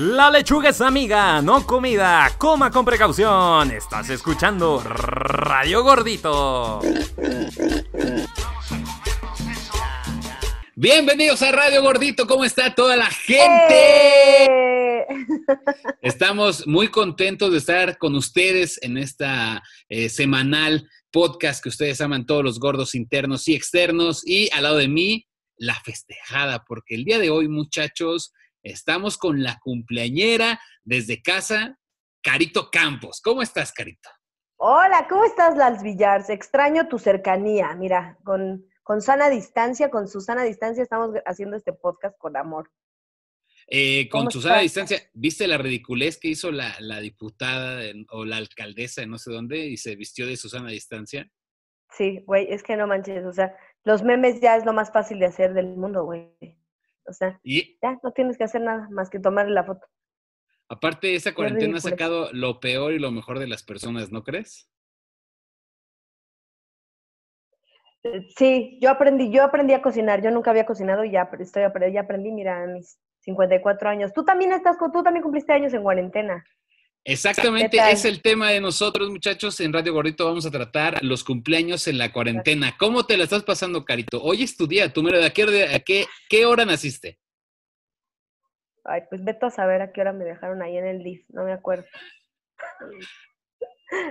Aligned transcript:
La 0.00 0.30
lechuga 0.30 0.70
es 0.70 0.80
amiga, 0.80 1.42
no 1.42 1.66
comida. 1.66 2.34
Coma 2.38 2.70
con 2.70 2.86
precaución. 2.86 3.70
Estás 3.70 4.08
escuchando 4.08 4.80
Radio 4.82 5.82
Gordito. 5.82 6.80
Bienvenidos 10.74 11.42
a 11.42 11.52
Radio 11.52 11.82
Gordito. 11.82 12.26
¿Cómo 12.26 12.46
está 12.46 12.74
toda 12.74 12.96
la 12.96 13.10
gente? 13.10 14.46
¡Eh! 14.46 15.06
Estamos 16.00 16.66
muy 16.66 16.88
contentos 16.88 17.52
de 17.52 17.58
estar 17.58 17.98
con 17.98 18.14
ustedes 18.14 18.82
en 18.82 18.96
esta 18.96 19.62
eh, 19.90 20.08
semanal 20.08 20.88
podcast 21.10 21.62
que 21.62 21.68
ustedes 21.68 22.00
aman 22.00 22.24
todos 22.24 22.42
los 22.42 22.58
gordos 22.58 22.94
internos 22.94 23.46
y 23.48 23.54
externos. 23.54 24.26
Y 24.26 24.48
al 24.54 24.62
lado 24.62 24.78
de 24.78 24.88
mí, 24.88 25.26
la 25.58 25.74
festejada, 25.74 26.64
porque 26.66 26.94
el 26.94 27.04
día 27.04 27.18
de 27.18 27.28
hoy, 27.28 27.48
muchachos, 27.48 28.32
estamos 28.62 29.16
con 29.18 29.42
la 29.42 29.58
cumpleañera 29.62 30.60
desde 30.84 31.22
casa, 31.22 31.78
Carito 32.22 32.70
Campos. 32.70 33.20
¿Cómo 33.22 33.42
estás, 33.42 33.72
Carito? 33.72 34.08
Hola, 34.56 35.06
¿cómo 35.08 35.24
estás, 35.24 35.56
Lals 35.56 35.82
Villars? 35.82 36.28
Extraño 36.28 36.86
tu 36.88 36.98
cercanía. 36.98 37.74
Mira, 37.74 38.18
con, 38.24 38.66
con 38.82 39.00
sana 39.00 39.30
distancia, 39.30 39.90
con 39.90 40.06
su 40.08 40.20
sana 40.20 40.42
distancia, 40.44 40.82
estamos 40.82 41.10
haciendo 41.24 41.56
este 41.56 41.72
podcast 41.72 42.16
con 42.18 42.36
amor. 42.36 42.70
Eh, 43.72 44.08
con 44.08 44.22
¿Cómo 44.22 44.30
Susana 44.32 44.60
estás? 44.62 44.88
distancia, 44.88 45.10
¿viste 45.14 45.46
la 45.46 45.56
ridiculez 45.56 46.18
que 46.18 46.28
hizo 46.28 46.50
la, 46.50 46.74
la 46.80 46.98
diputada 47.00 47.76
de- 47.76 48.04
o 48.10 48.24
la 48.24 48.36
alcaldesa 48.36 49.00
de 49.00 49.06
no 49.06 49.16
sé 49.16 49.30
dónde 49.30 49.58
y 49.66 49.76
se 49.76 49.94
vistió 49.96 50.26
de 50.26 50.36
Susana 50.36 50.70
distancia? 50.70 51.30
Sí, 51.96 52.22
güey, 52.26 52.52
es 52.52 52.62
que 52.62 52.76
no 52.76 52.86
manches, 52.86 53.24
o 53.24 53.32
sea, 53.32 53.56
los 53.84 54.02
memes 54.02 54.40
ya 54.40 54.56
es 54.56 54.64
lo 54.64 54.72
más 54.72 54.92
fácil 54.92 55.18
de 55.20 55.26
hacer 55.26 55.54
del 55.54 55.76
mundo, 55.76 56.04
güey. 56.04 56.30
O 57.06 57.12
sea, 57.12 57.38
Y 57.42 57.78
ya 57.82 57.98
no 58.02 58.12
tienes 58.12 58.36
que 58.38 58.44
hacer 58.44 58.60
nada 58.62 58.88
más 58.90 59.10
que 59.10 59.18
tomarle 59.18 59.52
la 59.54 59.64
foto. 59.64 59.86
aparte, 60.68 61.14
esa 61.14 61.34
cuarentena 61.34 61.78
ha 61.78 61.80
sacado 61.80 62.28
lo 62.32 62.60
peor 62.60 62.92
y 62.92 62.98
lo 62.98 63.10
mejor 63.10 63.38
de 63.38 63.48
las 63.48 63.62
personas, 63.62 64.12
¿no 64.12 64.22
crees? 64.22 64.70
Eh, 68.02 68.26
Sí, 68.36 68.78
yo 68.80 68.90
aprendí, 68.90 69.30
yo 69.30 69.42
aprendí 69.44 69.74
a 69.74 69.82
cocinar, 69.82 70.22
yo 70.22 70.30
nunca 70.30 70.50
había 70.50 70.66
cocinado 70.66 71.04
y 71.04 71.10
ya 71.10 71.28
estoy 71.38 71.62
ya 71.92 72.00
aprendí, 72.00 72.30
mira, 72.32 72.62
a 72.62 72.66
mis 72.66 72.98
54 73.20 73.88
años. 73.90 74.12
Tú 74.12 74.24
también 74.24 74.52
estás, 74.52 74.76
con- 74.78 74.92
tú 74.92 75.02
también 75.02 75.22
cumpliste 75.22 75.52
años 75.52 75.74
en 75.74 75.82
cuarentena. 75.82 76.44
Exactamente, 77.04 77.78
es 77.90 78.04
el 78.04 78.20
tema 78.20 78.50
de 78.50 78.60
nosotros, 78.60 79.10
muchachos. 79.10 79.58
En 79.60 79.72
Radio 79.72 79.94
Gordito 79.94 80.26
vamos 80.26 80.44
a 80.44 80.50
tratar 80.50 81.02
los 81.02 81.24
cumpleaños 81.24 81.88
en 81.88 81.98
la 81.98 82.12
cuarentena. 82.12 82.76
¿Cómo 82.78 83.06
te 83.06 83.16
la 83.16 83.24
estás 83.24 83.42
pasando, 83.42 83.84
Carito? 83.84 84.22
Hoy 84.22 84.42
es 84.42 84.56
tu 84.56 84.66
día, 84.66 84.92
tú, 84.92 85.02
mira, 85.02 85.18
¿de 85.18 85.32
qué, 85.32 85.42
a 85.74 85.80
qué, 85.80 86.06
qué 86.28 86.46
hora 86.46 86.64
naciste? 86.64 87.18
Ay, 88.84 89.02
pues 89.08 89.24
vete 89.24 89.46
a 89.46 89.50
saber 89.50 89.82
a 89.82 89.92
qué 89.92 90.00
hora 90.00 90.12
me 90.12 90.24
dejaron 90.24 90.62
ahí 90.62 90.76
en 90.76 90.86
el 90.86 91.02
DIF, 91.02 91.24
no 91.30 91.44
me 91.44 91.52
acuerdo. 91.52 91.86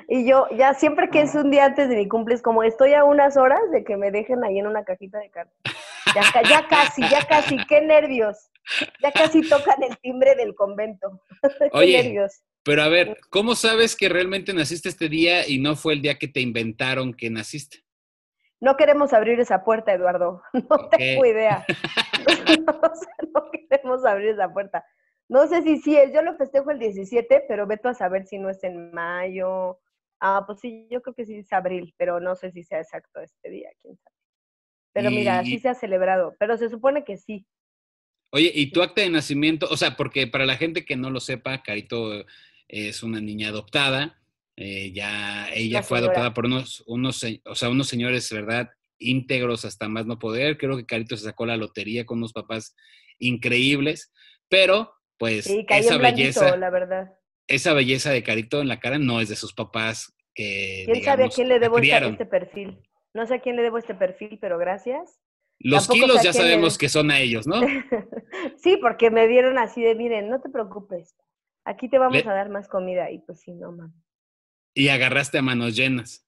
Y 0.08 0.28
yo, 0.28 0.48
ya 0.58 0.74
siempre 0.74 1.10
que 1.10 1.22
es 1.22 1.36
un 1.36 1.52
día 1.52 1.66
antes 1.66 1.90
de 1.90 1.96
mi 1.96 2.08
cumple, 2.08 2.36
es 2.36 2.42
como 2.42 2.64
estoy 2.64 2.94
a 2.94 3.06
unas 3.06 3.38
horas 3.38 3.62
de 3.72 3.84
que 3.84 3.96
me 3.98 4.12
dejen 4.12 4.44
ahí 4.44 4.60
en 4.60 4.68
una 4.68 4.84
cajita 4.84 5.20
de 5.20 5.30
cartas. 5.30 5.58
Ya, 6.16 6.42
ya 6.44 6.68
casi, 6.68 7.02
ya 7.10 7.26
casi, 7.26 7.56
qué 7.68 7.82
nervios. 7.82 8.50
Ya 9.02 9.12
casi 9.12 9.48
tocan 9.48 9.82
el 9.84 9.98
timbre 10.00 10.36
del 10.36 10.56
convento. 10.56 11.22
qué 11.60 11.70
Oye. 11.72 12.04
nervios. 12.04 12.42
Pero 12.64 12.84
a 12.84 12.90
ver, 12.90 13.18
¿cómo 13.30 13.56
sabes 13.56 13.96
que 13.96 14.10
realmente 14.10 14.54
naciste 14.54 14.90
este 14.90 15.10
día 15.10 15.48
y 15.48 15.60
no 15.60 15.76
fue 15.76 15.94
el 15.94 16.02
día 16.02 16.18
que 16.18 16.28
te 16.28 16.42
inventaron 16.42 17.14
que 17.14 17.30
naciste? 17.30 17.80
No 18.62 18.76
queremos 18.76 19.14
abrir 19.14 19.40
esa 19.40 19.64
puerta, 19.64 19.94
Eduardo. 19.94 20.42
No 20.70 20.90
tengo 20.90 21.26
idea. 21.26 21.66
No, 22.66 22.96
sé, 22.96 23.08
no 23.34 23.52
queremos 23.52 24.06
abrir 24.06 24.30
esa 24.30 24.52
puerta. 24.52 24.86
No 25.30 25.48
sé 25.48 25.62
si 25.62 25.78
sí 25.78 25.96
es. 25.96 26.12
Yo 26.12 26.22
lo 26.22 26.36
festejo 26.36 26.72
el 26.72 26.80
17, 26.80 27.46
pero 27.48 27.68
veto 27.68 27.88
a 27.88 27.94
saber 27.94 28.26
si 28.26 28.38
no 28.38 28.50
es 28.50 28.64
en 28.64 28.92
mayo. 28.92 29.80
Ah, 30.20 30.44
pues 30.46 30.60
sí, 30.60 30.88
yo 30.90 31.02
creo 31.02 31.14
que 31.14 31.26
sí 31.26 31.38
es 31.38 31.54
abril, 31.54 31.94
pero 31.98 32.20
no 32.20 32.36
sé 32.36 32.52
si 32.52 32.64
sea 32.64 32.80
exacto 32.80 33.22
este 33.22 33.50
día, 33.50 33.70
quién 33.82 33.96
sabe. 33.98 34.16
Pero 34.92 35.12
mira, 35.12 35.44
sí 35.44 35.60
se 35.60 35.70
ha 35.70 35.76
celebrado, 35.76 36.36
pero 36.40 36.58
se 36.58 36.68
supone 36.70 37.04
que 37.04 37.18
sí. 37.18 37.46
Oye, 38.32 38.52
¿y 38.54 38.72
tu 38.72 38.82
acta 38.84 39.02
de 39.02 39.10
nacimiento? 39.10 39.68
O 39.72 39.78
sea, 39.78 39.96
porque 39.98 40.28
para 40.28 40.46
la 40.46 40.56
gente 40.58 40.86
que 40.86 40.96
no 40.96 41.10
lo 41.10 41.20
sepa, 41.20 41.64
Carito 41.64 42.26
es 42.68 43.02
una 43.04 43.20
niña 43.22 43.50
adoptada. 43.50 44.16
eh, 44.56 44.92
ya 44.92 45.50
ella 45.54 45.82
fue 45.84 46.00
adoptada 46.00 46.34
por 46.34 46.46
unos, 46.46 46.84
unos, 46.86 47.26
o 47.46 47.56
sea, 47.56 47.70
unos 47.70 47.88
señores, 47.88 48.30
¿verdad? 48.32 48.70
Íntegros 49.00 49.64
hasta 49.66 49.88
más 49.88 50.06
no 50.06 50.20
poder. 50.20 50.58
Creo 50.58 50.76
que 50.78 50.86
Carito 50.86 51.16
se 51.18 51.24
sacó 51.24 51.46
la 51.46 51.56
lotería 51.58 52.06
con 52.06 52.18
unos 52.20 52.34
papás 52.34 52.76
increíbles, 53.20 54.12
pero 54.50 54.94
pues 55.18 55.46
Sí, 55.46 55.66
esa 55.70 55.98
blandito, 55.98 56.40
belleza, 56.42 56.58
la 56.58 56.70
verdad. 56.70 57.14
esa 57.48 57.74
belleza 57.74 58.12
de 58.12 58.24
Carito 58.24 58.62
en 58.62 58.68
la 58.68 58.80
cara 58.80 59.00
no 59.00 59.22
es 59.22 59.30
de 59.30 59.36
sus 59.36 59.54
papás 59.54 60.14
que 60.34 60.84
¿Quién 60.86 61.04
sabe 61.04 61.26
a 61.26 61.30
quién 61.30 61.48
le 61.50 61.60
debo 61.60 61.76
criaron. 61.78 62.12
este 62.14 62.26
perfil? 62.26 62.80
No 63.14 63.26
sé 63.26 63.36
a 63.36 63.40
quién 63.42 63.56
le 63.56 63.64
debo 63.64 63.78
este 63.78 63.96
perfil, 63.96 64.38
pero 64.40 64.58
gracias. 64.58 65.20
Los 65.60 65.88
kilos 65.90 66.22
ya 66.24 66.32
sabemos 66.34 66.78
que 66.78 66.88
son 66.90 67.12
a 67.12 67.20
ellos, 67.20 67.46
¿no? 67.46 67.60
sí, 68.58 68.78
porque 68.78 69.12
me 69.12 69.28
dieron 69.28 69.58
así 69.58 69.82
de, 69.82 69.94
miren, 69.96 70.30
no 70.30 70.40
te 70.42 70.50
preocupes, 70.50 71.16
aquí 71.66 71.90
te 71.90 71.98
vamos 72.00 72.24
Le- 72.24 72.30
a 72.30 72.34
dar 72.34 72.50
más 72.50 72.68
comida. 72.68 73.12
Y 73.12 73.20
pues 73.20 73.42
sí, 73.42 73.54
no, 73.54 73.72
man, 73.74 73.94
Y 74.74 74.88
agarraste 74.90 75.38
a 75.38 75.42
manos 75.42 75.76
llenas. 75.76 76.26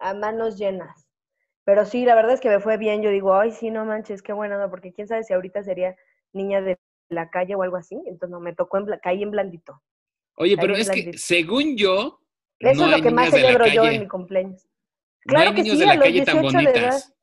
a 0.00 0.14
manos 0.14 0.58
llenas. 0.58 1.08
Pero 1.64 1.84
sí, 1.84 2.04
la 2.04 2.16
verdad 2.16 2.32
es 2.32 2.40
que 2.40 2.48
me 2.48 2.58
fue 2.58 2.76
bien. 2.76 3.02
Yo 3.02 3.10
digo, 3.10 3.34
ay, 3.34 3.52
sí, 3.52 3.70
no 3.70 3.84
manches, 3.84 4.20
qué 4.20 4.32
bueno, 4.32 4.58
¿no? 4.58 4.68
porque 4.68 4.92
quién 4.92 5.06
sabe 5.06 5.22
si 5.22 5.32
ahorita 5.32 5.62
sería 5.62 5.94
niña 6.32 6.60
de 6.60 6.76
la 7.08 7.30
calle 7.30 7.54
o 7.54 7.62
algo 7.62 7.76
así. 7.76 7.94
Entonces, 8.06 8.30
no, 8.30 8.40
me 8.40 8.52
tocó, 8.52 8.78
en 8.78 8.86
bla- 8.86 9.00
caí 9.00 9.22
en 9.22 9.30
blandito. 9.30 9.80
Oye, 10.34 10.56
pero 10.56 10.74
es 10.74 10.90
que 10.90 11.12
según 11.18 11.76
yo, 11.76 12.20
Eso 12.58 12.80
no 12.80 12.86
es 12.90 12.96
lo 12.98 13.02
que 13.04 13.10
más 13.12 13.30
celebro 13.30 13.66
yo 13.68 13.84
en 13.86 14.00
mi 14.00 14.08
cumpleaños. 14.08 14.66
No 15.26 15.38
hay 15.38 15.42
Claro 15.44 15.54
que 15.54 15.62
niños 15.62 15.78
sí, 15.78 15.84
de 15.84 15.90
a 15.90 15.94
los 15.94 16.04
calle 16.04 16.24
tan 16.24 16.42
18 16.42 16.58
de 16.58 16.64
edad. 16.64 16.72
bonitas. 16.90 17.14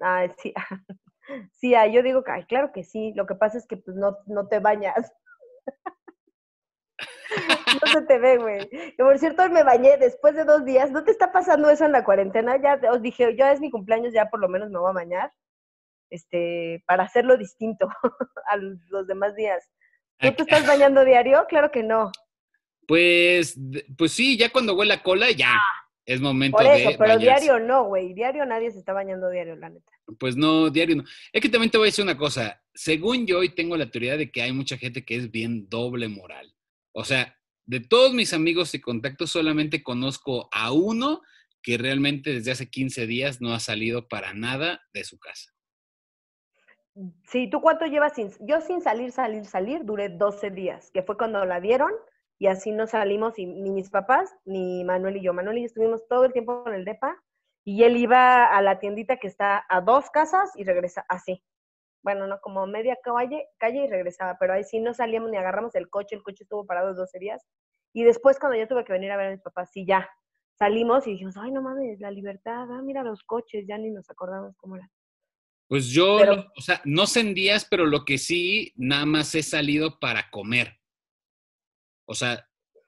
Ay, 0.00 0.30
sí. 0.38 0.54
Sí, 1.52 1.76
ah, 1.76 1.86
yo 1.86 2.02
digo 2.02 2.24
que, 2.24 2.32
ay, 2.32 2.44
claro 2.46 2.72
que 2.72 2.82
sí. 2.82 3.12
Lo 3.14 3.24
que 3.24 3.36
pasa 3.36 3.56
es 3.56 3.64
que 3.64 3.76
pues 3.76 3.96
no, 3.96 4.18
no 4.26 4.48
te 4.48 4.58
bañas. 4.58 5.12
No 7.80 7.92
se 7.92 8.02
te 8.02 8.18
ve, 8.18 8.36
güey. 8.36 8.68
Por 8.98 9.16
cierto, 9.20 9.48
me 9.48 9.62
bañé 9.62 9.96
después 9.96 10.34
de 10.34 10.44
dos 10.44 10.64
días. 10.64 10.90
¿No 10.90 11.04
te 11.04 11.12
está 11.12 11.30
pasando 11.30 11.70
eso 11.70 11.84
en 11.84 11.92
la 11.92 12.02
cuarentena? 12.02 12.60
Ya 12.60 12.80
os 12.90 13.00
dije, 13.00 13.36
ya 13.36 13.52
es 13.52 13.60
mi 13.60 13.70
cumpleaños, 13.70 14.12
ya 14.12 14.28
por 14.28 14.40
lo 14.40 14.48
menos 14.48 14.70
me 14.70 14.80
voy 14.80 14.90
a 14.90 14.94
bañar. 14.94 15.32
Este, 16.10 16.82
para 16.88 17.04
hacerlo 17.04 17.36
distinto 17.36 17.88
a 18.48 18.56
los 18.56 19.06
demás 19.06 19.36
días. 19.36 19.70
¿Tú 20.18 20.32
te 20.32 20.42
estás 20.42 20.66
bañando 20.66 21.04
diario? 21.04 21.46
Claro 21.48 21.70
que 21.70 21.84
no. 21.84 22.10
Pues, 22.88 23.56
pues 23.96 24.10
sí, 24.10 24.36
ya 24.36 24.50
cuando 24.50 24.74
huele 24.74 24.94
a 24.94 25.02
cola, 25.04 25.30
ya 25.30 25.54
es 26.10 26.20
momento 26.20 26.56
Por 26.56 26.66
eso, 26.66 26.90
de 26.90 26.98
pero 26.98 27.14
bañarse. 27.14 27.44
diario 27.44 27.64
no, 27.64 27.84
güey. 27.84 28.12
Diario 28.14 28.44
nadie 28.44 28.72
se 28.72 28.80
está 28.80 28.92
bañando 28.92 29.30
diario, 29.30 29.54
la 29.54 29.68
neta. 29.68 29.92
Pues 30.18 30.36
no, 30.36 30.68
diario 30.68 30.96
no. 30.96 31.04
Es 31.32 31.40
que 31.40 31.48
también 31.48 31.70
te 31.70 31.78
voy 31.78 31.86
a 31.86 31.90
decir 31.90 32.02
una 32.02 32.16
cosa. 32.16 32.60
Según 32.74 33.28
yo, 33.28 33.44
y 33.44 33.50
tengo 33.50 33.76
la 33.76 33.88
teoría 33.88 34.16
de 34.16 34.28
que 34.32 34.42
hay 34.42 34.52
mucha 34.52 34.76
gente 34.76 35.04
que 35.04 35.14
es 35.14 35.30
bien 35.30 35.68
doble 35.68 36.08
moral. 36.08 36.52
O 36.90 37.04
sea, 37.04 37.36
de 37.64 37.78
todos 37.78 38.12
mis 38.12 38.32
amigos 38.32 38.74
y 38.74 38.80
contactos, 38.80 39.30
solamente 39.30 39.84
conozco 39.84 40.48
a 40.50 40.72
uno 40.72 41.22
que 41.62 41.78
realmente 41.78 42.32
desde 42.32 42.50
hace 42.50 42.68
15 42.68 43.06
días 43.06 43.40
no 43.40 43.54
ha 43.54 43.60
salido 43.60 44.08
para 44.08 44.34
nada 44.34 44.82
de 44.92 45.04
su 45.04 45.16
casa. 45.20 45.52
Sí, 47.30 47.48
¿tú 47.48 47.60
cuánto 47.60 47.86
llevas 47.86 48.16
sin...? 48.16 48.30
Yo 48.40 48.60
sin 48.60 48.80
salir, 48.80 49.12
salir, 49.12 49.44
salir, 49.44 49.84
duré 49.84 50.08
12 50.08 50.50
días, 50.50 50.90
que 50.90 51.04
fue 51.04 51.16
cuando 51.16 51.44
la 51.44 51.60
dieron 51.60 51.92
y 52.40 52.46
así 52.46 52.72
no 52.72 52.86
salimos 52.86 53.38
y, 53.38 53.44
ni 53.44 53.70
mis 53.70 53.90
papás 53.90 54.34
ni 54.46 54.82
Manuel 54.82 55.18
y 55.18 55.22
yo. 55.22 55.34
Manuel 55.34 55.58
y 55.58 55.60
yo 55.60 55.66
estuvimos 55.66 56.08
todo 56.08 56.24
el 56.24 56.32
tiempo 56.32 56.64
en 56.66 56.74
el 56.74 56.86
DEPA 56.86 57.22
y 57.66 57.84
él 57.84 57.98
iba 57.98 58.46
a 58.46 58.62
la 58.62 58.78
tiendita 58.80 59.18
que 59.18 59.26
está 59.26 59.66
a 59.68 59.82
dos 59.82 60.08
casas 60.10 60.50
y 60.56 60.64
regresa 60.64 61.04
así. 61.10 61.44
Bueno, 62.02 62.26
no, 62.26 62.40
como 62.40 62.66
media 62.66 62.96
calle, 63.04 63.46
calle 63.58 63.84
y 63.84 63.88
regresaba, 63.88 64.38
pero 64.40 64.54
ahí 64.54 64.64
sí 64.64 64.80
no 64.80 64.94
salíamos 64.94 65.30
ni 65.30 65.36
agarramos 65.36 65.74
el 65.74 65.90
coche, 65.90 66.16
el 66.16 66.22
coche 66.22 66.44
estuvo 66.44 66.64
parado 66.64 66.94
12 66.94 67.18
días. 67.18 67.46
Y 67.92 68.04
después 68.04 68.38
cuando 68.38 68.56
yo 68.56 68.66
tuve 68.66 68.84
que 68.86 68.94
venir 68.94 69.12
a 69.12 69.18
ver 69.18 69.26
a 69.26 69.30
mis 69.32 69.42
papás, 69.42 69.68
sí, 69.70 69.84
ya, 69.84 70.08
salimos 70.58 71.06
y 71.06 71.12
dijimos, 71.12 71.36
ay, 71.36 71.50
no 71.50 71.60
mames, 71.60 72.00
la 72.00 72.10
libertad, 72.10 72.72
ah, 72.72 72.80
mira 72.82 73.02
los 73.02 73.22
coches, 73.22 73.66
ya 73.68 73.76
ni 73.76 73.90
nos 73.90 74.08
acordamos 74.08 74.56
cómo 74.56 74.76
era. 74.76 74.90
Pues 75.68 75.88
yo, 75.90 76.16
Pero- 76.18 76.46
o 76.56 76.60
sea, 76.62 76.80
no 76.86 77.06
sé 77.06 77.20
en 77.20 77.34
días, 77.34 77.66
pero 77.70 77.84
lo 77.84 78.06
que 78.06 78.16
sí, 78.16 78.72
nada 78.76 79.04
más 79.04 79.34
he 79.34 79.42
salido 79.42 79.98
para 80.00 80.30
comer. 80.30 80.79
O 82.10 82.14
sea, 82.14 82.44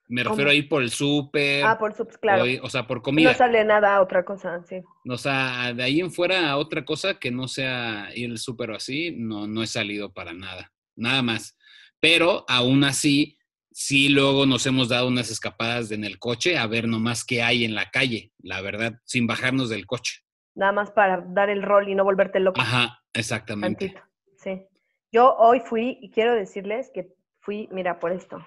me 0.08 0.24
refiero 0.24 0.50
a 0.50 0.54
ir 0.54 0.68
por 0.68 0.82
el 0.82 0.90
súper, 0.90 1.64
Ah, 1.64 1.78
por 1.78 1.94
subs, 1.94 2.18
claro. 2.18 2.44
o 2.62 2.68
sea, 2.68 2.88
por 2.88 3.02
comida. 3.02 3.30
No 3.30 3.38
sale 3.38 3.64
nada 3.64 3.94
a 3.94 4.02
otra 4.02 4.24
cosa, 4.24 4.60
sí. 4.68 4.82
O 5.08 5.16
sea, 5.16 5.72
de 5.72 5.82
ahí 5.82 6.00
en 6.00 6.10
fuera 6.10 6.50
a 6.50 6.56
otra 6.56 6.84
cosa 6.84 7.20
que 7.20 7.30
no 7.30 7.46
sea 7.46 8.08
ir 8.16 8.30
al 8.30 8.38
súper 8.38 8.72
o 8.72 8.76
así, 8.76 9.14
no, 9.16 9.46
no 9.46 9.62
he 9.62 9.68
salido 9.68 10.12
para 10.12 10.32
nada. 10.32 10.72
Nada 10.96 11.22
más. 11.22 11.56
Pero 12.00 12.44
aún 12.48 12.82
así, 12.82 13.38
sí 13.70 14.08
luego 14.08 14.44
nos 14.44 14.66
hemos 14.66 14.88
dado 14.88 15.06
unas 15.06 15.30
escapadas 15.30 15.92
en 15.92 16.02
el 16.02 16.18
coche 16.18 16.58
a 16.58 16.66
ver 16.66 16.88
nomás 16.88 17.24
qué 17.24 17.42
hay 17.44 17.64
en 17.64 17.76
la 17.76 17.90
calle, 17.90 18.32
la 18.42 18.60
verdad, 18.60 18.94
sin 19.04 19.28
bajarnos 19.28 19.68
del 19.68 19.86
coche. 19.86 20.20
Nada 20.56 20.72
más 20.72 20.90
para 20.90 21.20
dar 21.28 21.48
el 21.48 21.62
rol 21.62 21.88
y 21.88 21.94
no 21.94 22.02
volverte 22.02 22.40
loco. 22.40 22.60
Ajá, 22.60 22.98
exactamente. 23.14 23.86
Tantito, 23.86 24.02
sí. 24.36 24.66
Yo 25.12 25.36
hoy 25.36 25.60
fui 25.60 25.98
y 26.00 26.10
quiero 26.10 26.34
decirles 26.34 26.90
que 26.92 27.14
fui, 27.40 27.68
mira, 27.70 28.00
por 28.00 28.10
esto. 28.10 28.44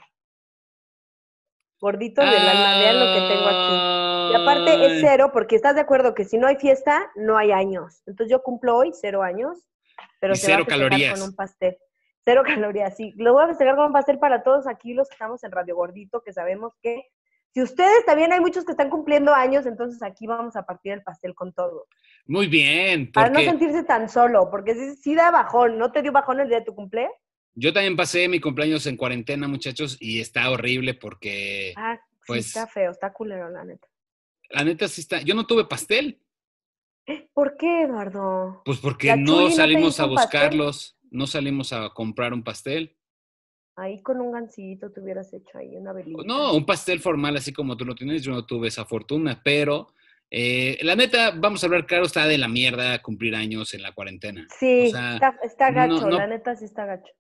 Gordito 1.79 2.21
del 2.21 2.33
alma, 2.33 2.77
vean 2.79 2.99
lo 2.99 3.05
que 3.13 3.33
tengo 3.33 3.47
aquí. 3.47 4.31
Y 4.31 4.35
aparte 4.35 4.85
es 4.85 5.01
cero, 5.01 5.29
porque 5.31 5.55
estás 5.55 5.75
de 5.75 5.81
acuerdo 5.81 6.13
que 6.13 6.25
si 6.25 6.37
no 6.37 6.47
hay 6.47 6.55
fiesta, 6.55 7.11
no 7.15 7.37
hay 7.37 7.51
años. 7.51 8.01
Entonces 8.05 8.31
yo 8.31 8.41
cumplo 8.41 8.77
hoy 8.77 8.91
cero 8.93 9.21
años, 9.23 9.67
pero 10.19 10.33
Y 10.33 10.37
se 10.37 10.47
va 10.47 10.53
a 10.53 10.57
cero 10.57 10.65
festejar 10.65 10.89
calorías. 10.89 11.19
con 11.19 11.29
un 11.29 11.35
pastel. 11.35 11.77
Cero 12.23 12.41
calorías, 12.43 12.95
sí. 12.95 13.13
Lo 13.17 13.33
voy 13.33 13.43
a 13.43 13.47
festejar 13.47 13.75
con 13.75 13.85
un 13.85 13.93
pastel 13.93 14.17
para 14.17 14.41
todos 14.41 14.67
aquí 14.67 14.93
los 14.93 15.07
que 15.09 15.13
estamos 15.13 15.43
en 15.43 15.51
Radio 15.51 15.75
Gordito, 15.75 16.21
que 16.23 16.33
sabemos 16.33 16.73
que 16.81 17.05
si 17.53 17.61
ustedes 17.61 18.03
también 18.05 18.33
hay 18.33 18.41
muchos 18.41 18.65
que 18.65 18.71
están 18.71 18.89
cumpliendo 18.89 19.33
años, 19.33 19.65
entonces 19.65 20.03
aquí 20.03 20.27
vamos 20.27 20.55
a 20.57 20.65
partir 20.65 20.91
el 20.91 21.03
pastel 21.03 21.33
con 21.35 21.53
todo. 21.53 21.87
Muy 22.25 22.47
bien, 22.47 23.11
Para 23.13 23.29
no 23.29 23.39
sentirse 23.39 23.83
tan 23.83 24.09
solo, 24.09 24.49
porque 24.49 24.75
sí 24.95 25.15
da 25.15 25.31
bajón. 25.31 25.77
¿No 25.77 25.91
te 25.91 26.01
dio 26.01 26.11
bajón 26.11 26.41
el 26.41 26.49
día 26.49 26.59
de 26.59 26.65
tu 26.65 26.75
cumple? 26.75 27.09
Yo 27.55 27.73
también 27.73 27.95
pasé 27.95 28.27
mi 28.27 28.39
cumpleaños 28.39 28.85
en 28.85 28.97
cuarentena, 28.97 29.47
muchachos, 29.47 29.97
y 29.99 30.19
está 30.19 30.49
horrible 30.51 30.93
porque 30.93 31.73
Ah, 31.75 31.99
Pues- 32.27 32.45
sí, 32.45 32.49
está 32.59 32.67
feo, 32.67 32.91
está 32.91 33.13
culero, 33.13 33.49
la 33.49 33.63
neta. 33.63 33.87
la 34.49 34.63
neta 34.63 34.87
sí 34.87 35.01
está. 35.01 35.21
Yo 35.21 35.33
no 35.35 35.45
tuve 35.47 35.65
pastel, 35.65 36.19
¿Por 37.33 37.55
qué, 37.57 37.83
Eduardo? 37.83 38.61
pues 38.65 38.79
porque 38.79 39.15
no 39.15 39.51
salimos 39.51 39.99
a 39.99 40.03
pastel. 40.03 40.09
buscarlos, 40.09 40.97
no 41.11 41.27
salimos 41.27 41.71
a 41.71 41.89
comprar 41.91 42.33
un 42.33 42.43
pastel. 42.43 42.95
Ahí 43.77 44.01
con 44.01 44.21
un 44.21 44.31
gancito 44.31 44.91
te 44.91 45.01
hubieras 45.01 45.31
hecho 45.33 45.57
ahí 45.57 45.75
una 45.75 45.93
velita. 45.93 46.23
No, 46.25 46.53
un 46.55 46.65
pastel 46.65 46.99
formal 46.99 47.35
así 47.37 47.53
como 47.53 47.77
tú 47.77 47.85
lo 47.85 47.93
tienes, 47.93 48.23
yo 48.23 48.31
no 48.31 48.45
tuve 48.45 48.69
esa 48.69 48.85
fortuna, 48.85 49.41
pero 49.43 49.93
eh, 50.31 50.79
la 50.81 50.95
neta, 50.95 51.31
vamos 51.31 51.61
a 51.61 51.67
hablar 51.67 51.85
claro, 51.85 52.05
está 52.05 52.25
de 52.25 52.37
la 52.39 52.47
mierda 52.47 52.99
cumplir 53.03 53.35
años 53.35 53.73
en 53.75 53.83
la 53.83 53.91
cuarentena. 53.93 54.47
Sí, 54.59 54.87
o 54.87 54.91
sea, 54.91 55.13
está, 55.15 55.39
está 55.43 55.69
no, 55.71 55.75
gacho, 55.75 56.09
no. 56.09 56.17
la 56.17 56.25
neta 56.27 56.55
sí 56.55 56.65
está 56.65 56.85
gacho. 56.85 57.11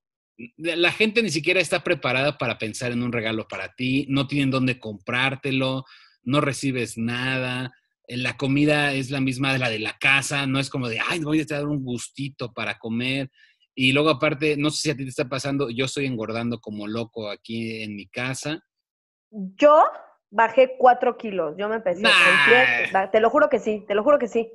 La 0.57 0.91
gente 0.91 1.23
ni 1.23 1.29
siquiera 1.29 1.61
está 1.61 1.83
preparada 1.83 2.37
para 2.37 2.57
pensar 2.57 2.91
en 2.91 3.03
un 3.03 3.11
regalo 3.11 3.47
para 3.47 3.73
ti, 3.73 4.05
no 4.09 4.27
tienen 4.27 4.51
dónde 4.51 4.79
comprártelo, 4.79 5.85
no 6.23 6.41
recibes 6.41 6.97
nada, 6.97 7.71
eh, 8.07 8.17
la 8.17 8.35
comida 8.37 8.93
es 8.93 9.11
la 9.11 9.21
misma 9.21 9.53
de 9.53 9.59
la 9.59 9.69
de 9.69 9.79
la 9.79 9.97
casa, 9.97 10.45
no 10.45 10.59
es 10.59 10.69
como 10.69 10.89
de, 10.89 10.99
ay, 11.07 11.19
voy 11.19 11.41
a 11.41 11.45
dar 11.45 11.67
un 11.67 11.83
gustito 11.83 12.53
para 12.53 12.77
comer. 12.77 13.29
Y 13.73 13.91
luego 13.91 14.09
aparte, 14.09 14.55
no 14.57 14.69
sé 14.69 14.81
si 14.81 14.89
a 14.89 14.95
ti 14.95 15.03
te 15.03 15.09
está 15.09 15.27
pasando, 15.27 15.69
yo 15.69 15.85
estoy 15.85 16.05
engordando 16.05 16.59
como 16.59 16.87
loco 16.87 17.29
aquí 17.29 17.83
en 17.83 17.95
mi 17.95 18.07
casa. 18.07 18.59
Yo 19.29 19.83
bajé 20.29 20.75
cuatro 20.77 21.17
kilos, 21.17 21.55
yo 21.57 21.67
me 21.69 21.75
empecé 21.75 22.01
Nah. 22.01 23.09
te 23.11 23.19
lo 23.19 23.29
juro 23.29 23.49
que 23.49 23.59
sí, 23.59 23.83
te 23.87 23.95
lo 23.95 24.03
juro 24.03 24.17
que 24.17 24.27
sí. 24.27 24.49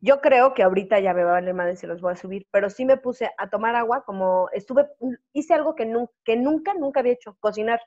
Yo 0.00 0.20
creo 0.20 0.54
que 0.54 0.62
ahorita 0.62 0.98
ya 1.00 1.12
me 1.12 1.24
va 1.24 1.30
a 1.30 1.34
valer 1.34 1.54
madre 1.54 1.76
si 1.76 1.86
los 1.86 2.00
voy 2.00 2.12
a 2.12 2.16
subir, 2.16 2.46
pero 2.50 2.70
sí 2.70 2.84
me 2.86 2.96
puse 2.96 3.30
a 3.36 3.50
tomar 3.50 3.76
agua, 3.76 4.02
como 4.04 4.48
estuve, 4.52 4.88
hice 5.32 5.52
algo 5.54 5.74
que, 5.74 5.84
nu- 5.84 6.10
que 6.24 6.36
nunca, 6.36 6.72
nunca 6.74 7.00
había 7.00 7.12
hecho, 7.12 7.36
cocinar. 7.40 7.80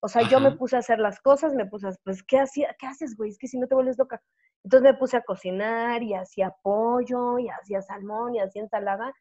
O 0.00 0.08
sea, 0.08 0.22
yo 0.24 0.40
me 0.40 0.52
puse 0.52 0.76
a 0.76 0.80
hacer 0.80 0.98
las 1.00 1.20
cosas, 1.20 1.54
me 1.54 1.66
puse 1.66 1.88
a, 1.88 1.92
pues, 2.04 2.22
¿qué, 2.24 2.40
hacía, 2.40 2.76
¿qué 2.78 2.86
haces, 2.86 3.16
güey? 3.16 3.30
Es 3.30 3.38
que 3.38 3.48
si 3.48 3.58
no 3.58 3.68
te 3.68 3.74
vuelves 3.76 3.98
loca. 3.98 4.22
Entonces 4.64 4.92
me 4.92 4.98
puse 4.98 5.16
a 5.16 5.22
cocinar 5.22 6.02
y 6.02 6.14
hacía 6.14 6.54
pollo 6.62 7.38
y 7.38 7.48
hacía 7.48 7.82
salmón 7.82 8.34
y 8.36 8.40
hacía 8.40 8.62
ensalada. 8.62 9.12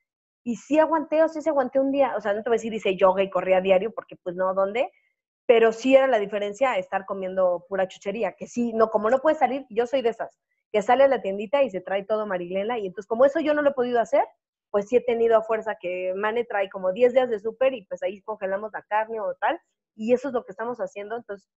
Y 0.44 0.56
sí 0.58 0.80
aguanté, 0.80 1.24
o 1.24 1.30
sí 1.30 1.40
aguanté 1.50 1.80
un 1.80 1.92
día. 1.92 2.16
O 2.18 2.22
sea, 2.22 2.34
no 2.34 2.44
te 2.44 2.50
voy 2.50 2.56
a 2.58 2.60
decir 2.60 2.74
hice 2.74 2.98
yoga 2.98 3.24
y 3.24 3.30
corría 3.30 3.58
a 3.58 3.62
diario, 3.62 3.94
porque 3.94 4.18
pues 4.24 4.36
no, 4.36 4.54
¿dónde? 4.54 4.92
Pero 5.48 5.72
sí 5.74 5.96
era 5.96 6.08
la 6.08 6.20
diferencia 6.20 6.78
estar 6.78 7.06
comiendo 7.06 7.66
pura 7.70 7.88
chuchería, 7.88 8.34
que 8.34 8.48
sí, 8.48 8.74
no, 8.74 8.90
como 8.90 9.10
no 9.10 9.20
puedes 9.20 9.40
salir, 9.40 9.66
yo 9.70 9.88
soy 9.88 10.02
de 10.02 10.10
esas, 10.10 10.38
que 10.72 10.82
sale 10.82 11.04
a 11.04 11.08
la 11.08 11.22
tiendita 11.22 11.64
y 11.64 11.70
se 11.70 11.82
trae 11.82 12.04
todo 12.04 12.26
Marilena, 12.26 12.78
y 12.80 12.86
entonces 12.88 13.08
como 13.08 13.26
eso 13.26 13.40
yo 13.40 13.54
no 13.54 13.62
lo 13.62 13.70
he 13.72 13.74
podido 13.74 14.00
hacer, 14.00 14.24
pues 14.70 14.88
sí 14.90 14.98
he 14.98 15.02
tenido 15.02 15.38
a 15.38 15.44
fuerza 15.44 15.78
que 15.80 16.14
Mane 16.16 16.44
trae 16.44 16.70
como 16.70 16.92
10 16.92 17.14
días 17.14 17.30
de 17.30 17.40
súper 17.40 17.74
y 17.74 17.86
pues 17.86 18.04
ahí 18.04 18.22
congelamos 18.22 18.72
la 18.74 18.82
carne 18.84 19.20
o 19.22 19.34
tal, 19.40 19.60
y 19.96 20.14
eso 20.14 20.28
es 20.28 20.34
lo 20.34 20.44
que 20.46 20.52
estamos 20.52 20.78
haciendo, 20.80 21.16
entonces 21.16 21.50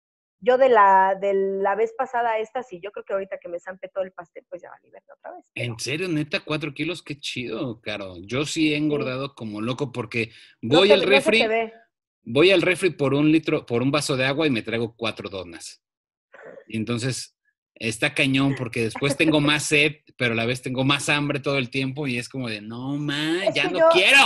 yo 0.40 0.56
de 0.56 0.68
la, 0.68 1.16
de 1.20 1.34
la 1.34 1.74
vez 1.74 1.92
pasada 1.98 2.32
a 2.32 2.38
esta, 2.38 2.62
sí, 2.62 2.78
yo 2.80 2.92
creo 2.92 3.04
que 3.04 3.12
ahorita 3.12 3.38
que 3.38 3.48
me 3.48 3.58
zampe 3.58 3.88
todo 3.88 4.04
el 4.04 4.12
pastel, 4.12 4.44
pues 4.48 4.62
ya 4.62 4.68
va 4.70 4.76
a 4.76 4.84
liberar 4.84 5.02
otra 5.16 5.32
vez. 5.34 5.50
pero- 5.52 5.72
En 5.72 5.78
serio, 5.80 6.06
neta, 6.08 6.38
cuatro 6.44 6.72
kilos, 6.72 7.02
qué 7.02 7.18
chido, 7.18 7.80
Caro. 7.80 8.14
Yo 8.20 8.44
sí 8.44 8.72
he 8.72 8.76
engordado 8.76 9.34
como 9.34 9.60
loco 9.60 9.90
porque 9.90 10.30
No 10.62 10.78
voy 10.78 10.92
al 10.92 11.02
refri, 11.02 11.44
voy 12.22 12.52
al 12.52 12.62
refri 12.62 12.90
por 12.90 13.14
un 13.14 13.32
litro, 13.32 13.66
por 13.66 13.82
un 13.82 13.90
vaso 13.90 14.16
de 14.16 14.26
agua 14.26 14.46
y 14.46 14.50
me 14.50 14.62
traigo 14.62 14.94
cuatro 14.96 15.28
donas. 15.28 15.82
Y 16.68 16.76
entonces 16.76 17.36
está 17.78 18.14
cañón 18.14 18.54
porque 18.56 18.82
después 18.84 19.16
tengo 19.38 19.40
más 19.40 19.64
sed, 19.64 19.92
pero 20.16 20.32
a 20.32 20.36
la 20.36 20.46
vez 20.46 20.62
tengo 20.62 20.84
más 20.84 21.08
hambre 21.08 21.40
todo 21.40 21.58
el 21.58 21.70
tiempo 21.70 22.06
y 22.06 22.18
es 22.18 22.28
como 22.28 22.48
de, 22.48 22.60
no, 22.60 22.96
ma, 22.96 23.44
Es 23.46 23.54
ya 23.54 23.68
no 23.70 23.78
yo- 23.78 23.88
quiero. 23.90 24.18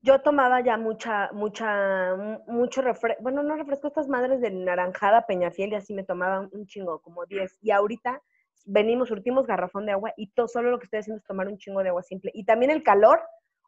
Yo 0.00 0.20
tomaba 0.20 0.60
ya 0.60 0.76
mucha, 0.76 1.28
mucha, 1.32 2.14
mu- 2.14 2.40
mucho 2.46 2.82
refresco, 2.82 3.20
bueno, 3.20 3.42
no 3.42 3.56
refresco, 3.56 3.88
estas 3.88 4.06
madres 4.06 4.40
de 4.40 4.52
naranjada, 4.52 5.26
peñafiel, 5.26 5.70
y 5.72 5.74
así 5.74 5.92
me 5.92 6.04
tomaba 6.04 6.48
un 6.52 6.66
chingo, 6.66 7.00
como 7.00 7.26
10. 7.26 7.58
Y 7.62 7.72
ahorita 7.72 8.22
venimos, 8.64 9.08
surtimos 9.08 9.44
garrafón 9.46 9.86
de 9.86 9.92
agua 9.92 10.12
y 10.16 10.28
todo, 10.28 10.46
solo 10.46 10.70
lo 10.70 10.78
que 10.78 10.84
estoy 10.84 11.00
haciendo 11.00 11.18
es 11.18 11.24
tomar 11.26 11.48
un 11.48 11.58
chingo 11.58 11.82
de 11.82 11.88
agua 11.88 12.04
simple. 12.04 12.30
Y 12.32 12.44
también 12.44 12.70
el 12.70 12.84
calor, 12.84 13.20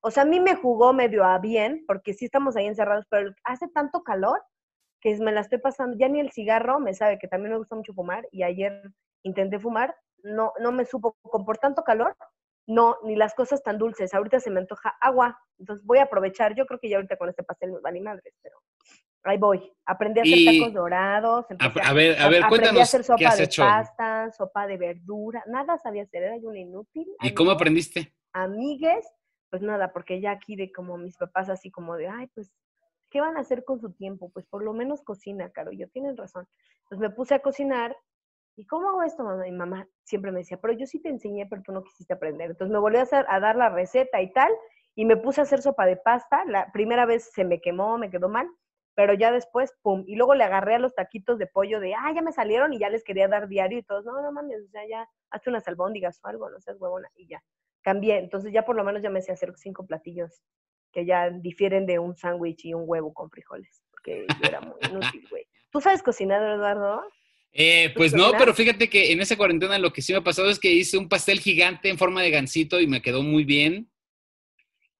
o 0.02 0.10
sea, 0.12 0.22
a 0.22 0.26
mí 0.26 0.38
me 0.38 0.54
jugó 0.54 0.92
medio 0.92 1.24
a 1.24 1.36
bien, 1.40 1.84
porque 1.88 2.14
sí 2.14 2.26
estamos 2.26 2.54
ahí 2.54 2.66
encerrados, 2.66 3.06
pero 3.10 3.32
hace 3.42 3.66
tanto 3.66 4.04
calor 4.04 4.40
que 5.00 5.16
me 5.18 5.32
la 5.32 5.40
estoy 5.40 5.58
pasando, 5.58 5.96
ya 5.98 6.08
ni 6.08 6.20
el 6.20 6.30
cigarro 6.32 6.78
me 6.80 6.94
sabe 6.94 7.18
que 7.18 7.28
también 7.28 7.52
me 7.52 7.58
gusta 7.58 7.74
mucho 7.76 7.94
fumar, 7.94 8.28
y 8.30 8.42
ayer 8.42 8.82
intenté 9.22 9.58
fumar, 9.58 9.94
no, 10.22 10.52
no 10.60 10.72
me 10.72 10.84
supo, 10.84 11.16
con 11.22 11.44
por 11.44 11.58
tanto 11.58 11.82
calor, 11.82 12.16
no, 12.66 12.98
ni 13.04 13.16
las 13.16 13.34
cosas 13.34 13.62
tan 13.62 13.78
dulces. 13.78 14.14
Ahorita 14.14 14.38
se 14.38 14.50
me 14.50 14.60
antoja 14.60 14.90
agua, 15.00 15.38
entonces 15.58 15.84
voy 15.84 15.98
a 15.98 16.04
aprovechar. 16.04 16.54
Yo 16.54 16.66
creo 16.66 16.78
que 16.78 16.88
ya 16.88 16.96
ahorita 16.96 17.16
con 17.16 17.28
este 17.28 17.42
pastel 17.42 17.72
me 17.72 17.80
vale 17.80 18.00
madres, 18.00 18.34
pero 18.42 18.58
ahí 19.24 19.38
voy. 19.38 19.72
Aprendí 19.86 20.20
a 20.20 20.22
hacer 20.22 20.38
Y- 20.38 20.58
tacos 20.60 20.74
dorados. 20.74 21.46
A, 21.58 21.64
a 21.64 21.92
ver, 21.92 22.20
a 22.20 22.28
ver, 22.28 22.44
aprendí 22.44 22.44
a 22.44 22.48
cuéntanos 22.48 22.82
hacer 22.82 23.00
qué 23.00 23.06
sopa 23.06 23.28
has 23.28 23.38
de 23.38 23.44
hecho 23.44 23.62
pasta, 23.62 24.30
sopa 24.30 24.66
de 24.66 24.76
verdura. 24.76 25.42
Nada 25.46 25.78
sabía 25.78 26.02
hacer, 26.04 26.22
era 26.22 26.36
yo 26.36 26.48
una 26.48 26.60
inútil. 26.60 27.08
y 27.20 27.34
cómo 27.34 27.50
aprendiste. 27.50 28.14
Amigues, 28.32 29.04
pues 29.50 29.62
nada, 29.62 29.92
porque 29.92 30.20
ya 30.20 30.30
aquí 30.30 30.54
de 30.54 30.70
como 30.70 30.96
mis 30.96 31.16
papás 31.16 31.48
así 31.48 31.70
como 31.72 31.96
de, 31.96 32.08
ay, 32.08 32.28
pues, 32.34 32.52
¿qué 33.10 33.20
van 33.20 33.36
a 33.36 33.40
hacer 33.40 33.64
con 33.64 33.80
su 33.80 33.92
tiempo? 33.92 34.30
Pues 34.30 34.46
por 34.46 34.62
lo 34.62 34.72
menos 34.72 35.02
cocina, 35.02 35.50
Caro. 35.50 35.72
Yo, 35.72 35.88
tienen 35.88 36.16
razón. 36.16 36.46
Entonces 36.84 37.08
me 37.08 37.14
puse 37.14 37.34
a 37.34 37.40
cocinar. 37.40 37.96
¿Y 38.56 38.66
cómo 38.66 38.88
hago 38.88 39.02
esto, 39.02 39.24
mamá? 39.24 39.44
Mi 39.44 39.52
mamá 39.52 39.88
siempre 40.04 40.32
me 40.32 40.38
decía, 40.40 40.58
pero 40.60 40.74
yo 40.74 40.86
sí 40.86 41.00
te 41.00 41.08
enseñé, 41.08 41.46
pero 41.46 41.62
tú 41.62 41.72
no 41.72 41.82
quisiste 41.82 42.12
aprender. 42.14 42.50
Entonces 42.50 42.72
me 42.72 42.78
volví 42.78 42.98
a, 42.98 43.02
hacer, 43.02 43.24
a 43.28 43.40
dar 43.40 43.56
la 43.56 43.70
receta 43.70 44.20
y 44.20 44.32
tal, 44.32 44.52
y 44.94 45.04
me 45.04 45.16
puse 45.16 45.40
a 45.40 45.44
hacer 45.44 45.62
sopa 45.62 45.86
de 45.86 45.96
pasta. 45.96 46.44
La 46.46 46.70
primera 46.72 47.06
vez 47.06 47.30
se 47.32 47.44
me 47.44 47.60
quemó, 47.60 47.96
me 47.96 48.10
quedó 48.10 48.28
mal, 48.28 48.48
pero 48.94 49.14
ya 49.14 49.32
después, 49.32 49.72
pum. 49.82 50.04
Y 50.06 50.16
luego 50.16 50.34
le 50.34 50.44
agarré 50.44 50.74
a 50.74 50.78
los 50.78 50.94
taquitos 50.94 51.38
de 51.38 51.46
pollo 51.46 51.80
de, 51.80 51.94
ah, 51.94 52.12
ya 52.14 52.22
me 52.22 52.32
salieron 52.32 52.72
y 52.72 52.78
ya 52.78 52.90
les 52.90 53.04
quería 53.04 53.28
dar 53.28 53.48
diario 53.48 53.78
y 53.78 53.82
todos, 53.82 54.04
no, 54.04 54.20
no 54.20 54.32
mames, 54.32 54.62
o 54.66 54.68
sea, 54.68 54.86
ya 54.86 55.08
hazte 55.30 55.50
unas 55.50 55.66
albóndigas 55.68 56.20
o 56.22 56.28
algo, 56.28 56.50
no 56.50 56.60
seas 56.60 56.78
huevona, 56.80 57.08
y 57.14 57.28
ya. 57.28 57.42
Cambié. 57.82 58.18
Entonces 58.18 58.52
ya 58.52 58.64
por 58.66 58.76
lo 58.76 58.84
menos 58.84 59.02
ya 59.02 59.08
me 59.08 59.22
sé 59.22 59.32
hacer 59.32 59.54
cinco 59.56 59.86
platillos 59.86 60.42
que 60.92 61.06
ya 61.06 61.30
difieren 61.30 61.86
de 61.86 61.98
un 61.98 62.16
sándwich 62.16 62.64
y 62.64 62.74
un 62.74 62.84
huevo 62.86 63.12
con 63.12 63.30
frijoles, 63.30 63.82
porque 63.90 64.26
yo 64.28 64.48
era 64.48 64.60
muy 64.60 64.76
inútil, 64.88 65.26
güey. 65.30 65.46
¿Tú 65.70 65.80
sabes 65.80 66.02
cocinar, 66.02 66.42
Eduardo? 66.42 67.02
Eh, 67.52 67.92
pues 67.96 68.12
¿Tú 68.12 68.18
no, 68.18 68.32
pero 68.38 68.54
fíjate 68.54 68.88
que 68.88 69.12
en 69.12 69.20
esa 69.20 69.36
cuarentena 69.36 69.78
lo 69.78 69.92
que 69.92 70.02
sí 70.02 70.12
me 70.12 70.18
ha 70.18 70.24
pasado 70.24 70.50
es 70.50 70.58
que 70.58 70.72
hice 70.72 70.98
un 70.98 71.08
pastel 71.08 71.40
gigante 71.40 71.88
en 71.88 71.98
forma 71.98 72.22
de 72.22 72.30
gansito 72.30 72.80
y 72.80 72.86
me 72.86 73.02
quedó 73.02 73.22
muy 73.22 73.44
bien. 73.44 73.90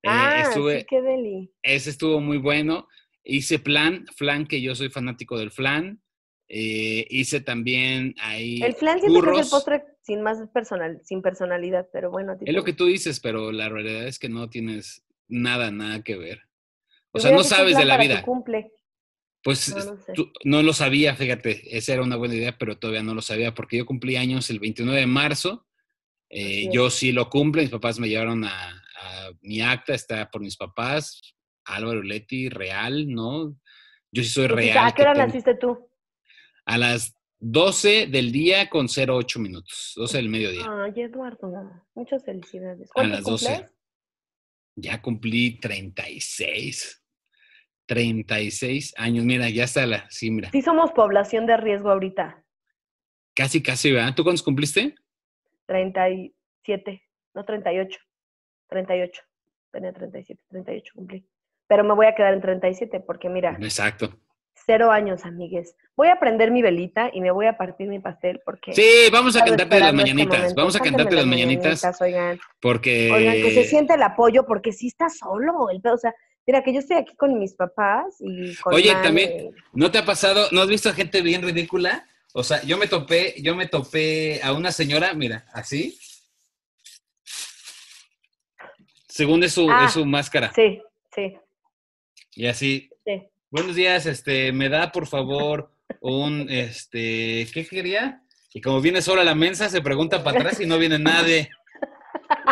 Eh, 0.03 0.09
ah, 0.09 0.43
estuve, 0.49 0.81
sí, 0.81 0.87
qué 0.89 1.03
deli. 1.03 1.53
Ese 1.63 1.91
estuvo 1.91 2.21
muy 2.21 2.39
bueno. 2.39 2.89
Hice 3.23 3.59
flan, 3.59 4.07
flan 4.17 4.47
que 4.47 4.61
yo 4.61 4.75
soy 4.75 4.89
fanático 4.89 5.39
del 5.39 5.51
flan. 5.51 6.01
Eh, 6.49 7.07
hice 7.11 7.41
también 7.41 8.15
ahí 8.19 8.61
El 8.61 8.75
flan 8.75 8.99
que 8.99 9.07
es 9.07 9.15
el 9.15 9.51
postre 9.51 9.85
sin 10.03 10.23
más 10.23 10.39
personal, 10.53 11.01
sin 11.05 11.23
personalidad, 11.23 11.89
pero 11.93 12.11
bueno. 12.11 12.37
Es 12.45 12.55
lo 12.55 12.65
que 12.65 12.73
tú 12.73 12.87
dices, 12.87 13.21
pero 13.21 13.53
la 13.53 13.69
realidad 13.69 14.09
es 14.09 14.19
que 14.19 14.29
no 14.29 14.51
tienes 14.51 15.05
nada, 15.31 15.71
nada 15.71 16.03
que 16.03 16.17
ver. 16.17 16.43
O 17.13 17.19
sea, 17.21 17.33
no 17.33 17.43
sabes 17.43 17.77
de 17.77 17.85
la 17.85 17.97
vida. 17.97 18.23
cumple. 18.23 18.71
Pues 19.43 19.75
No, 19.75 19.97
tú- 20.15 20.31
lo 20.45 20.73
sabía, 20.75 21.17
fíjate, 21.17 21.77
esa 21.77 21.95
era 21.95 22.03
una 22.03 22.17
buena 22.17 22.35
idea, 22.35 22.59
pero 22.59 22.77
todavía 22.79 23.03
no 23.03 23.15
lo 23.15 23.23
sabía 23.23 23.55
porque 23.55 23.79
yo 23.79 23.87
cumplí 23.87 24.17
años 24.17 24.51
el 24.51 24.59
29 24.61 25.01
de 25.01 25.07
marzo. 25.07 25.67
eh, 26.33 26.69
yo 26.71 26.91
sí 26.91 27.11
lo 27.11 27.29
cumple, 27.29 27.63
mis 27.63 27.73
papás 27.73 27.99
me 27.99 28.09
llevaron 28.09 28.45
a, 28.45 28.51
a 29.01 29.31
mi 29.41 29.61
acta, 29.63 29.95
está 29.95 30.31
por 30.31 30.41
mis 30.43 30.57
papás, 30.57 31.21
Álvaro 31.65 32.05
Leti, 32.05 32.49
real, 32.49 33.09
¿no? 33.09 33.57
Yo 34.13 34.23
sí 34.23 34.29
soy 34.29 34.47
real. 34.47 34.79
¿A 34.87 34.93
qué 34.93 35.03
hora 35.03 35.15
tengo- 35.15 35.27
naciste 35.27 35.57
tú? 35.57 35.91
A 36.67 36.79
las 36.79 37.15
12 37.41 38.07
del 38.07 38.31
día 38.31 38.69
con 38.71 38.87
08 38.89 39.41
minutos, 39.41 39.93
12 39.97 40.19
del 40.19 40.29
mediodía. 40.29 40.67
Ay, 40.69 40.93
Eduardo, 41.03 41.51
muchas 41.95 42.25
felicidades. 42.25 42.89
A 42.91 42.93
¿Cuántos 42.95 43.17
las 43.19 43.25
12. 43.25 43.47
cumples? 43.47 43.73
Ya 44.77 45.01
cumplí 45.03 45.59
36. 45.61 47.03
36 47.87 48.95
años. 48.97 49.25
Mira, 49.25 49.49
ya 49.49 49.65
está 49.65 49.85
la. 49.87 50.09
Sí, 50.11 50.31
mira. 50.31 50.51
Sí 50.51 50.63
somos 50.63 50.93
población 50.93 51.47
de 51.47 51.57
riesgo 51.57 51.91
ahorita. 51.91 52.45
Casi, 53.35 53.63
casi, 53.63 53.93
¿verdad? 53.93 54.15
¿Tú 54.15 54.23
cuántos 54.23 54.43
cumpliste? 54.43 54.95
37, 55.67 57.03
no 57.35 57.45
38. 57.45 57.99
38. 58.69 59.23
Tenía 59.73 59.93
37, 59.93 60.43
38 60.51 60.93
cumplí. 60.95 61.27
pero 61.69 61.85
me 61.85 61.95
voy 61.95 62.07
a 62.07 62.15
quedar 62.15 62.35
en 62.35 62.41
37 62.41 63.01
porque 63.01 63.29
mira, 63.29 63.57
Exacto. 63.61 64.19
Cero 64.65 64.91
años, 64.91 65.25
amigues. 65.25 65.75
Voy 65.97 66.09
a 66.09 66.19
prender 66.19 66.51
mi 66.51 66.63
velita 66.63 67.11
y 67.13 67.21
me 67.21 67.31
voy 67.31 67.47
a 67.47 67.57
partir 67.57 67.89
mi 67.89 67.99
pastel 67.99 68.41
porque... 68.45 68.73
Sí, 68.73 68.89
vamos 69.13 69.37
a 69.37 69.45
cantarte 69.45 69.79
las 69.79 69.89
este 69.91 69.97
mañanitas. 69.97 70.55
Vamos 70.55 70.77
a 70.77 70.81
cantarte 70.81 71.15
las 71.15 71.27
mañanitas 71.27 72.01
Oigan, 72.01 72.41
porque... 72.61 73.11
oigan, 73.11 73.35
que 73.35 73.55
se 73.55 73.65
siente 73.65 73.95
el 73.95 74.03
apoyo 74.03 74.47
porque 74.47 74.73
sí 74.73 74.87
está 74.89 75.09
solo 75.09 75.71
el 75.71 75.81
pedo. 75.81 75.95
O 75.95 75.99
sea, 75.99 76.15
mira 76.47 76.63
que 76.63 76.73
yo 76.73 76.81
estoy 76.81 76.97
aquí 76.97 77.15
con 77.17 77.39
mis 77.39 77.55
papás 77.55 78.17
y 78.21 78.55
con 78.57 78.75
Oye, 78.75 78.93
también- 79.03 79.55
¿No 79.73 79.91
te 79.91 79.99
ha 79.99 80.05
pasado? 80.05 80.49
¿No 80.53 80.63
has 80.63 80.69
visto 80.69 80.93
gente 80.93 81.23
bien 81.23 81.43
ridícula? 81.43 82.07
O 82.33 82.45
sea, 82.45 82.63
yo 82.63 82.79
me 82.79 82.87
topé, 82.87 83.35
yo 83.43 83.57
me 83.57 83.67
topé 83.67 84.41
a 84.43 84.53
una 84.53 84.71
señora, 84.71 85.15
mira, 85.15 85.47
así. 85.53 85.99
Según 89.09 89.43
es 89.43 89.53
su, 89.53 89.69
Ah, 89.71 89.87
es 89.87 89.93
su 89.93 90.07
máscara. 90.07 90.53
Sí, 90.55 90.81
sí, 91.15 91.37
Y 92.37 92.47
así, 92.47 92.89
sí. 92.89 92.91
Buenos 93.51 93.75
días, 93.75 94.07
este, 94.07 94.53
me 94.53 94.69
da 94.69 94.93
por 94.93 95.07
favor 95.07 95.71
un, 96.01 96.47
este, 96.49 97.47
¿qué 97.53 97.67
quería? 97.69 98.23
Y 98.53 98.61
como 98.61 98.81
viene 98.81 99.03
sola 99.03 99.25
la 99.25 99.35
mensa, 99.35 99.69
se 99.69 99.81
pregunta 99.81 100.23
para 100.25 100.41
atrás 100.41 100.61
y 100.61 100.67
no 100.67 100.79
viene 100.79 100.99
nadie. 100.99 101.51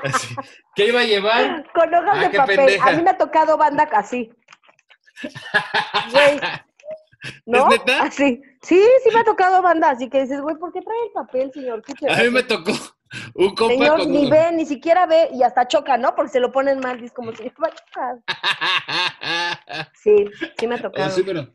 Así, 0.02 0.34
¿Qué 0.74 0.86
iba 0.88 1.00
a 1.00 1.04
llevar? 1.04 1.64
Con 1.72 1.92
hojas 1.94 2.18
Ah, 2.18 2.28
de 2.28 2.36
papel. 2.36 2.56
pendeja. 2.56 2.88
A 2.88 2.92
mí 2.92 3.02
me 3.02 3.10
ha 3.10 3.18
tocado 3.18 3.56
banda 3.56 3.88
así. 3.92 4.30
Güey, 6.12 6.40
¿no? 7.46 7.58
¿Es 7.58 7.78
neta? 7.78 8.02
Así. 8.02 8.40
Sí, 8.62 8.80
sí 9.04 9.10
me 9.12 9.20
ha 9.20 9.24
tocado 9.24 9.62
banda, 9.62 9.90
así 9.90 10.08
que 10.08 10.22
dices, 10.22 10.40
güey, 10.40 10.56
¿por 10.56 10.72
qué 10.72 10.80
trae 10.82 10.96
el 11.06 11.12
papel, 11.12 11.52
señor? 11.52 11.82
¿Qué 11.82 11.94
A 12.08 12.22
mí 12.22 12.30
me 12.30 12.42
tocó 12.42 12.72
un 13.34 13.54
compa 13.54 13.74
Señor, 13.74 14.06
ni 14.06 14.30
ve, 14.30 14.52
ni 14.52 14.66
siquiera 14.66 15.06
ve 15.06 15.30
y 15.32 15.42
hasta 15.42 15.66
choca, 15.68 15.96
¿no? 15.96 16.14
Porque 16.14 16.32
se 16.32 16.40
lo 16.40 16.52
ponen 16.52 16.80
mal 16.80 17.02
es 17.02 17.12
como 17.12 17.32
si. 17.32 17.50
Sí, 19.94 20.26
sí 20.58 20.66
me 20.66 20.76
ha 20.76 20.82
tocado. 20.82 21.10
sí, 21.10 21.22
pero- 21.22 21.46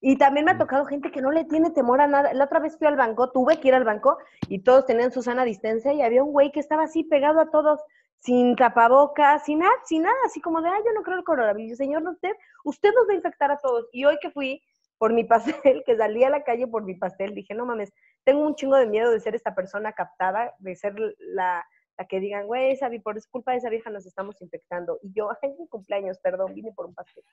Y 0.00 0.16
también 0.16 0.44
me 0.46 0.52
ha 0.52 0.58
tocado 0.58 0.84
gente 0.86 1.10
que 1.10 1.20
no 1.20 1.32
le 1.32 1.44
tiene 1.44 1.70
temor 1.70 2.00
a 2.00 2.06
nada. 2.06 2.32
La 2.32 2.44
otra 2.44 2.60
vez 2.60 2.78
fui 2.78 2.86
al 2.86 2.96
banco, 2.96 3.30
tuve 3.32 3.58
que 3.58 3.68
ir 3.68 3.74
al 3.74 3.84
banco 3.84 4.18
y 4.48 4.62
todos 4.62 4.86
tenían 4.86 5.10
su 5.12 5.22
sana 5.22 5.44
distancia 5.44 5.92
y 5.92 6.02
había 6.02 6.22
un 6.22 6.32
güey 6.32 6.52
que 6.52 6.60
estaba 6.60 6.84
así 6.84 7.02
pegado 7.04 7.40
a 7.40 7.50
todos, 7.50 7.80
sin 8.20 8.54
tapabocas, 8.54 9.44
sin 9.44 9.58
nada, 9.60 9.72
sin 9.84 10.02
nada, 10.02 10.16
así 10.24 10.40
como 10.40 10.60
de, 10.62 10.68
ay, 10.68 10.82
yo 10.86 10.92
no 10.92 11.02
creo 11.02 11.18
el 11.18 11.24
coronavirus. 11.24 11.76
Señor, 11.78 12.02
usted, 12.06 12.30
usted 12.64 12.90
nos 12.94 13.08
va 13.08 13.12
a 13.12 13.16
infectar 13.16 13.50
a 13.50 13.58
todos. 13.58 13.86
Y 13.92 14.04
hoy 14.04 14.16
que 14.22 14.30
fui 14.30 14.62
por 14.98 15.12
mi 15.12 15.24
pastel, 15.24 15.52
que 15.86 15.96
salí 15.96 16.24
a 16.24 16.30
la 16.30 16.44
calle 16.44 16.66
por 16.66 16.82
mi 16.84 16.94
pastel, 16.94 17.34
dije, 17.34 17.54
no 17.54 17.64
mames, 17.66 17.92
tengo 18.24 18.42
un 18.46 18.54
chingo 18.54 18.76
de 18.76 18.86
miedo 18.86 19.10
de 19.10 19.20
ser 19.20 19.34
esta 19.34 19.54
persona 19.54 19.92
captada, 19.92 20.54
de 20.58 20.76
ser 20.76 20.94
la, 21.18 21.64
la 21.96 22.06
que 22.06 22.20
digan, 22.20 22.46
güey, 22.46 22.72
esa, 22.72 22.88
vi- 22.88 22.98
por 22.98 23.16
culpa 23.30 23.52
de 23.52 23.58
esa 23.58 23.70
vieja 23.70 23.90
nos 23.90 24.06
estamos 24.06 24.40
infectando. 24.42 24.98
Y 25.02 25.12
yo, 25.12 25.30
ay, 25.42 25.50
mi 25.58 25.68
cumpleaños, 25.68 26.18
perdón, 26.18 26.54
vine 26.54 26.72
por 26.72 26.86
un 26.86 26.94
pastel. 26.94 27.24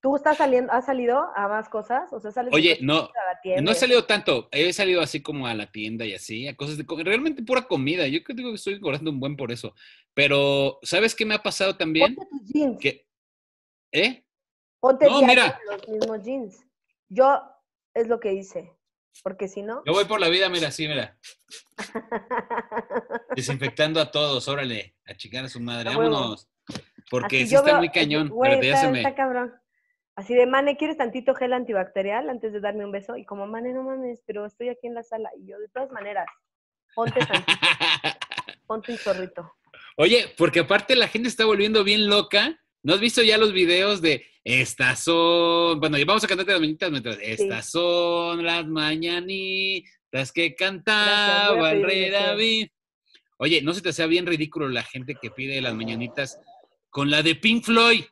¿Tú 0.00 0.16
estás 0.16 0.36
saliendo, 0.36 0.72
has 0.72 0.86
salido 0.86 1.28
a 1.36 1.46
más 1.46 1.68
cosas? 1.68 2.12
O 2.12 2.18
sea, 2.18 2.32
sales 2.32 2.52
Oye, 2.52 2.76
no, 2.82 2.94
a 3.02 3.34
la 3.34 3.40
tienda 3.40 3.62
no 3.62 3.70
he 3.70 3.74
salido 3.76 4.04
tanto. 4.04 4.48
He 4.50 4.72
salido 4.72 5.00
así 5.00 5.22
como 5.22 5.46
a 5.46 5.54
la 5.54 5.70
tienda 5.70 6.04
y 6.04 6.12
así, 6.12 6.48
a 6.48 6.56
cosas 6.56 6.76
de 6.76 6.84
realmente 7.04 7.44
pura 7.44 7.62
comida. 7.68 8.08
Yo 8.08 8.20
creo 8.24 8.36
que 8.36 8.54
estoy 8.54 8.74
engordando 8.74 9.12
un 9.12 9.20
buen 9.20 9.36
por 9.36 9.52
eso. 9.52 9.74
Pero, 10.12 10.80
¿sabes 10.82 11.14
qué 11.14 11.24
me 11.24 11.34
ha 11.34 11.42
pasado 11.42 11.76
también? 11.76 12.16
Ponte 12.16 12.28
tus 12.30 12.52
jeans. 12.52 12.80
Que, 12.80 13.06
¿eh? 13.92 14.24
Ponte 14.82 15.06
No, 15.06 15.22
mira. 15.22 15.60
los 15.70 15.88
mismos 15.88 16.22
jeans. 16.24 16.66
Yo 17.08 17.40
es 17.94 18.08
lo 18.08 18.18
que 18.18 18.32
hice. 18.32 18.76
Porque 19.22 19.46
si 19.46 19.62
no. 19.62 19.82
Yo 19.86 19.92
voy 19.92 20.06
por 20.06 20.18
la 20.20 20.28
vida, 20.28 20.48
mira, 20.48 20.68
así, 20.68 20.88
mira, 20.88 21.16
desinfectando 23.36 24.00
a 24.00 24.10
todos, 24.10 24.48
órale, 24.48 24.96
a 25.06 25.12
a 25.12 25.48
su 25.48 25.60
madre, 25.60 25.90
vámonos. 25.90 26.48
Porque 27.10 27.36
Así 27.42 27.48
sí 27.48 27.54
está 27.54 27.66
veo- 27.72 27.78
muy 27.78 27.90
cañón, 27.90 28.28
güey, 28.30 28.52
pero 28.52 28.62
ya 28.62 28.74
está, 28.74 28.86
se 28.86 28.90
me... 28.92 28.98
está 28.98 29.14
cabrón. 29.14 29.54
Así 30.16 30.34
de, 30.34 30.46
Mane, 30.46 30.76
¿quieres 30.76 30.96
tantito 30.96 31.34
gel 31.34 31.52
antibacterial 31.52 32.28
antes 32.30 32.52
de 32.52 32.60
darme 32.60 32.84
un 32.84 32.90
beso? 32.92 33.16
Y 33.16 33.24
como, 33.24 33.46
Mane, 33.46 33.72
no 33.72 33.82
mames, 33.82 34.22
pero 34.26 34.46
estoy 34.46 34.68
aquí 34.70 34.86
en 34.86 34.94
la 34.94 35.02
sala. 35.02 35.30
Y 35.38 35.46
yo, 35.46 35.58
de 35.58 35.68
todas 35.68 35.90
maneras, 35.90 36.26
ponte 36.94 37.20
tantito, 37.26 37.58
ponte 38.66 38.92
un 38.92 38.98
zorrito. 38.98 39.52
Oye, 39.98 40.34
porque 40.38 40.60
aparte 40.60 40.96
la 40.96 41.06
gente 41.08 41.28
está 41.28 41.44
volviendo 41.44 41.84
bien 41.84 42.08
loca. 42.08 42.58
¿No 42.82 42.94
has 42.94 43.00
visto 43.00 43.22
ya 43.22 43.38
los 43.38 43.52
videos 43.52 44.00
de 44.02 44.26
estas 44.44 44.98
son, 44.98 45.78
bueno, 45.78 45.98
y 45.98 46.04
vamos 46.04 46.24
a 46.24 46.26
cantarte 46.26 46.52
las 46.52 46.60
mañanitas 46.60 46.90
mientras, 46.90 47.18
estas 47.20 47.70
son 47.70 48.44
las 48.44 48.66
mañanitas 48.66 50.32
que 50.34 50.54
cantaba 50.54 51.70
el 51.70 51.84
rey. 51.84 52.10
David. 52.10 52.68
Oye, 53.38 53.62
¿no 53.62 53.72
se 53.72 53.82
te 53.82 53.90
hacía 53.90 54.06
bien 54.06 54.26
ridículo 54.26 54.68
la 54.68 54.82
gente 54.82 55.14
que 55.20 55.30
pide 55.30 55.60
las 55.60 55.74
mañanitas 55.74 56.40
con 56.90 57.10
la 57.10 57.22
de 57.22 57.34
Pink 57.36 57.64
Floyd? 57.64 58.04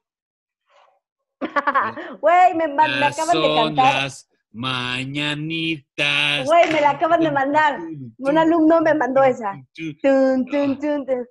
Güey, 2.21 2.55
me, 2.55 2.69
me 2.69 2.85
acaban 2.85 3.41
de 3.41 3.55
cantar. 3.55 4.03
las 4.03 4.29
mañanitas. 4.53 6.47
Güey, 6.47 6.73
me 6.73 6.81
la 6.81 6.91
acaban 6.91 7.21
de 7.21 7.31
mandar. 7.31 7.81
Un 8.19 8.39
alumno 8.39 8.81
me 8.81 8.95
mandó 8.95 9.23
esa. 9.23 9.55
Tun, 9.75 10.47
tun, 10.47 10.79
tun, 10.79 11.07
tun. 11.07 11.27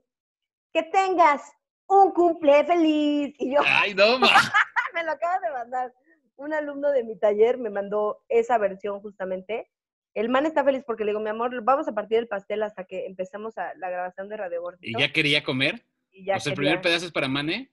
Que 0.74 0.84
tengas 0.84 1.42
un 1.88 2.12
cumple 2.12 2.64
feliz. 2.66 3.36
Y 3.38 3.54
yo, 3.54 3.62
Ay, 3.66 3.94
no, 3.94 4.18
ma. 4.20 4.30
me 5.00 5.06
lo 5.06 5.12
acaban 5.12 5.42
de 5.42 5.52
mandar. 5.52 5.94
Un 6.36 6.54
alumno 6.54 6.92
de 6.92 7.04
mi 7.04 7.18
taller 7.18 7.58
me 7.58 7.70
mandó 7.70 8.24
esa 8.30 8.58
versión 8.58 9.02
justamente. 9.02 9.70
El 10.14 10.30
man 10.30 10.46
está 10.46 10.64
feliz 10.64 10.84
porque 10.86 11.04
le 11.04 11.12
digo, 11.12 11.20
mi 11.20 11.30
amor, 11.30 11.62
vamos 11.64 11.88
a 11.88 11.94
partir 11.94 12.18
el 12.18 12.28
pastel 12.28 12.64
hasta 12.64 12.86
que 12.86 13.06
empecemos 13.06 13.58
a 13.58 13.74
la 13.76 13.90
grabación 13.90 14.28
de 14.30 14.38
Radio 14.38 14.58
¿Y 14.58 14.62
Gordito. 14.62 15.00
ya 15.00 15.12
quería 15.12 15.44
comer? 15.44 15.86
Y 16.12 16.26
ya 16.26 16.38
o 16.38 16.40
sea, 16.40 16.52
el 16.52 16.58
primer 16.58 16.82
pedazo 16.82 17.06
es 17.06 17.12
para 17.12 17.28
Mane. 17.28 17.72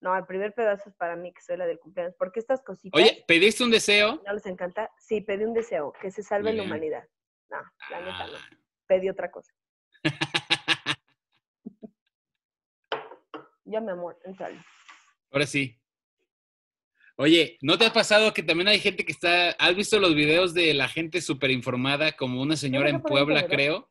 No, 0.00 0.16
el 0.16 0.24
primer 0.26 0.54
pedazo 0.54 0.88
es 0.88 0.94
para 0.94 1.16
mí, 1.16 1.32
que 1.32 1.42
soy 1.42 1.56
la 1.56 1.66
del 1.66 1.80
cumpleaños. 1.80 2.14
Porque 2.16 2.38
estas 2.38 2.62
cositas, 2.62 3.00
Oye, 3.00 3.24
¿pediste 3.26 3.64
un 3.64 3.70
deseo? 3.70 4.22
¿no 4.24 4.32
les 4.32 4.46
encanta? 4.46 4.90
Sí, 4.96 5.20
pedí 5.20 5.44
un 5.44 5.54
deseo, 5.54 5.92
que 6.00 6.12
se 6.12 6.22
salve 6.22 6.52
la 6.52 6.62
humanidad. 6.62 7.04
No, 7.50 7.58
la 7.90 8.00
neta 8.00 8.26
no. 8.28 8.36
Ah. 8.36 8.48
Pedí 8.86 9.08
otra 9.08 9.30
cosa. 9.30 9.52
Yo, 13.64 13.80
mi 13.82 13.90
amor, 13.90 14.18
entrale. 14.24 14.58
Ahora 15.30 15.46
sí. 15.46 15.78
Oye, 17.20 17.58
¿no 17.62 17.76
te 17.76 17.84
ha 17.84 17.92
pasado 17.92 18.32
que 18.32 18.44
también 18.44 18.68
hay 18.68 18.78
gente 18.78 19.04
que 19.04 19.10
está... 19.10 19.50
¿Has 19.58 19.74
visto 19.74 19.98
los 19.98 20.14
videos 20.14 20.54
de 20.54 20.72
la 20.72 20.86
gente 20.86 21.20
súper 21.20 21.50
informada, 21.50 22.12
como 22.12 22.40
una 22.40 22.56
señora 22.56 22.90
en 22.90 23.02
Puebla, 23.02 23.48
creo, 23.48 23.90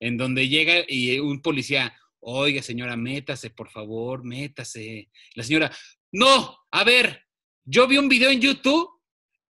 en 0.00 0.16
donde 0.16 0.48
llega 0.48 0.76
y 0.88 1.18
un 1.18 1.42
policía, 1.42 1.94
oiga 2.18 2.62
señora, 2.62 2.96
métase, 2.96 3.50
por 3.50 3.68
favor, 3.68 4.24
métase. 4.24 5.10
La 5.34 5.42
señora, 5.42 5.70
no, 6.12 6.56
a 6.70 6.82
ver, 6.82 7.26
yo 7.66 7.86
vi 7.86 7.98
un 7.98 8.08
video 8.08 8.30
en 8.30 8.40
YouTube 8.40 8.88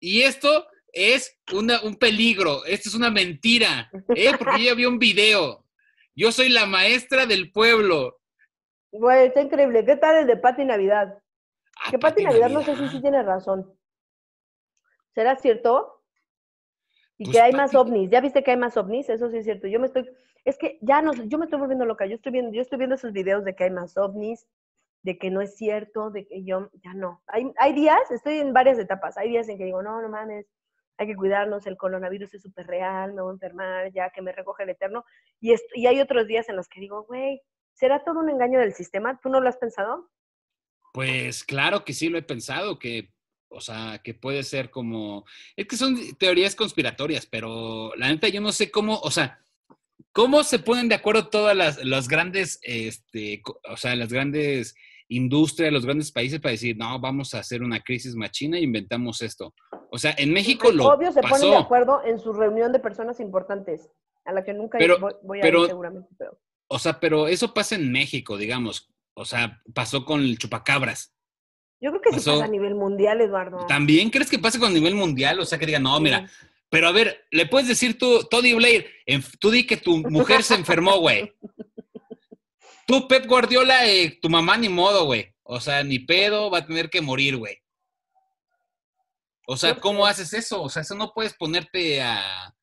y 0.00 0.22
esto 0.22 0.66
es 0.90 1.38
una, 1.52 1.82
un 1.82 1.96
peligro, 1.96 2.64
esto 2.64 2.88
es 2.88 2.94
una 2.94 3.10
mentira, 3.10 3.90
¿eh? 4.16 4.32
porque 4.38 4.60
yo 4.60 4.70
ya 4.70 4.74
vi 4.74 4.86
un 4.86 4.98
video. 4.98 5.66
Yo 6.16 6.32
soy 6.32 6.48
la 6.48 6.64
maestra 6.64 7.26
del 7.26 7.52
pueblo. 7.52 8.18
Güey, 8.92 9.26
está 9.26 9.42
increíble. 9.42 9.84
¿Qué 9.84 9.96
tal 9.96 10.16
el 10.16 10.26
de 10.26 10.38
Pati 10.38 10.64
Navidad? 10.64 11.18
Ah, 11.78 11.90
Que 11.90 11.98
Pati 12.00 12.22
Pati 12.22 12.24
Navidad 12.24 12.50
no 12.50 12.62
sé 12.62 12.76
si 12.76 12.82
Navidad. 12.82 12.90
sí 12.90 13.00
tiene 13.00 13.22
razón. 13.22 13.72
¿Será 15.14 15.36
cierto? 15.36 16.02
Y 17.18 17.26
Pues 17.26 17.36
que 17.36 17.40
hay 17.40 17.52
más 17.52 17.74
ovnis. 17.74 18.10
¿Ya 18.10 18.20
viste 18.20 18.42
que 18.42 18.52
hay 18.52 18.56
más 18.56 18.76
ovnis? 18.76 19.08
Eso 19.08 19.30
sí 19.30 19.38
es 19.38 19.44
cierto. 19.44 19.66
Yo 19.66 19.80
me 19.80 19.86
estoy, 19.86 20.08
es 20.44 20.56
que 20.58 20.78
ya 20.82 21.02
no, 21.02 21.12
yo 21.26 21.38
me 21.38 21.46
estoy 21.46 21.58
volviendo 21.58 21.84
loca. 21.84 22.06
Yo 22.06 22.14
estoy 22.16 22.32
viendo, 22.32 22.52
yo 22.52 22.62
estoy 22.62 22.78
viendo 22.78 22.94
esos 22.96 23.12
videos 23.12 23.44
de 23.44 23.54
que 23.54 23.64
hay 23.64 23.70
más 23.70 23.96
ovnis, 23.96 24.46
de 25.02 25.18
que 25.18 25.30
no 25.30 25.40
es 25.40 25.56
cierto, 25.56 26.10
de 26.10 26.26
que 26.26 26.44
yo, 26.44 26.70
ya 26.84 26.94
no. 26.94 27.22
Hay, 27.26 27.52
hay 27.58 27.72
días, 27.72 28.10
estoy 28.10 28.38
en 28.38 28.52
varias 28.52 28.78
etapas. 28.78 29.16
Hay 29.18 29.30
días 29.30 29.48
en 29.48 29.58
que 29.58 29.64
digo, 29.64 29.82
no, 29.82 30.00
no 30.00 30.08
mames, 30.08 30.46
hay 30.98 31.06
que 31.06 31.16
cuidarnos, 31.16 31.66
el 31.66 31.76
coronavirus 31.76 32.34
es 32.34 32.42
súper 32.42 32.66
real, 32.66 33.14
me 33.14 33.22
voy 33.22 33.30
a 33.30 33.34
enfermar, 33.34 33.92
ya 33.92 34.10
que 34.10 34.22
me 34.22 34.32
recoge 34.32 34.64
el 34.64 34.70
eterno. 34.70 35.04
Y, 35.40 35.54
y 35.74 35.86
hay 35.86 36.00
otros 36.00 36.26
días 36.26 36.48
en 36.48 36.56
los 36.56 36.68
que 36.68 36.80
digo, 36.80 37.04
güey, 37.04 37.40
¿será 37.74 38.04
todo 38.04 38.20
un 38.20 38.28
engaño 38.30 38.58
del 38.60 38.74
sistema? 38.74 39.18
¿Tú 39.20 39.28
no 39.28 39.40
lo 39.40 39.48
has 39.48 39.56
pensado? 39.56 40.08
Pues 40.98 41.44
claro 41.44 41.84
que 41.84 41.92
sí 41.94 42.08
lo 42.08 42.18
he 42.18 42.22
pensado, 42.22 42.76
que, 42.80 43.12
o 43.50 43.60
sea, 43.60 44.00
que 44.02 44.14
puede 44.14 44.42
ser 44.42 44.68
como, 44.68 45.24
es 45.54 45.68
que 45.68 45.76
son 45.76 45.96
teorías 46.16 46.56
conspiratorias, 46.56 47.24
pero 47.24 47.94
la 47.94 48.08
neta 48.08 48.26
yo 48.26 48.40
no 48.40 48.50
sé 48.50 48.72
cómo, 48.72 48.98
o 48.98 49.10
sea, 49.12 49.38
cómo 50.10 50.42
se 50.42 50.58
ponen 50.58 50.88
de 50.88 50.96
acuerdo 50.96 51.28
todas 51.28 51.56
las, 51.56 51.84
las 51.84 52.08
grandes, 52.08 52.58
este, 52.62 53.42
o 53.70 53.76
sea, 53.76 53.94
las 53.94 54.12
grandes 54.12 54.74
industrias, 55.06 55.72
los 55.72 55.86
grandes 55.86 56.10
países 56.10 56.40
para 56.40 56.50
decir, 56.50 56.76
no, 56.76 56.98
vamos 56.98 57.32
a 57.32 57.38
hacer 57.38 57.62
una 57.62 57.78
crisis 57.78 58.16
machina 58.16 58.58
e 58.58 58.62
inventamos 58.62 59.22
esto. 59.22 59.54
O 59.92 59.98
sea, 59.98 60.16
en 60.18 60.32
México 60.32 60.72
lo 60.72 60.86
Obvio 60.86 61.12
se 61.12 61.20
ponen 61.20 61.42
de 61.42 61.46
pasó, 61.46 61.58
acuerdo 61.58 62.02
en 62.04 62.18
su 62.18 62.32
reunión 62.32 62.72
de 62.72 62.80
personas 62.80 63.20
importantes, 63.20 63.88
a 64.24 64.32
la 64.32 64.42
que 64.42 64.52
nunca 64.52 64.78
Pero- 64.78 64.98
voy, 64.98 65.12
voy 65.22 65.38
a 65.38 65.42
pero- 65.42 65.62
ir 65.62 65.68
seguramente. 65.68 66.08
Pero... 66.18 66.40
o 66.66 66.78
sea, 66.80 66.98
pero 66.98 67.28
eso 67.28 67.54
pasa 67.54 67.76
en 67.76 67.92
México, 67.92 68.36
digamos, 68.36 68.92
o 69.18 69.24
sea, 69.24 69.60
pasó 69.74 70.04
con 70.04 70.20
el 70.20 70.38
chupacabras. 70.38 71.12
Yo 71.80 71.90
creo 71.90 72.00
que 72.02 72.10
Pasó- 72.10 72.32
pasa 72.34 72.44
a 72.44 72.48
nivel 72.48 72.74
mundial, 72.74 73.20
Eduardo. 73.20 73.66
¿También 73.66 74.10
crees 74.10 74.30
que 74.30 74.38
pase 74.38 74.58
con 74.58 74.72
nivel 74.72 74.94
mundial? 74.94 75.38
O 75.40 75.44
sea, 75.44 75.58
que 75.58 75.66
digan, 75.66 75.82
no, 75.82 75.98
mira, 76.00 76.28
Pero 76.70 76.86
a 76.88 76.92
ver, 76.92 77.24
le 77.30 77.46
puedes 77.46 77.66
decir 77.66 77.96
tú, 77.98 78.24
Tony 78.30 78.52
Blair, 78.52 78.86
tú 79.40 79.50
di 79.50 79.66
que 79.66 79.76
tu 79.78 79.98
mujer 80.10 80.42
se 80.42 80.54
enfermó, 80.54 80.98
güey. 80.98 81.32
tú, 82.86 83.08
Pep 83.08 83.26
Guardiola, 83.26 83.86
eh, 83.86 84.18
tu 84.20 84.28
mamá 84.28 84.56
ni 84.58 84.68
modo, 84.68 85.06
güey. 85.06 85.34
O 85.44 85.60
sea, 85.60 85.82
ni 85.82 85.98
pedo, 85.98 86.50
va 86.50 86.58
a 86.58 86.66
tener 86.66 86.90
que 86.90 87.00
morir, 87.00 87.36
güey. 87.38 87.56
O 89.46 89.56
sea, 89.56 89.76
¿cómo 89.76 90.04
haces 90.06 90.32
eso? 90.34 90.62
O 90.62 90.68
sea, 90.68 90.82
eso 90.82 90.94
no 90.94 91.12
puedes 91.14 91.32
ponerte 91.34 92.02
a, 92.02 92.54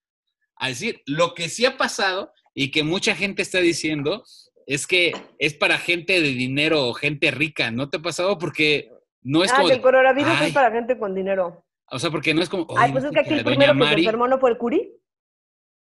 a 0.58 0.68
decir. 0.68 1.02
Lo 1.08 1.34
que 1.34 1.50
sí 1.50 1.66
ha 1.66 1.78
pasado 1.78 2.32
y 2.54 2.70
que 2.70 2.84
mucha 2.84 3.16
gente 3.16 3.42
está 3.42 3.58
diciendo 3.60 4.24
es 4.66 4.88
que 4.88 5.14
es 5.40 5.54
para 5.54 5.78
gente 5.78 6.22
de 6.22 6.30
dinero 6.30 6.88
o 6.88 6.94
gente 6.94 7.32
rica. 7.32 7.72
¿No 7.72 7.90
te 7.90 7.98
ha 7.98 8.02
pasado? 8.02 8.38
Porque 8.38 8.92
no 9.22 9.44
es 9.44 9.52
ah, 9.54 9.58
como... 9.58 9.70
el 9.70 9.82
coronavirus 9.82 10.34
ay, 10.38 10.48
es 10.48 10.54
para 10.54 10.72
gente 10.72 10.98
con 10.98 11.14
dinero. 11.14 11.66
O 11.92 12.00
sea, 12.00 12.10
porque 12.10 12.34
no 12.34 12.42
es 12.42 12.50
como... 12.50 12.66
Ay, 12.78 12.86
"Oye, 12.86 12.94
pues 12.94 13.04
es 13.04 13.12
¿viste 13.12 13.24
que 13.24 13.30
aquí 13.30 13.40
el 13.40 13.46
primero 13.46 13.74
que 13.74 13.80
se 13.80 13.86
Mari-" 13.86 14.06
enfermó 14.06 14.28
no 14.28 14.40
fue 14.40 14.50
el 14.50 14.58
Curi. 14.58 14.92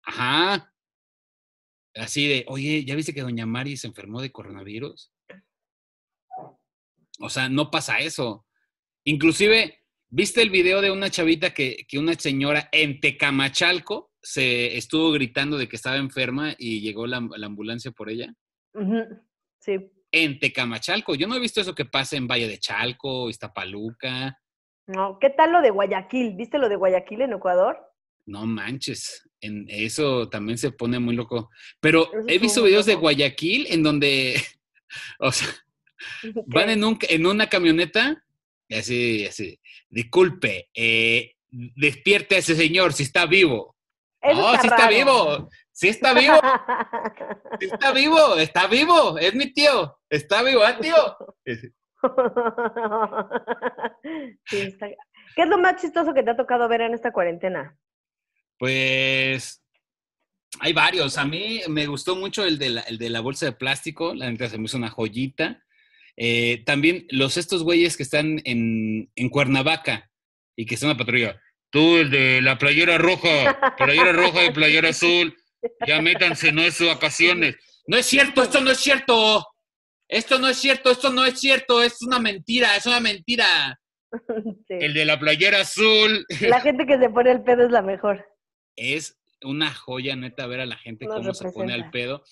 Ajá. 0.03 0.73
Así 1.95 2.27
de, 2.27 2.45
oye, 2.47 2.83
¿ya 2.85 2.95
viste 2.95 3.13
que 3.13 3.21
doña 3.21 3.45
Mari 3.45 3.77
se 3.77 3.87
enfermó 3.87 4.21
de 4.21 4.31
coronavirus? 4.31 5.11
O 7.19 7.29
sea, 7.29 7.49
no 7.49 7.69
pasa 7.69 7.99
eso. 7.99 8.47
Inclusive, 9.05 9.79
¿viste 10.09 10.41
el 10.41 10.49
video 10.49 10.81
de 10.81 10.89
una 10.89 11.11
chavita 11.11 11.53
que, 11.53 11.85
que 11.87 11.99
una 11.99 12.15
señora 12.15 12.69
en 12.71 12.99
Tecamachalco 12.99 14.11
se 14.21 14.75
estuvo 14.77 15.11
gritando 15.11 15.57
de 15.57 15.67
que 15.67 15.75
estaba 15.75 15.97
enferma 15.97 16.55
y 16.57 16.81
llegó 16.81 17.05
la, 17.05 17.27
la 17.37 17.45
ambulancia 17.45 17.91
por 17.91 18.09
ella? 18.09 18.33
Sí. 19.59 19.91
En 20.11 20.39
Tecamachalco. 20.39 21.15
Yo 21.15 21.27
no 21.27 21.35
he 21.35 21.39
visto 21.39 21.61
eso 21.61 21.73
que 21.73 21.85
pasa 21.85 22.15
en 22.17 22.27
Valle 22.27 22.47
de 22.47 22.59
Chalco, 22.59 23.29
Iztapaluca. 23.29 24.39
No, 24.87 25.17
¿qué 25.19 25.29
tal 25.29 25.51
lo 25.51 25.61
de 25.61 25.69
Guayaquil? 25.69 26.35
¿Viste 26.35 26.57
lo 26.57 26.69
de 26.69 26.75
Guayaquil 26.75 27.21
en 27.21 27.33
Ecuador? 27.33 27.77
No 28.25 28.45
manches, 28.45 29.29
en 29.41 29.65
eso 29.67 30.29
también 30.29 30.57
se 30.57 30.71
pone 30.71 30.99
muy 30.99 31.15
loco. 31.15 31.49
Pero 31.79 32.05
Eso 32.05 32.23
he 32.27 32.37
visto 32.37 32.63
videos 32.63 32.85
de. 32.85 32.95
Guayaquil 32.95 33.67
en 33.69 33.83
donde, 33.83 34.41
o 35.19 35.31
sea, 35.31 35.47
van 36.47 36.69
en, 36.69 36.83
un, 36.83 36.97
en 37.01 37.25
una 37.25 37.47
camioneta 37.47 38.23
y 38.67 38.75
así, 38.75 39.25
así, 39.25 39.59
disculpe, 39.89 40.69
eh, 40.73 41.35
despierte 41.49 42.35
a 42.35 42.37
ese 42.39 42.55
señor 42.55 42.93
si 42.93 43.03
está 43.03 43.25
vivo. 43.25 43.75
Eso 44.21 44.41
no, 44.41 44.51
sí 44.51 44.67
está 44.67 44.77
raro. 44.77 44.95
vivo, 44.95 45.49
sí 45.73 45.89
está 45.89 46.13
vivo, 46.13 46.35
sí 47.59 47.65
está 47.71 47.91
vivo, 47.91 48.35
está 48.37 48.67
vivo, 48.67 49.17
es 49.17 49.33
mi 49.35 49.51
tío, 49.51 49.97
está 50.09 50.41
vivo, 50.43 50.61
¿ah, 50.63 50.77
tío? 50.79 51.17
Sí, 54.45 54.51
está- 54.61 54.87
¿Qué 55.35 55.41
es 55.41 55.49
lo 55.49 55.57
más 55.57 55.81
chistoso 55.81 56.13
que 56.13 56.21
te 56.23 56.29
ha 56.31 56.37
tocado 56.37 56.67
ver 56.69 56.81
en 56.81 56.93
esta 56.93 57.11
cuarentena? 57.11 57.75
Pues 58.59 59.63
hay 60.59 60.73
varios. 60.73 61.17
A 61.17 61.25
mí 61.25 61.61
me 61.67 61.87
gustó 61.87 62.15
mucho 62.15 62.45
el 62.45 62.59
de 62.59 62.69
la, 62.69 62.81
el 62.81 62.99
de 62.99 63.09
la 63.09 63.19
bolsa 63.21 63.47
de 63.47 63.53
plástico, 63.53 64.13
la 64.13 64.29
neta 64.29 64.47
se 64.47 64.59
me 64.59 64.65
hizo 64.65 64.77
una 64.77 64.91
joyita. 64.91 65.63
Eh, 66.17 66.61
también 66.65 67.07
los 67.09 67.37
estos 67.37 67.63
güeyes 67.63 67.97
que 67.97 68.03
están 68.03 68.41
en, 68.45 69.09
en 69.15 69.29
Cuernavaca 69.29 70.11
y 70.55 70.67
que 70.67 70.75
están 70.75 70.91
en 70.91 70.97
la 70.97 71.03
patrulla. 71.03 71.41
Tú, 71.71 71.97
el 71.97 72.11
de 72.11 72.39
la 72.43 72.59
playera 72.59 72.99
roja, 72.99 73.73
playera 73.77 74.11
roja 74.11 74.45
y 74.45 74.51
playera 74.51 74.89
azul, 74.89 75.35
ya 75.87 76.01
métanse, 76.01 76.51
no 76.51 76.61
es 76.61 76.75
sus 76.75 76.87
vacaciones. 76.87 77.55
No 77.87 77.97
es 77.97 78.05
cierto, 78.05 78.43
esto 78.43 78.61
no 78.61 78.71
es 78.71 78.77
cierto. 78.79 79.45
Esto 80.07 80.37
no 80.37 80.47
es 80.47 80.57
cierto, 80.57 80.91
esto 80.91 81.09
no 81.09 81.25
es 81.25 81.39
cierto, 81.39 81.81
es 81.81 82.01
una 82.01 82.19
mentira, 82.19 82.75
es 82.75 82.85
una 82.85 82.99
mentira. 82.99 83.79
Sí. 84.67 84.75
El 84.79 84.93
de 84.93 85.05
la 85.05 85.19
playera 85.19 85.61
azul. 85.61 86.23
La 86.41 86.61
gente 86.61 86.85
que 86.85 86.99
se 86.99 87.09
pone 87.09 87.31
el 87.31 87.41
pedo 87.41 87.65
es 87.65 87.71
la 87.71 87.81
mejor. 87.81 88.23
es 88.75 89.19
una 89.41 89.73
joya, 89.73 90.15
neta, 90.15 90.45
ver 90.45 90.59
a 90.59 90.67
la 90.67 90.77
gente 90.77 91.05
Nos 91.05 91.15
cómo 91.15 91.33
se 91.33 91.51
pone 91.51 91.73
al 91.73 91.89
pedo. 91.89 92.23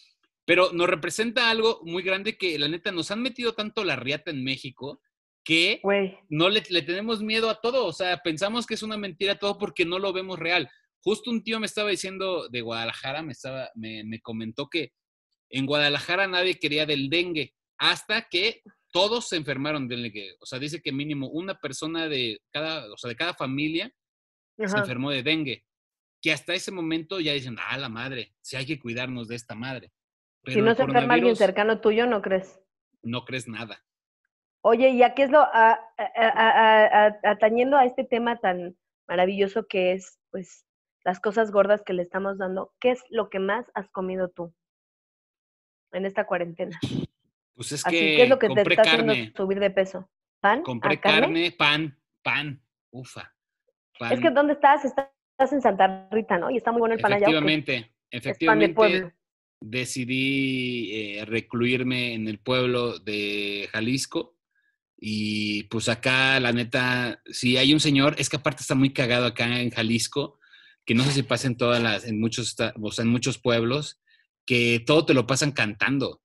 Pero 0.46 0.72
nos 0.74 0.88
representa 0.88 1.50
algo 1.50 1.80
muy 1.84 2.04
grande 2.04 2.38
que, 2.38 2.60
la 2.60 2.68
neta, 2.68 2.92
nos 2.92 3.10
han 3.10 3.24
metido 3.24 3.54
tanto 3.54 3.84
la 3.84 3.96
riata 3.96 4.30
en 4.30 4.44
México 4.44 5.02
que 5.44 5.82
no 6.30 6.50
le, 6.50 6.62
le 6.70 6.84
tenemos 6.84 7.24
miedo 7.24 7.50
a 7.50 7.60
todo. 7.60 7.88
O 7.88 7.94
sea, 7.94 8.18
pensamos 8.18 8.68
que 8.68 8.76
es 8.76 8.84
una 8.84 8.98
mentira 8.98 9.40
todo 9.40 9.58
porque 9.58 9.84
no 9.84 9.98
lo 9.98 10.14
vemos 10.14 10.38
real. 10.38 10.70
Justo 11.04 11.32
un 11.32 11.44
tío 11.44 11.60
me 11.60 11.66
estaba 11.66 11.90
diciendo 11.90 12.48
de 12.50 12.62
Guadalajara, 12.62 13.22
me, 13.24 13.32
estaba, 13.32 13.70
me, 13.76 14.04
me 14.04 14.20
comentó 14.22 14.68
que 14.70 14.94
en 15.50 15.66
Guadalajara 15.66 16.28
nadie 16.28 16.60
quería 16.60 16.86
del 16.86 17.10
dengue 17.10 17.54
hasta 17.78 18.28
que 18.30 18.62
todos 18.92 19.28
se 19.30 19.38
enfermaron 19.38 19.88
del 19.88 20.04
dengue. 20.04 20.36
O 20.40 20.46
sea, 20.46 20.60
dice 20.60 20.82
que 20.82 20.92
mínimo 20.92 21.28
una 21.30 21.56
persona 21.56 22.08
de 22.08 22.40
cada, 22.52 22.92
o 22.94 22.98
sea, 22.98 23.10
de 23.10 23.16
cada 23.16 23.34
familia 23.34 23.92
se 24.68 24.78
enfermó 24.82 25.10
de 25.12 25.24
dengue. 25.24 25.66
Que 26.22 26.32
hasta 26.32 26.54
ese 26.54 26.72
momento 26.72 27.20
ya 27.20 27.34
dicen, 27.34 27.58
ah, 27.60 27.78
la 27.80 27.90
madre, 27.90 28.36
si 28.42 28.56
hay 28.56 28.66
que 28.68 28.80
cuidarnos 28.80 29.28
de 29.28 29.36
esta 29.36 29.56
madre. 29.56 29.92
Pero 30.44 30.54
Si 30.56 30.62
no 30.62 30.76
se 30.76 30.84
enferma 30.84 31.16
alguien 31.16 31.36
cercano 31.36 31.82
tuyo, 31.82 32.06
¿no 32.06 32.22
crees? 32.22 32.60
No 33.02 33.26
crees 33.26 33.48
nada. 33.48 33.84
Oye, 34.64 34.90
¿y 34.92 35.02
a 35.02 35.16
qué 35.16 35.24
es 35.24 35.32
lo, 35.32 35.40
a- 35.40 35.80
atañendo 37.24 37.78
a 37.78 37.86
este 37.86 38.04
tema 38.04 38.38
tan 38.40 38.78
maravilloso 39.08 39.66
que 39.68 39.94
es, 39.94 40.20
pues, 40.30 40.66
las 41.04 41.20
cosas 41.20 41.52
gordas 41.52 41.82
que 41.86 41.94
le 41.94 42.02
estamos 42.04 42.38
dando, 42.38 42.74
¿qué 42.80 42.92
es 42.92 43.02
lo 43.10 43.30
que 43.30 43.40
más 43.40 43.66
has 43.74 43.90
comido 43.90 44.30
tú 44.30 44.54
en 45.92 46.06
esta 46.06 46.26
cuarentena? 46.26 46.80
Pues 47.56 47.72
es 47.74 47.86
Así, 47.86 47.96
que 47.98 48.16
¿qué 48.16 48.24
es 48.24 48.30
lo 48.30 48.40
que 48.40 48.50
te 48.50 48.62
está 48.62 48.84
carne, 48.84 49.12
haciendo 49.14 49.38
subir 49.38 49.60
de 49.60 49.70
peso? 49.72 50.10
¿Pan? 50.40 50.64
compré 50.64 50.96
¿Ah, 50.96 51.02
carne? 51.02 51.22
carne, 51.22 51.52
pan, 51.52 52.00
pan, 52.24 52.62
ufa. 52.92 53.34
Pan. 54.00 54.14
Es 54.14 54.20
que 54.20 54.32
¿dónde 54.32 54.54
estás? 54.54 54.84
Estás 54.86 55.10
en 55.52 55.62
Santa 55.62 56.08
Rita, 56.12 56.38
¿no? 56.38 56.50
Y 56.50 56.58
está 56.58 56.72
muy 56.72 56.80
bueno 56.80 56.96
el 56.96 57.02
pan 57.02 57.14
allá. 57.14 57.26
efectivamente, 57.28 57.76
Es 57.76 57.84
pan 57.84 57.92
de 58.12 58.18
efectivamente 58.18 58.74
pueblo. 58.76 59.12
decidí 59.60 60.92
eh, 61.20 61.26
recluirme 61.26 62.14
en 62.14 62.28
el 62.28 62.40
pueblo 62.40 62.98
de 63.00 63.68
Jalisco. 63.72 64.36
Y 64.98 65.64
pues 65.64 65.90
acá, 65.90 66.40
la 66.40 66.52
neta, 66.52 67.22
si 67.26 67.58
hay 67.58 67.74
un 67.74 67.80
señor, 67.80 68.16
es 68.20 68.30
que 68.30 68.38
aparte 68.38 68.62
está 68.62 68.76
muy 68.76 68.94
cagado 68.94 69.26
acá 69.26 69.60
en 69.60 69.72
Jalisco, 69.72 70.40
que 70.86 70.96
no 70.96 71.04
sé 71.04 71.12
si 71.12 71.24
pasa 71.24 71.48
en 71.48 71.58
todas 71.58 71.82
las, 71.82 72.06
en 72.06 72.20
muchos, 72.20 72.56
o 72.82 72.92
sea, 72.92 73.04
en 73.04 73.10
muchos 73.10 73.38
pueblos, 73.40 74.02
que 74.46 74.84
todo 74.86 75.06
te 75.06 75.14
lo 75.14 75.28
pasan 75.28 75.52
cantando. 75.52 76.22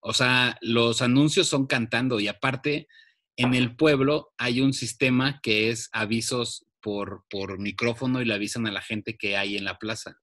O 0.00 0.12
sea, 0.12 0.56
los 0.60 1.02
anuncios 1.02 1.48
son 1.48 1.66
cantando 1.66 2.20
y 2.20 2.28
aparte, 2.28 2.88
en 3.36 3.54
el 3.54 3.76
pueblo 3.76 4.32
hay 4.36 4.60
un 4.60 4.72
sistema 4.72 5.40
que 5.42 5.70
es 5.70 5.88
avisos 5.92 6.66
por, 6.82 7.24
por 7.30 7.58
micrófono 7.58 8.20
y 8.20 8.24
le 8.24 8.34
avisan 8.34 8.66
a 8.66 8.72
la 8.72 8.82
gente 8.82 9.16
que 9.16 9.36
hay 9.36 9.56
en 9.56 9.64
la 9.64 9.78
plaza. 9.78 10.16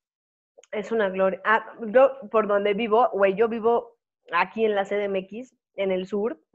Es 0.72 0.92
una 0.92 1.10
gloria. 1.10 1.42
Ah, 1.46 1.66
yo 1.88 2.20
por 2.30 2.48
donde 2.48 2.74
vivo, 2.74 3.10
güey, 3.14 3.36
yo 3.36 3.48
vivo 3.48 3.98
aquí 4.32 4.66
en 4.66 4.76
la 4.76 4.86
CDMX, 4.86 5.56
en 5.76 5.92
el 5.92 6.06
sur, 6.08 6.40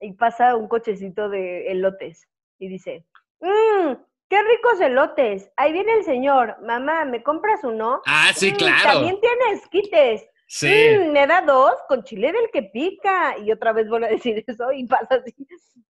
y 0.00 0.12
pasa 0.14 0.56
un 0.56 0.68
cochecito 0.68 1.28
de 1.28 1.70
elotes 1.70 2.28
y 2.58 2.68
dice, 2.68 3.06
mmm, 3.40 3.94
qué 4.28 4.42
ricos 4.42 4.80
elotes. 4.80 5.50
Ahí 5.56 5.72
viene 5.72 5.92
el 5.94 6.04
señor. 6.04 6.56
Mamá, 6.62 7.04
¿me 7.04 7.22
compras 7.22 7.62
uno? 7.64 8.00
Ah, 8.06 8.30
sí, 8.34 8.52
"Mm, 8.52 8.56
claro. 8.56 8.92
También 8.92 9.18
tienes 9.20 9.66
quites. 9.68 10.24
Sí. 10.48 10.68
"Mm, 11.00 11.10
me 11.12 11.26
da 11.26 11.40
dos 11.42 11.74
con 11.88 12.04
chile 12.04 12.32
del 12.32 12.50
que 12.52 12.62
pica. 12.64 13.36
Y 13.38 13.50
otra 13.52 13.72
vez 13.72 13.88
vuelve 13.88 14.06
a 14.06 14.10
decir 14.10 14.44
eso 14.46 14.70
y 14.72 14.86
pasa 14.86 15.16
así 15.16 15.34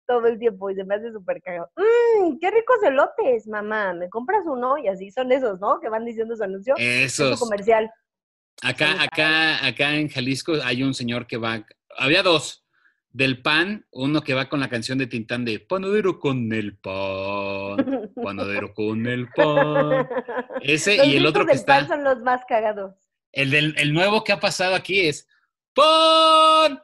todo 0.06 0.26
el 0.26 0.38
tiempo 0.38 0.70
y 0.70 0.74
se 0.76 0.84
me 0.84 0.94
hace 0.94 1.12
súper 1.12 1.42
cagado. 1.42 1.70
Mmm, 1.76 2.38
qué 2.40 2.50
ricos 2.50 2.82
elotes, 2.82 3.46
mamá. 3.48 3.92
¿Me 3.92 4.08
compras 4.08 4.42
uno? 4.46 4.78
Y 4.78 4.88
así 4.88 5.10
son 5.10 5.30
esos, 5.32 5.58
¿no? 5.60 5.80
Que 5.80 5.88
van 5.88 6.04
diciendo 6.04 6.36
su 6.36 6.42
anuncio. 6.44 6.74
Es 6.78 7.14
Esos. 7.20 7.38
comercial. 7.40 7.90
Acá, 8.62 9.02
acá, 9.02 9.66
acá 9.66 9.94
en 9.94 10.08
Jalisco 10.08 10.52
hay 10.64 10.82
un 10.82 10.94
señor 10.94 11.26
que 11.26 11.36
va. 11.36 11.62
Había 11.98 12.22
dos. 12.22 12.65
Del 13.16 13.40
pan, 13.40 13.86
uno 13.92 14.20
que 14.20 14.34
va 14.34 14.50
con 14.50 14.60
la 14.60 14.68
canción 14.68 14.98
de 14.98 15.06
Tintán 15.06 15.46
de 15.46 15.58
Panadero 15.58 16.18
con 16.18 16.52
el 16.52 16.76
pan, 16.76 18.12
panadero 18.22 18.74
con 18.74 19.06
el 19.06 19.26
pan. 19.30 20.06
Ese 20.60 20.98
Los 20.98 21.06
y 21.06 21.16
el 21.16 21.24
otro 21.24 21.46
que 21.46 21.54
del 21.54 21.64
pan 21.64 21.84
está. 21.84 21.94
son 21.94 22.04
los 22.04 22.20
más 22.20 22.44
cagados. 22.46 22.94
El, 23.32 23.50
del, 23.50 23.74
el 23.78 23.94
nuevo 23.94 24.22
que 24.22 24.32
ha 24.32 24.38
pasado 24.38 24.74
aquí 24.74 25.00
es 25.08 25.26
¡Pan! 25.72 26.82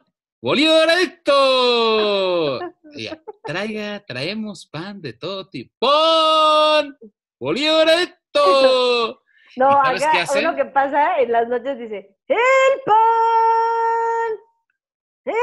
Ya, 2.95 3.21
Traiga, 3.45 4.03
traemos 4.03 4.65
pan 4.65 5.03
de 5.03 5.13
todo 5.13 5.47
tipo. 5.47 5.71
¡Pan! 5.79 6.97
¡Bolívaradito! 7.39 9.19
No, 9.55 9.69
¿Y 9.69 9.99
sabes 9.99 10.01
qué 10.11 10.19
acá 10.19 10.39
uno 10.39 10.55
que 10.55 10.65
pasa 10.65 11.19
en 11.19 11.31
las 11.31 11.47
noches 11.47 11.77
dice, 11.77 12.17
¡El 12.27 12.81
pan! 12.87 13.82
¡El 15.25 15.33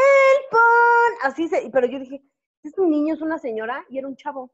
pan! 0.51 1.31
Así 1.31 1.49
se, 1.49 1.71
pero 1.73 1.87
yo 1.87 1.99
dije, 1.99 2.23
¿es 2.63 2.77
un 2.79 2.91
niño, 2.91 3.15
es 3.15 3.21
una 3.23 3.39
señora? 3.39 3.85
Y 3.89 3.99
era 3.99 4.09
un 4.09 4.17
chavo. 4.17 4.53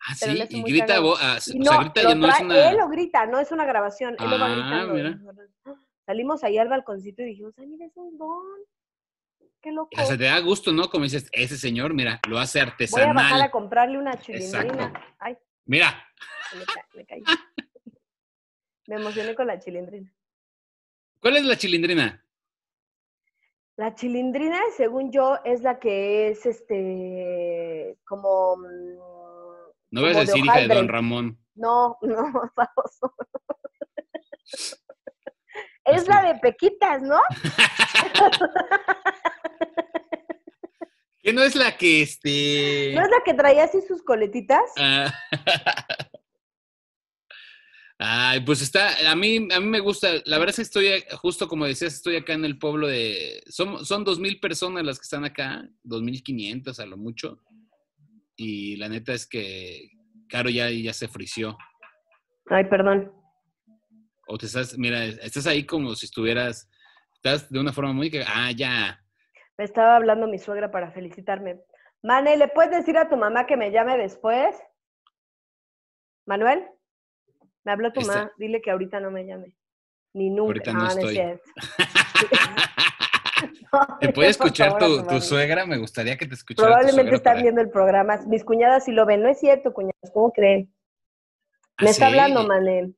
Ah, 0.00 0.14
Pero 0.20 0.32
sí, 0.32 0.38
y 0.50 0.62
grita, 0.72 0.86
cagado. 0.86 1.06
vo- 1.14 1.16
ah, 1.18 1.38
Y 1.46 1.60
o 1.60 1.64
sea, 1.64 1.72
no, 1.76 1.80
grita 1.80 2.00
es 2.28 2.40
una. 2.40 2.70
él 2.70 2.76
lo 2.76 2.88
grita, 2.88 3.26
no 3.26 3.40
es 3.40 3.50
una 3.52 3.64
grabación, 3.64 4.16
él 4.18 4.30
lo 4.30 4.38
va 4.38 4.46
Ah, 4.46 4.54
gritando. 4.84 4.94
mira. 4.94 5.18
Salimos 6.06 6.44
ahí 6.44 6.58
al 6.58 6.68
balconcito 6.68 7.22
y 7.22 7.26
dijimos, 7.26 7.54
ay, 7.58 7.66
mira, 7.66 7.86
es 7.86 7.96
un 7.96 8.16
don. 8.18 8.42
Qué 9.62 9.72
loco. 9.72 9.88
Hasta 9.96 10.18
te 10.18 10.24
da 10.24 10.38
gusto, 10.40 10.72
¿no? 10.72 10.90
Como 10.90 11.04
dices, 11.04 11.26
ese 11.32 11.56
señor, 11.56 11.94
mira, 11.94 12.20
lo 12.28 12.38
hace 12.38 12.58
Voy 12.60 12.68
a 12.68 12.72
artesanal. 12.72 13.14
bajar 13.14 13.40
a 13.40 13.50
comprarle 13.50 13.98
una 13.98 14.20
chilindrina. 14.20 14.92
Ay, 15.18 15.38
Mira, 15.64 16.06
me, 16.54 16.64
ca- 16.66 16.86
me 16.94 17.06
caí. 17.06 17.24
Me 18.86 18.96
emocioné 18.96 19.34
con 19.34 19.46
la 19.46 19.58
chilindrina. 19.58 20.12
¿cuál 21.20 21.38
es 21.38 21.44
la 21.46 21.56
chilindrina? 21.56 22.22
La 23.76 23.94
chilindrina, 23.94 24.58
según 24.76 25.10
yo, 25.10 25.38
es 25.44 25.62
la 25.62 25.78
que 25.80 26.28
es 26.28 26.46
este 26.46 27.98
como. 28.06 28.56
mm, 28.56 28.98
No 29.90 30.02
vas 30.02 30.16
a 30.16 30.20
de 30.20 30.26
decir 30.26 30.44
hija 30.44 30.60
de. 30.60 30.68
Don 30.68 30.88
Ramón. 30.88 31.38
No, 31.54 31.98
no, 32.02 32.32
baboso. 32.56 33.14
Es 35.86 36.08
la 36.08 36.22
de 36.22 36.36
Pequitas, 36.36 37.02
¿no? 37.02 37.20
¿Qué 41.20 41.30
no 41.34 41.42
es 41.42 41.54
la 41.54 41.76
que 41.76 42.00
este. 42.00 42.92
¿No 42.94 43.02
es 43.02 43.10
la 43.10 43.22
que 43.22 43.34
traía 43.34 43.64
así 43.64 43.82
sus 43.82 44.02
coletitas? 44.02 44.62
Ah. 44.78 45.12
Ay, 47.98 48.40
pues 48.40 48.60
está, 48.60 49.10
a 49.10 49.14
mí, 49.14 49.48
a 49.52 49.60
mí 49.60 49.66
me 49.66 49.78
gusta, 49.78 50.08
la 50.24 50.38
verdad 50.38 50.50
es 50.50 50.56
que 50.56 50.62
estoy, 50.62 51.04
justo 51.18 51.46
como 51.46 51.64
decías, 51.64 51.94
estoy 51.94 52.16
acá 52.16 52.32
en 52.32 52.44
el 52.44 52.58
pueblo 52.58 52.88
de, 52.88 53.40
son, 53.46 53.84
son 53.84 54.02
dos 54.02 54.18
mil 54.18 54.40
personas 54.40 54.84
las 54.84 54.98
que 54.98 55.04
están 55.04 55.24
acá, 55.24 55.68
dos 55.84 56.02
mil 56.02 56.20
quinientas 56.24 56.80
a 56.80 56.86
lo 56.86 56.96
mucho, 56.96 57.38
y 58.36 58.76
la 58.76 58.88
neta 58.88 59.12
es 59.12 59.28
que 59.28 59.90
Caro 60.28 60.50
ya, 60.50 60.68
ya 60.70 60.92
se 60.92 61.06
frició, 61.06 61.56
Ay, 62.46 62.64
perdón. 62.64 63.12
o 64.26 64.38
te 64.38 64.46
estás, 64.46 64.76
mira, 64.76 65.04
estás 65.04 65.46
ahí 65.46 65.64
como 65.64 65.94
si 65.94 66.06
estuvieras, 66.06 66.68
estás 67.14 67.48
de 67.48 67.60
una 67.60 67.72
forma 67.72 67.92
muy 67.92 68.10
que, 68.10 68.24
ah, 68.26 68.50
ya, 68.50 69.00
Me 69.56 69.64
estaba 69.64 69.94
hablando 69.94 70.26
mi 70.26 70.40
suegra 70.40 70.72
para 70.72 70.90
felicitarme. 70.90 71.60
Mane, 72.02 72.36
¿le 72.36 72.48
puedes 72.48 72.72
decir 72.72 72.98
a 72.98 73.08
tu 73.08 73.16
mamá 73.16 73.46
que 73.46 73.56
me 73.56 73.70
llame 73.70 73.96
después? 73.96 74.56
Manuel, 76.26 76.66
me 77.64 77.72
habló 77.72 77.92
tu 77.92 78.00
Está- 78.00 78.14
mamá. 78.14 78.32
Dile 78.38 78.60
que 78.62 78.70
ahorita 78.70 79.00
no 79.00 79.10
me 79.10 79.24
llame. 79.26 79.54
Ni 80.12 80.30
nunca. 80.30 80.48
Ahorita 80.48 80.72
no 80.72 80.82
Ah, 80.82 80.88
es 80.88 80.96
estoy. 80.96 81.14
¿Te 84.00 84.12
puede 84.12 84.28
escuchar 84.30 84.78
favor, 84.78 85.06
tu, 85.08 85.20
suegra? 85.20 85.66
Me 85.66 85.78
gustaría 85.78 86.16
que 86.16 86.26
te 86.26 86.34
escuchara 86.34 86.68
Probablemente 86.68 87.18
para- 87.20 87.42
viendo 87.42 87.60
el 87.60 87.70
programa. 87.70 88.18
Mis 88.26 88.44
cuñadas 88.44 88.84
sí 88.84 88.92
lo 88.92 89.04
ven. 89.06 89.22
No 89.22 89.28
es 89.28 89.40
cierto, 89.40 89.72
cuñadas. 89.72 90.10
¿Cómo 90.12 90.32
creen? 90.32 90.72
Me 91.80 91.88
Ah, 91.88 91.90
está 91.90 92.06
sí. 92.06 92.12
hablando, 92.12 92.46
Mané. 92.46 92.92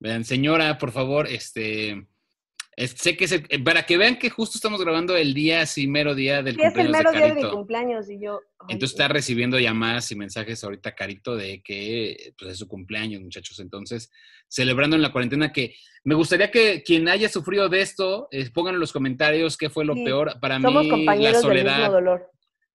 Vean, 0.00 0.24
señora, 0.24 0.76
por 0.76 0.92
favor, 0.92 1.26
este, 1.26 1.90
es- 1.92 2.04
sé 2.76 3.16
que 3.16 3.24
es 3.24 3.32
el- 3.32 3.62
para 3.62 3.84
que 3.84 3.96
vean 3.96 4.18
que 4.18 4.30
justo 4.30 4.56
estamos 4.58 4.80
grabando 4.80 5.16
el 5.16 5.32
día, 5.34 5.60
así 5.62 5.86
mero 5.86 6.14
día 6.14 6.42
del 6.42 6.54
Sí, 6.56 6.60
es 6.62 6.76
el 6.76 6.86
cumpleaños 6.86 6.92
mero 6.98 7.10
de 7.12 7.16
día 7.16 7.26
de 7.28 7.34
mi 7.34 7.40
Carito. 7.40 7.56
cumpleaños 7.56 8.10
y 8.10 8.20
yo. 8.20 8.40
ay, 8.60 8.66
Entonces 8.74 8.94
está 8.98 9.08
recibiendo 9.08 9.58
llamadas 9.58 10.10
y 10.10 10.16
mensajes 10.16 10.62
ahorita 10.64 10.94
Carito 10.94 11.36
de 11.36 11.62
que 11.62 12.34
pues, 12.38 12.52
es 12.52 12.58
su 12.58 12.66
cumpleaños, 12.68 13.22
muchachos. 13.22 13.58
Entonces, 13.60 14.10
celebrando 14.48 14.96
en 14.96 15.02
la 15.02 15.12
cuarentena 15.12 15.52
que 15.52 15.74
me 16.04 16.14
gustaría 16.14 16.50
que 16.50 16.82
quien 16.82 17.08
haya 17.08 17.28
sufrido 17.28 17.68
de 17.68 17.80
esto, 17.80 18.28
eh, 18.30 18.50
pongan 18.50 18.74
en 18.74 18.80
los 18.80 18.92
comentarios 18.92 19.56
qué 19.56 19.70
fue 19.70 19.84
lo 19.84 19.94
Sí, 19.94 20.04
peor. 20.04 20.38
Para 20.40 20.60
Somos 20.60 20.82
mí, 20.82 20.88
la 20.88 20.96
compañeros 20.96 21.42
del 21.42 21.52
mismo 21.54 21.70
soledad, 21.70 21.90
dolor. 21.90 22.30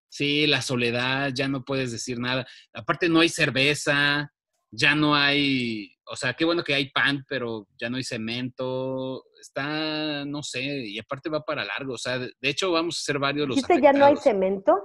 sí, 0.07 0.47
la 0.47 0.61
soledad, 0.61 1.31
ya 1.33 1.47
no 1.47 1.63
puedes 1.65 1.91
decir 1.91 2.19
nada. 2.19 2.47
Aparte 2.73 3.09
no 3.09 3.19
hay 3.19 3.29
cerveza, 3.29 4.31
ya 4.71 4.95
no 4.95 5.15
hay, 5.15 5.95
o 6.09 6.15
sea, 6.15 6.33
qué 6.33 6.43
bueno 6.45 6.63
que 6.63 6.73
hay 6.73 6.89
pan, 6.89 7.25
pero 7.27 7.67
ya 7.79 7.89
no 7.89 7.97
hay 7.97 8.03
cemento. 8.03 9.23
Está, 9.39 10.25
no 10.25 10.43
sé, 10.43 10.61
y 10.61 10.99
aparte 10.99 11.29
va 11.29 11.41
para 11.41 11.63
largo. 11.63 11.93
O 11.93 11.97
sea, 11.97 12.17
de 12.17 12.31
de 12.39 12.49
hecho 12.49 12.71
vamos 12.71 12.97
a 12.99 13.03
ser 13.03 13.19
varios 13.19 13.47
los 13.47 13.55
¿Dijiste 13.55 13.81
ya 13.81 13.93
no 13.93 14.05
hay 14.05 14.17
cemento? 14.17 14.83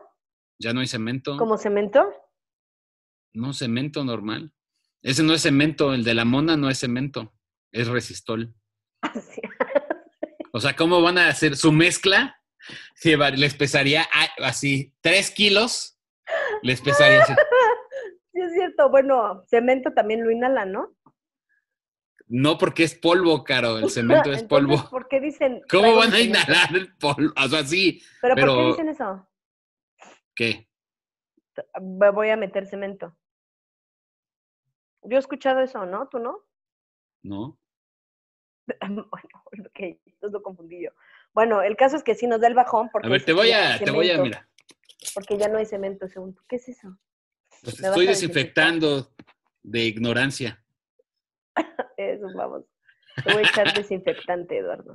Ya 0.59 0.73
no 0.73 0.81
hay 0.81 0.87
cemento. 0.87 1.37
¿Como 1.37 1.57
cemento? 1.59 2.05
No, 3.33 3.53
cemento 3.53 4.05
normal. 4.05 4.53
Ese 5.03 5.23
no 5.23 5.35
es 5.35 5.43
cemento, 5.43 5.93
el 5.93 6.05
de 6.05 6.15
la 6.15 6.25
mona 6.25 6.57
no 6.57 6.71
es 6.71 6.79
cemento, 6.79 7.35
es 7.73 7.89
resistol. 7.89 8.55
Así. 9.03 9.41
O 10.53 10.61
sea, 10.61 10.77
¿cómo 10.77 11.03
van 11.03 11.19
a 11.19 11.29
hacer 11.29 11.57
su 11.57 11.73
mezcla? 11.73 12.41
Les 13.03 13.55
pesaría 13.55 14.07
así, 14.39 14.95
tres 15.01 15.31
kilos, 15.31 15.99
les 16.63 16.81
pesaría 16.81 17.23
así. 17.23 17.35
Sí, 18.33 18.41
es 18.41 18.53
cierto. 18.53 18.91
Bueno, 18.91 19.45
cemento 19.47 19.93
también 19.93 20.25
lo 20.25 20.31
inhalan, 20.33 20.73
¿no? 20.73 20.93
No 22.27 22.57
porque 22.59 22.85
es 22.85 22.95
polvo, 22.95 23.45
Caro, 23.45 23.79
el 23.79 23.91
cemento 23.91 24.33
es 24.33 24.43
Entonces, 24.43 24.49
polvo. 24.49 24.91
¿Por 24.91 25.09
qué 25.09 25.21
dicen? 25.21 25.63
¿Cómo 25.71 25.95
van 25.97 26.13
a 26.13 26.21
inhalar 26.21 26.75
el 26.75 26.95
polvo? 26.97 27.33
O 27.37 27.49
sea, 27.49 27.65
sí, 27.65 28.03
¿Pero, 28.21 28.35
por 28.35 28.57
qué 28.57 28.67
dicen 28.71 28.89
eso? 28.89 29.29
¿qué? 30.35 30.69
Me 31.81 32.11
voy 32.11 32.31
a 32.31 32.37
meter 32.37 32.67
cemento. 32.67 33.17
Yo 35.03 35.17
he 35.17 35.21
escuchado 35.21 35.61
eso, 35.61 35.85
¿no? 35.87 36.09
¿Tú 36.09 36.19
no? 36.19 36.45
¿No? 37.23 37.59
Bueno, 38.81 39.09
ok, 39.69 39.79
entonces 40.07 40.33
lo 40.33 40.43
confundí 40.43 40.83
yo. 40.83 40.91
Bueno, 41.35 41.63
el 41.63 41.77
caso 41.77 41.97
es 41.97 42.03
que 42.03 42.15
sí 42.15 42.27
nos 42.27 42.41
da 42.41 42.49
el 42.49 42.55
bajón 42.55 42.89
porque, 42.91 43.07
A 43.07 43.11
ver, 43.11 43.25
te 43.25 43.35
voy 43.35 43.51
a, 43.51 43.79
te 43.79 43.91
voy 43.91 44.11
a, 44.11 44.19
mira, 44.19 44.49
porque 45.15 45.37
ya 45.37 45.49
no 45.49 45.59
hay 45.59 45.67
cemento, 45.67 46.09
según 46.09 46.35
tú. 46.35 46.43
¿Qué 46.49 46.57
es 46.57 46.69
eso? 46.69 46.97
pues 47.63 47.81
estoy 47.81 48.07
desinfectando 48.07 49.15
de 49.63 49.81
ignorancia. 49.85 50.64
Eso, 51.97 52.27
vamos. 52.35 52.65
Te 53.23 53.33
voy 53.33 53.43
a 53.45 53.47
echar 53.47 53.75
desinfectante, 53.75 54.59
Eduardo. 54.59 54.95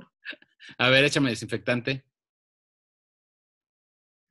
A 0.78 0.90
ver, 0.90 1.04
échame 1.04 1.30
desinfectante. 1.30 2.04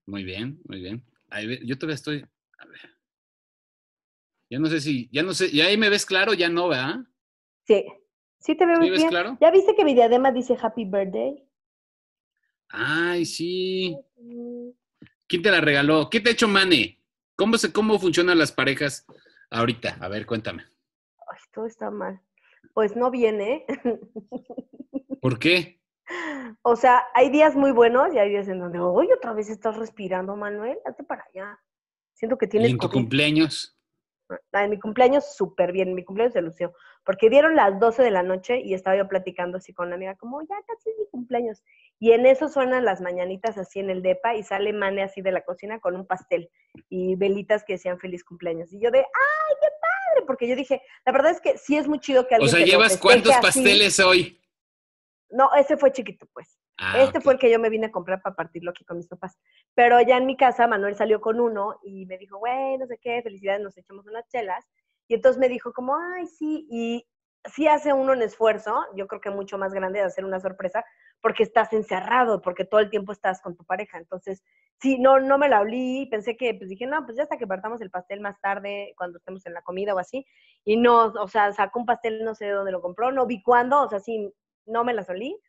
Muy 0.06 0.24
bien, 0.24 0.60
muy 0.66 0.82
bien. 0.82 1.04
Ahí 1.30 1.60
yo 1.66 1.78
todavía 1.78 1.96
estoy. 1.96 2.26
A 2.58 2.66
ver. 2.66 2.80
Ya 4.50 4.60
no 4.60 4.68
sé 4.68 4.82
si, 4.82 5.10
ya 5.12 5.22
no 5.22 5.34
sé, 5.34 5.52
ya 5.52 5.66
ahí 5.66 5.78
me 5.78 5.90
ves 5.90 6.06
claro, 6.06 6.34
ya 6.34 6.50
no, 6.50 6.70
¿verdad? 6.70 7.02
Sí, 7.68 7.86
sí 8.40 8.56
te 8.56 8.66
veo 8.66 8.76
¿Sí 8.76 8.82
muy 8.82 8.90
ves 8.90 9.00
bien. 9.00 9.10
claro? 9.10 9.38
¿Ya 9.40 9.52
viste 9.52 9.76
que 9.76 9.86
mi 9.86 9.94
diadema 9.94 10.32
dice 10.32 10.58
Happy 10.60 10.86
Birthday? 10.86 11.48
Ay, 12.70 13.26
sí. 13.26 13.96
¿Quién 15.28 15.42
te 15.44 15.52
la 15.52 15.62
regaló? 15.62 16.10
¿Qué 16.10 16.20
te 16.20 16.30
ha 16.30 16.34
hecho 16.34 16.48
Mane? 16.48 17.00
¿Cómo 17.36 17.58
se, 17.58 17.72
cómo 17.72 18.00
funcionan 18.00 18.40
las 18.40 18.52
parejas 18.52 19.06
ahorita? 19.52 19.98
A 20.02 20.08
ver, 20.08 20.26
cuéntame. 20.26 20.66
Todo 21.54 21.66
está 21.66 21.90
mal. 21.92 22.22
Pues 22.74 22.96
no 22.96 23.12
viene. 23.12 23.66
¿Por 25.22 25.40
qué? 25.40 25.80
O 26.64 26.76
sea, 26.76 27.06
hay 27.14 27.30
días 27.30 27.56
muy 27.56 27.72
buenos 27.72 28.14
y 28.14 28.18
hay 28.20 28.30
días 28.30 28.48
en 28.48 28.60
donde, 28.60 28.80
hoy 28.80 29.12
otra 29.12 29.34
vez 29.34 29.50
estás 29.50 29.78
respirando, 29.78 30.36
Manuel, 30.36 30.78
hazte 30.86 31.04
para 31.04 31.24
allá. 31.30 31.60
Siento 32.14 32.38
que 32.38 32.46
¿Y 32.46 32.50
tienes 32.50 32.72
en 32.72 32.78
tu 32.78 32.88
COVID. 32.88 33.00
cumpleaños? 33.02 33.76
Ah, 34.52 34.64
En 34.64 34.70
mi 34.72 34.80
cumpleaños 34.80 35.36
súper 35.36 35.72
bien, 35.72 35.90
en 35.90 35.96
mi 35.96 36.04
cumpleaños 36.04 36.34
se 36.34 36.42
lució, 36.42 36.74
porque 37.04 37.30
dieron 37.30 37.56
las 37.56 37.80
12 37.80 38.04
de 38.04 38.12
la 38.12 38.24
noche 38.24 38.60
y 38.60 38.74
estaba 38.74 38.96
yo 38.98 39.08
platicando 39.08 39.58
así 39.58 39.74
con 39.74 39.88
una 39.88 39.96
amiga, 39.96 40.16
como 40.16 40.42
ya 40.42 40.56
casi 40.68 40.90
es 40.90 40.98
mi 41.00 41.06
cumpleaños. 41.10 41.64
Y 42.00 42.12
en 42.12 42.26
eso 42.26 42.48
suenan 42.50 42.86
las 42.86 43.02
mañanitas 43.02 43.58
así 43.58 43.80
en 43.80 43.90
el 43.90 44.02
depa 44.02 44.36
y 44.36 44.44
sale 44.44 44.74
Mane 44.74 45.04
así 45.04 45.22
de 45.22 45.32
la 45.32 45.42
cocina 45.42 45.80
con 45.80 45.96
un 45.96 46.06
pastel 46.08 46.50
y 46.90 47.16
velitas 47.16 47.64
que 47.64 47.74
decían 47.74 48.00
feliz 48.00 48.24
cumpleaños. 48.24 48.72
Y 48.74 48.80
yo 48.80 48.90
de, 48.92 49.00
¡ay, 49.00 49.56
qué 49.62 49.68
padre! 49.82 49.89
Porque 50.26 50.48
yo 50.48 50.56
dije, 50.56 50.82
la 51.06 51.12
verdad 51.12 51.32
es 51.32 51.42
que 51.42 51.58
sí 51.58 51.78
es 51.78 51.88
muy 51.88 52.00
chido 52.00 52.28
que 52.28 52.36
O 52.36 52.38
alguien 52.38 52.50
sea, 52.52 52.60
te 52.60 52.66
lo 52.66 52.72
¿llevas 52.72 52.98
cuántos 52.98 53.32
así. 53.34 53.42
pasteles 53.42 54.00
hoy? 54.00 54.40
No, 55.30 55.50
ese 55.56 55.78
fue 55.78 55.92
chiquito, 55.92 56.28
pues. 56.34 56.58
Ah, 56.82 57.02
este 57.04 57.20
fue 57.20 57.34
el 57.34 57.40
que 57.40 57.52
yo 57.52 57.60
me 57.60 57.70
vine 57.70 57.88
a 57.88 57.92
comprar 57.92 58.22
para 58.22 58.36
partirlo 58.36 58.72
aquí 58.72 58.86
con 58.86 58.98
mis 58.98 59.08
papás. 59.08 59.38
Pero 59.76 60.00
ya 60.02 60.18
en 60.18 60.26
mi 60.26 60.38
casa, 60.38 60.66
Manuel 60.66 60.96
salió 60.96 61.20
con 61.20 61.40
uno 61.40 61.78
y 61.84 62.06
me 62.06 62.18
dijo, 62.18 62.38
güey, 62.38 62.78
no 62.78 62.88
sé 62.88 62.98
qué, 63.02 63.22
felicidades, 63.22 63.62
nos 63.62 63.78
echamos 63.78 64.06
unas 64.08 64.26
chelas. 64.30 64.66
Y 65.10 65.16
entonces 65.16 65.40
me 65.40 65.50
dijo 65.50 65.74
como, 65.74 65.98
ay, 65.98 66.26
sí, 66.26 66.68
y 66.72 67.06
sí 67.54 67.68
hace 67.68 67.94
uno 67.94 68.14
un 68.14 68.22
esfuerzo, 68.22 68.86
yo 68.96 69.08
creo 69.08 69.22
que 69.22 69.30
mucho 69.30 69.58
más 69.58 69.74
grande 69.74 70.00
de 70.00 70.06
hacer 70.06 70.24
una 70.26 70.40
sorpresa, 70.40 70.84
porque 71.22 71.44
estás 71.44 71.74
encerrado, 71.74 72.42
porque 72.42 72.66
todo 72.66 72.80
el 72.80 72.90
tiempo 72.90 73.12
estás 73.12 73.42
con 73.42 73.56
tu 73.56 73.66
pareja. 73.66 73.98
Entonces, 73.98 74.44
sí, 74.82 75.00
no, 75.00 75.20
no 75.20 75.38
me 75.38 75.50
la 75.50 75.62
olí, 75.62 76.08
pensé 76.10 76.38
que, 76.38 76.54
pues 76.54 76.70
dije, 76.70 76.86
no, 76.86 77.06
pues 77.06 77.18
ya 77.18 77.24
hasta 77.24 77.38
que 77.38 77.48
partamos 77.48 77.82
el 77.82 77.92
pastel 77.92 78.22
más 78.22 78.40
tarde, 78.42 78.94
cuando 78.98 79.18
estemos 79.18 79.46
en 79.46 79.54
la 79.54 79.62
comida 79.62 79.94
o 79.94 80.00
así. 80.00 80.26
Y 80.64 80.78
no, 80.78 81.06
o 81.08 81.28
sea, 81.28 81.52
sacó 81.54 81.80
un 81.80 81.86
pastel, 81.86 82.24
no 82.24 82.36
sé 82.36 82.46
de 82.46 82.52
dónde 82.52 82.72
lo 82.72 82.82
compró, 82.82 83.12
no 83.12 83.26
vi 83.26 83.42
cuándo, 83.42 83.82
o 83.82 83.90
sea, 83.90 84.00
sí, 84.00 84.34
no 84.66 84.84
me 84.84 84.94
la 84.94 85.04
solí. 85.04 85.40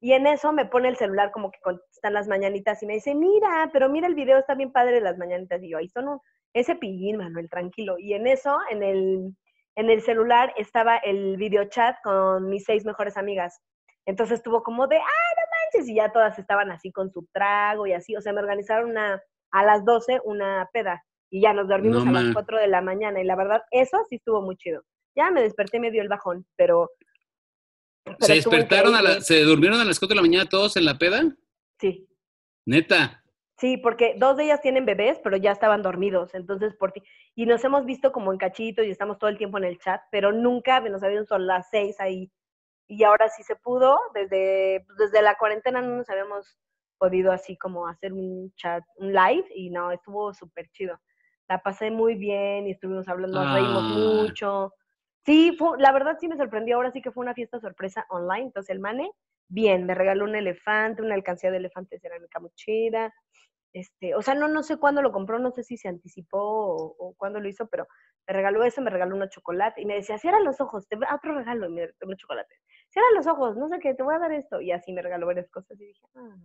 Y 0.00 0.12
en 0.12 0.26
eso 0.26 0.52
me 0.52 0.66
pone 0.66 0.88
el 0.88 0.96
celular 0.96 1.30
como 1.30 1.50
que 1.50 1.58
están 1.90 2.12
las 2.12 2.28
mañanitas 2.28 2.82
y 2.82 2.86
me 2.86 2.94
dice, 2.94 3.14
mira, 3.14 3.70
pero 3.72 3.88
mira 3.88 4.06
el 4.06 4.14
video, 4.14 4.38
está 4.38 4.54
bien 4.54 4.70
padre 4.70 4.96
de 4.96 5.00
las 5.00 5.16
mañanitas. 5.16 5.62
Y 5.62 5.70
yo, 5.70 5.78
ahí 5.78 5.88
son 5.88 6.08
un, 6.08 6.20
ese 6.52 6.76
pillín, 6.76 7.16
Manuel, 7.16 7.48
tranquilo. 7.48 7.98
Y 7.98 8.12
en 8.12 8.26
eso, 8.26 8.58
en 8.70 8.82
el, 8.82 9.34
en 9.76 9.90
el 9.90 10.02
celular 10.02 10.52
estaba 10.56 10.98
el 10.98 11.36
video 11.38 11.64
chat 11.64 11.96
con 12.02 12.48
mis 12.50 12.64
seis 12.64 12.84
mejores 12.84 13.16
amigas. 13.16 13.60
Entonces 14.06 14.38
estuvo 14.38 14.62
como 14.62 14.86
de, 14.86 14.96
ah, 14.96 15.00
no 15.00 15.42
manches, 15.80 15.88
y 15.88 15.96
ya 15.96 16.12
todas 16.12 16.38
estaban 16.38 16.70
así 16.70 16.92
con 16.92 17.10
su 17.10 17.26
trago 17.32 17.86
y 17.86 17.92
así. 17.92 18.16
O 18.16 18.20
sea, 18.20 18.32
me 18.32 18.40
organizaron 18.40 18.90
una, 18.90 19.22
a 19.50 19.64
las 19.64 19.84
12 19.84 20.20
una 20.24 20.68
peda 20.72 21.02
y 21.30 21.40
ya 21.40 21.52
nos 21.52 21.68
dormimos 21.68 22.04
No 22.04 22.16
a 22.16 22.22
las 22.22 22.34
4 22.34 22.58
de 22.58 22.68
la 22.68 22.82
mañana. 22.82 23.20
Y 23.20 23.24
la 23.24 23.36
verdad, 23.36 23.62
eso 23.70 23.98
sí 24.08 24.16
estuvo 24.16 24.42
muy 24.42 24.56
chido. 24.56 24.82
Ya 25.16 25.30
me 25.30 25.42
desperté, 25.42 25.80
me 25.80 25.90
dio 25.90 26.02
el 26.02 26.08
bajón, 26.08 26.46
pero... 26.56 26.90
pero 28.04 28.16
¿Se 28.20 28.34
despertaron 28.34 28.94
a 28.94 29.02
la, 29.02 29.20
se 29.20 29.42
durmieron 29.42 29.80
a 29.80 29.84
las 29.84 29.98
4 29.98 30.14
de 30.14 30.16
la 30.16 30.22
mañana 30.22 30.48
todos 30.48 30.76
en 30.76 30.84
la 30.84 30.98
peda? 30.98 31.22
Sí, 31.80 32.08
Neta. 32.66 33.22
Sí, 33.58 33.76
porque 33.76 34.14
dos 34.18 34.36
de 34.36 34.44
ellas 34.44 34.60
tienen 34.60 34.84
bebés, 34.84 35.20
pero 35.22 35.36
ya 35.36 35.52
estaban 35.52 35.82
dormidos, 35.82 36.34
entonces 36.34 36.74
por 36.74 36.92
ti. 36.92 37.02
Y 37.36 37.46
nos 37.46 37.64
hemos 37.64 37.84
visto 37.84 38.10
como 38.10 38.32
en 38.32 38.38
cachitos 38.38 38.84
y 38.84 38.90
estamos 38.90 39.18
todo 39.18 39.30
el 39.30 39.38
tiempo 39.38 39.58
en 39.58 39.64
el 39.64 39.78
chat, 39.78 40.00
pero 40.10 40.32
nunca 40.32 40.80
nos 40.80 41.02
habíamos 41.02 41.22
visto 41.22 41.36
a 41.36 41.38
las 41.38 41.68
seis 41.70 42.00
ahí. 42.00 42.30
Y 42.86 43.04
ahora 43.04 43.28
sí 43.28 43.42
se 43.42 43.56
pudo. 43.56 43.98
Desde, 44.14 44.84
pues, 44.86 44.98
desde 44.98 45.22
la 45.22 45.36
cuarentena 45.36 45.80
no 45.80 45.96
nos 45.96 46.10
habíamos 46.10 46.58
podido 46.98 47.32
así 47.32 47.56
como 47.56 47.86
hacer 47.88 48.12
un 48.12 48.52
chat, 48.56 48.84
un 48.96 49.12
live 49.12 49.46
y 49.54 49.70
no, 49.70 49.90
estuvo 49.92 50.32
súper 50.34 50.68
chido. 50.70 51.00
La 51.48 51.62
pasé 51.62 51.90
muy 51.90 52.14
bien 52.14 52.66
y 52.66 52.72
estuvimos 52.72 53.08
hablando, 53.08 53.42
nos 53.44 53.52
reímos 53.52 53.82
Ah. 53.84 53.94
mucho. 53.98 54.72
Sí, 55.26 55.54
fue, 55.58 55.78
la 55.78 55.92
verdad 55.92 56.16
sí 56.20 56.28
me 56.28 56.36
sorprendió, 56.36 56.76
ahora 56.76 56.90
sí 56.92 57.02
que 57.02 57.10
fue 57.10 57.22
una 57.22 57.34
fiesta 57.34 57.58
sorpresa 57.60 58.06
online, 58.10 58.46
entonces 58.46 58.70
el 58.70 58.80
mane, 58.80 59.10
bien, 59.48 59.86
me 59.86 59.94
regaló 59.94 60.24
un 60.24 60.34
elefante, 60.36 61.02
una 61.02 61.14
alcancía 61.14 61.50
de 61.50 61.56
elefantes 61.58 62.00
cerámica 62.02 62.40
muy 62.40 62.50
chida, 62.54 63.12
este, 63.74 64.14
o 64.14 64.22
sea, 64.22 64.34
no, 64.34 64.48
no 64.48 64.62
sé 64.62 64.78
cuándo 64.78 65.02
lo 65.02 65.12
compró, 65.12 65.38
no 65.38 65.50
sé 65.50 65.62
si 65.64 65.76
se 65.76 65.88
anticipó 65.88 66.38
o, 66.40 66.96
o 66.98 67.14
cuándo 67.16 67.40
lo 67.40 67.48
hizo, 67.48 67.66
pero 67.66 67.86
me 68.26 68.32
regaló 68.34 68.64
eso, 68.64 68.80
me 68.80 68.88
regaló 68.90 69.14
unos 69.16 69.28
chocolate 69.28 69.82
y 69.82 69.84
me 69.84 69.96
decía, 69.96 70.16
cierra 70.16 70.40
los 70.40 70.60
ojos, 70.62 70.88
te 70.88 70.96
voy 70.96 71.06
a 71.10 71.16
otro 71.16 71.34
regalo, 71.36 71.66
y 71.66 71.72
me 71.72 71.80
regaló 71.82 71.96
unos 72.06 72.18
chocolates, 72.18 72.58
cierra 72.88 73.08
los 73.14 73.26
ojos, 73.26 73.56
no 73.56 73.68
sé 73.68 73.78
qué, 73.80 73.92
te 73.92 74.02
voy 74.02 74.14
a 74.14 74.18
dar 74.20 74.32
esto, 74.32 74.60
y 74.62 74.72
así 74.72 74.92
me 74.94 75.02
regaló 75.02 75.26
varias 75.26 75.50
cosas 75.50 75.78
y 75.78 75.84
dije, 75.86 76.06
ah. 76.14 76.36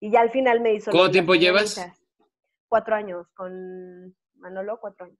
Y 0.00 0.10
ya 0.10 0.20
al 0.20 0.30
final 0.30 0.60
me 0.60 0.74
hizo... 0.74 0.90
¿Cuánto 0.90 1.10
tiempo 1.12 1.34
llevas? 1.34 1.80
Cuatro 2.68 2.94
años, 2.94 3.26
con 3.34 4.14
Manolo, 4.34 4.78
cuatro 4.80 5.06
años. 5.06 5.18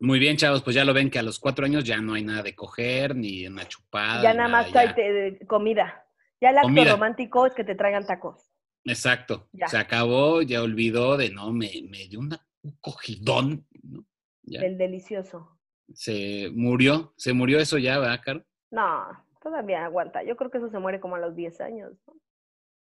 Muy 0.00 0.18
bien, 0.18 0.36
chavos, 0.36 0.62
pues 0.62 0.74
ya 0.74 0.84
lo 0.84 0.92
ven 0.94 1.10
que 1.10 1.18
a 1.18 1.22
los 1.22 1.38
cuatro 1.38 1.64
años 1.64 1.84
ya 1.84 1.98
no 2.00 2.14
hay 2.14 2.22
nada 2.24 2.42
de 2.42 2.54
coger, 2.56 3.14
ni 3.14 3.46
una 3.46 3.66
chupada. 3.68 4.22
ya 4.22 4.34
nada 4.34 4.48
nada, 4.48 4.62
más 4.64 4.72
ya. 4.72 4.80
hay 4.80 4.94
te- 4.94 5.46
comida. 5.46 6.04
Ya 6.40 6.50
el 6.50 6.58
acto 6.58 6.68
Comida. 6.68 6.92
romántico 6.92 7.46
es 7.46 7.54
que 7.54 7.62
te 7.62 7.74
traigan 7.76 8.04
tacos. 8.04 8.51
Exacto. 8.84 9.48
Ya. 9.52 9.68
Se 9.68 9.76
acabó, 9.78 10.42
ya 10.42 10.62
olvidó 10.62 11.16
de 11.16 11.30
no, 11.30 11.52
me, 11.52 11.70
me 11.88 12.08
dio 12.08 12.20
una- 12.20 12.44
un 12.62 12.76
cogidón. 12.80 13.66
¿no? 13.82 14.04
Del 14.42 14.76
delicioso. 14.78 15.58
Se 15.94 16.50
murió, 16.54 17.12
se 17.16 17.32
murió 17.32 17.58
eso 17.60 17.78
ya, 17.78 17.98
¿verdad, 17.98 18.20
Caro? 18.24 18.44
No, 18.70 19.04
todavía 19.42 19.84
aguanta. 19.84 20.22
Yo 20.24 20.36
creo 20.36 20.50
que 20.50 20.58
eso 20.58 20.70
se 20.70 20.78
muere 20.78 21.00
como 21.00 21.16
a 21.16 21.20
los 21.20 21.36
10 21.36 21.60
años. 21.60 21.92
¿no? 22.06 22.14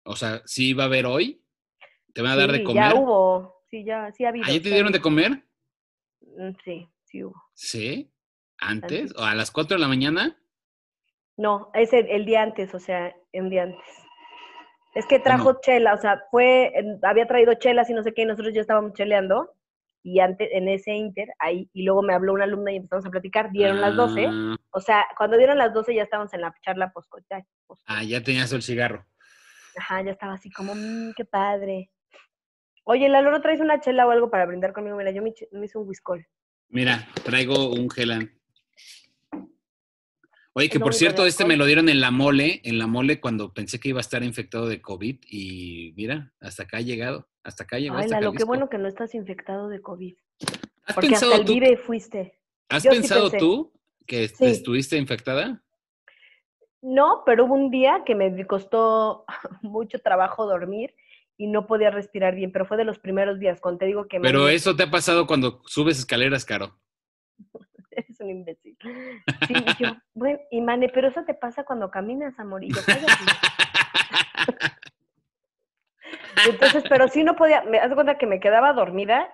O 0.05 0.17
sea, 0.17 0.43
sí 0.47 0.73
va 0.73 0.85
a 0.85 0.87
haber 0.87 1.07
hoy. 1.07 1.43
¿Te 2.15 2.23
van 2.23 2.33
a 2.33 2.37
dar 2.37 2.53
de 2.53 2.65
comer? 2.65 2.83
Ya 2.93 2.95
hubo. 2.95 3.63
Sí, 3.71 3.85
ya, 3.85 4.11
sí 4.13 4.25
ha 4.25 4.29
habido. 4.31 4.45
¿Ah, 4.47 4.53
ya 4.53 4.59
te 4.59 4.63
sí 4.65 4.71
ha 4.71 4.75
dieron 4.75 4.93
de 4.93 4.99
habido. 4.99 5.03
comer? 5.03 5.45
Mm, 6.21 6.57
Sí, 6.65 6.89
sí 7.05 7.25
hubo. 7.25 7.35
Sí. 7.55 8.11
¿Antes? 8.59 9.15
¿O 9.17 9.23
a 9.23 9.35
las 9.35 9.51
cuatro 9.51 9.77
de 9.77 9.83
la 9.83 9.89
mañana? 9.89 10.37
No, 11.37 11.71
es 11.75 11.93
el, 11.93 12.07
el 12.09 12.25
día 12.25 12.43
antes, 12.43 12.75
o 12.75 12.79
sea, 12.79 13.15
un 13.35 13.51
día 13.51 13.65
antes. 13.65 13.85
Es 14.97 15.05
que 15.05 15.19
trajo 15.19 15.53
no? 15.53 15.61
chela, 15.61 15.93
o 15.93 15.99
sea, 15.99 16.23
fue, 16.31 16.73
había 17.03 17.27
traído 17.27 17.53
chelas 17.53 17.91
y 17.91 17.93
no 17.93 18.03
sé 18.03 18.15
qué, 18.15 18.23
y 18.23 18.25
nosotros 18.25 18.55
ya 18.55 18.63
estábamos 18.63 18.95
cheleando, 18.95 19.53
y 20.03 20.21
antes, 20.21 20.49
en 20.53 20.71
ese 20.71 20.95
inter, 20.95 21.29
ahí, 21.39 21.69
y 21.75 21.83
luego 21.83 22.03
me 22.03 22.15
habló 22.15 22.33
una 22.33 22.45
alumna 22.45 22.73
y 22.73 22.77
empezamos 22.77 23.05
a 23.05 23.11
platicar, 23.11 23.53
dieron 23.53 23.83
las 23.83 23.95
12, 23.95 24.27
Ah, 24.27 24.57
o 24.71 24.81
sea, 24.81 25.05
cuando 25.19 25.37
dieron 25.37 25.59
las 25.59 25.75
12 25.75 25.95
ya 25.95 26.03
estábamos 26.03 26.33
en 26.33 26.41
la 26.41 26.55
charla 26.63 26.93
post 26.93 27.13
Ah, 27.85 28.05
ya 28.05 28.23
tenías 28.23 28.51
el 28.55 28.63
cigarro. 28.63 29.05
Ajá, 29.77 30.03
ya 30.03 30.13
estaba 30.13 30.33
así 30.33 30.51
como, 30.51 30.75
mmm, 30.75 31.13
qué 31.15 31.27
padre. 31.27 31.91
Oye, 32.85 33.11
Lalo, 33.11 33.33
¿no 33.33 33.43
traes 33.43 33.61
una 33.61 33.81
chela 33.81 34.07
o 34.07 34.11
algo 34.13 34.31
para 34.31 34.47
brindar 34.47 34.73
conmigo? 34.73 34.97
Mira, 34.97 35.11
yo 35.11 35.21
me, 35.21 35.29
hice 35.31 35.79
un 35.79 35.87
whiskol. 35.87 36.27
Mira, 36.69 37.07
traigo 37.23 37.71
un 37.71 37.91
gelan. 37.91 38.36
Oye, 40.59 40.71
que 40.71 40.81
por 40.81 40.95
cierto, 40.95 41.27
este 41.27 41.45
me 41.45 41.59
lo 41.59 41.67
dieron 41.67 41.91
en 41.91 42.01
la 42.01 42.11
mole, 42.11 42.63
en 42.65 42.79
la 42.79 42.87
mole 42.87 43.21
cuando 43.21 43.53
pensé 43.53 43.79
que 43.79 43.91
iba 43.91 43.99
a 43.99 44.01
estar 44.01 44.23
infectado 44.23 44.67
de 44.69 44.81
COVID 44.81 45.19
y 45.29 45.93
mira, 45.97 46.33
hasta 46.41 46.63
acá 46.63 46.79
ha 46.79 46.81
llegado, 46.81 47.29
hasta 47.45 47.65
acá 47.65 47.79
llegó. 47.79 47.97
Ay, 47.97 48.05
hasta 48.05 48.21
qué 48.21 48.25
Jalisco. 48.25 48.47
bueno 48.47 48.71
que 48.71 48.79
no 48.79 48.89
estás 48.89 49.15
infectado 49.15 49.69
de 49.69 49.83
COVID. 49.83 50.15
¿Has 50.87 50.95
Porque 50.95 51.15
hasta 51.15 51.27
pensado 51.27 51.35
el 51.35 51.45
tú, 51.45 51.53
vive 51.53 51.77
fuiste. 51.77 52.39
¿has 52.71 52.83
yo 52.85 52.91
pensado 52.91 53.31
tú 53.33 53.73
que 54.07 54.29
Sí. 54.29 54.47
estuviste 54.47 54.97
infectada? 54.97 55.63
No, 56.81 57.23
pero 57.27 57.45
hubo 57.45 57.55
un 57.55 57.71
día 57.71 58.03
que 58.07 58.15
me 58.15 58.47
costó 58.47 59.27
mucho 59.61 59.99
trabajo 59.99 60.47
dormir 60.47 60.95
y 61.37 61.49
no 61.49 61.67
podía 61.67 61.91
respirar 61.91 62.35
bien, 62.35 62.51
pero 62.51 62.65
fue 62.65 62.79
de 62.79 62.85
los 62.85 62.99
primeros 62.99 63.39
días, 63.39 63.61
cuando 63.61 63.81
te 63.81 63.85
digo 63.87 64.09
que... 64.09 64.21
Pero 64.21 64.49
eso 64.49 64.75
te 64.75 64.85
ha 64.85 64.91
pasado 64.91 65.27
cuando 65.27 65.61
subes 65.67 65.99
escaleras, 65.99 66.47
Caro. 66.47 66.79
Un 68.27 68.31
imbécil. 68.31 68.77
Sí, 69.47 69.55
y 69.55 69.75
yo, 69.75 69.97
bueno, 70.15 70.39
y 70.51 70.61
Mane, 70.61 70.89
pero 70.89 71.09
eso 71.09 71.25
te 71.25 71.35
pasa 71.35 71.65
cuando 71.65 71.91
caminas, 71.91 72.39
amor, 72.39 72.65
y 72.65 72.73
yo, 72.73 72.81
cállate. 72.85 73.25
Entonces, 76.49 76.85
pero 76.89 77.09
sí 77.09 77.25
no 77.25 77.37
podía, 77.37 77.63
me 77.63 77.79
das 77.79 77.93
cuenta 77.95 78.19
que 78.19 78.27
me 78.27 78.41
quedaba 78.41 78.73
dormida 78.73 79.29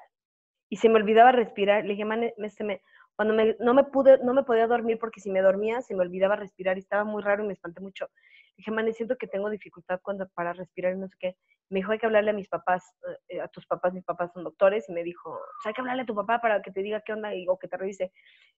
y 0.69 0.77
se 0.77 0.89
me 0.89 0.97
olvidaba 0.97 1.33
respirar. 1.33 1.85
Le 1.85 1.91
dije, 1.91 2.05
Mane, 2.05 2.35
me- 2.39 2.51
se 2.51 2.65
me- 2.65 2.83
cuando 3.17 3.35
me, 3.35 3.57
no 3.61 3.75
me 3.75 3.85
pude, 3.85 4.19
no 4.25 4.35
me 4.35 4.43
podía 4.43 4.67
dormir 4.67 4.99
porque 4.99 5.21
si 5.21 5.31
me 5.31 5.43
dormía 5.43 5.83
se 5.83 5.95
me 5.95 6.03
olvidaba 6.03 6.37
respirar 6.37 6.77
y 6.77 6.81
estaba 6.81 7.05
muy 7.05 7.23
raro 7.23 7.45
y 7.45 7.47
me 7.47 7.53
espanté 7.53 7.81
mucho. 7.81 8.09
Dije, 8.57 8.71
Mane, 8.71 8.93
siento 8.93 9.17
que 9.17 9.27
tengo 9.27 9.51
dificultad 9.51 10.01
cuando 10.03 10.29
para 10.35 10.53
respirar 10.53 10.95
y 10.95 10.99
no 10.99 11.09
sé 11.09 11.17
qué. 11.19 11.37
Me 11.71 11.79
dijo, 11.81 11.93
hay 11.93 11.99
que 11.99 12.07
hablarle 12.07 12.31
a 12.31 12.35
mis 12.35 12.49
papás, 12.49 12.85
eh, 13.29 13.41
a 13.41 13.49
tus 13.49 13.67
papás, 13.67 13.95
mis 13.95 14.05
papás 14.05 14.33
son 14.33 14.45
doctores, 14.45 14.88
y 14.88 14.93
me 14.93 15.03
dijo, 15.03 15.31
"Pues 15.31 15.67
hay 15.67 15.73
que 15.75 15.81
hablarle 15.81 16.03
a 16.03 16.07
tu 16.07 16.15
papá 16.15 16.41
para 16.41 16.61
que 16.62 16.71
te 16.71 16.83
diga 16.83 17.01
qué 17.05 17.12
onda 17.15 17.31
o 17.49 17.59
que 17.59 17.69
te 17.69 17.77
revise. 17.79 18.12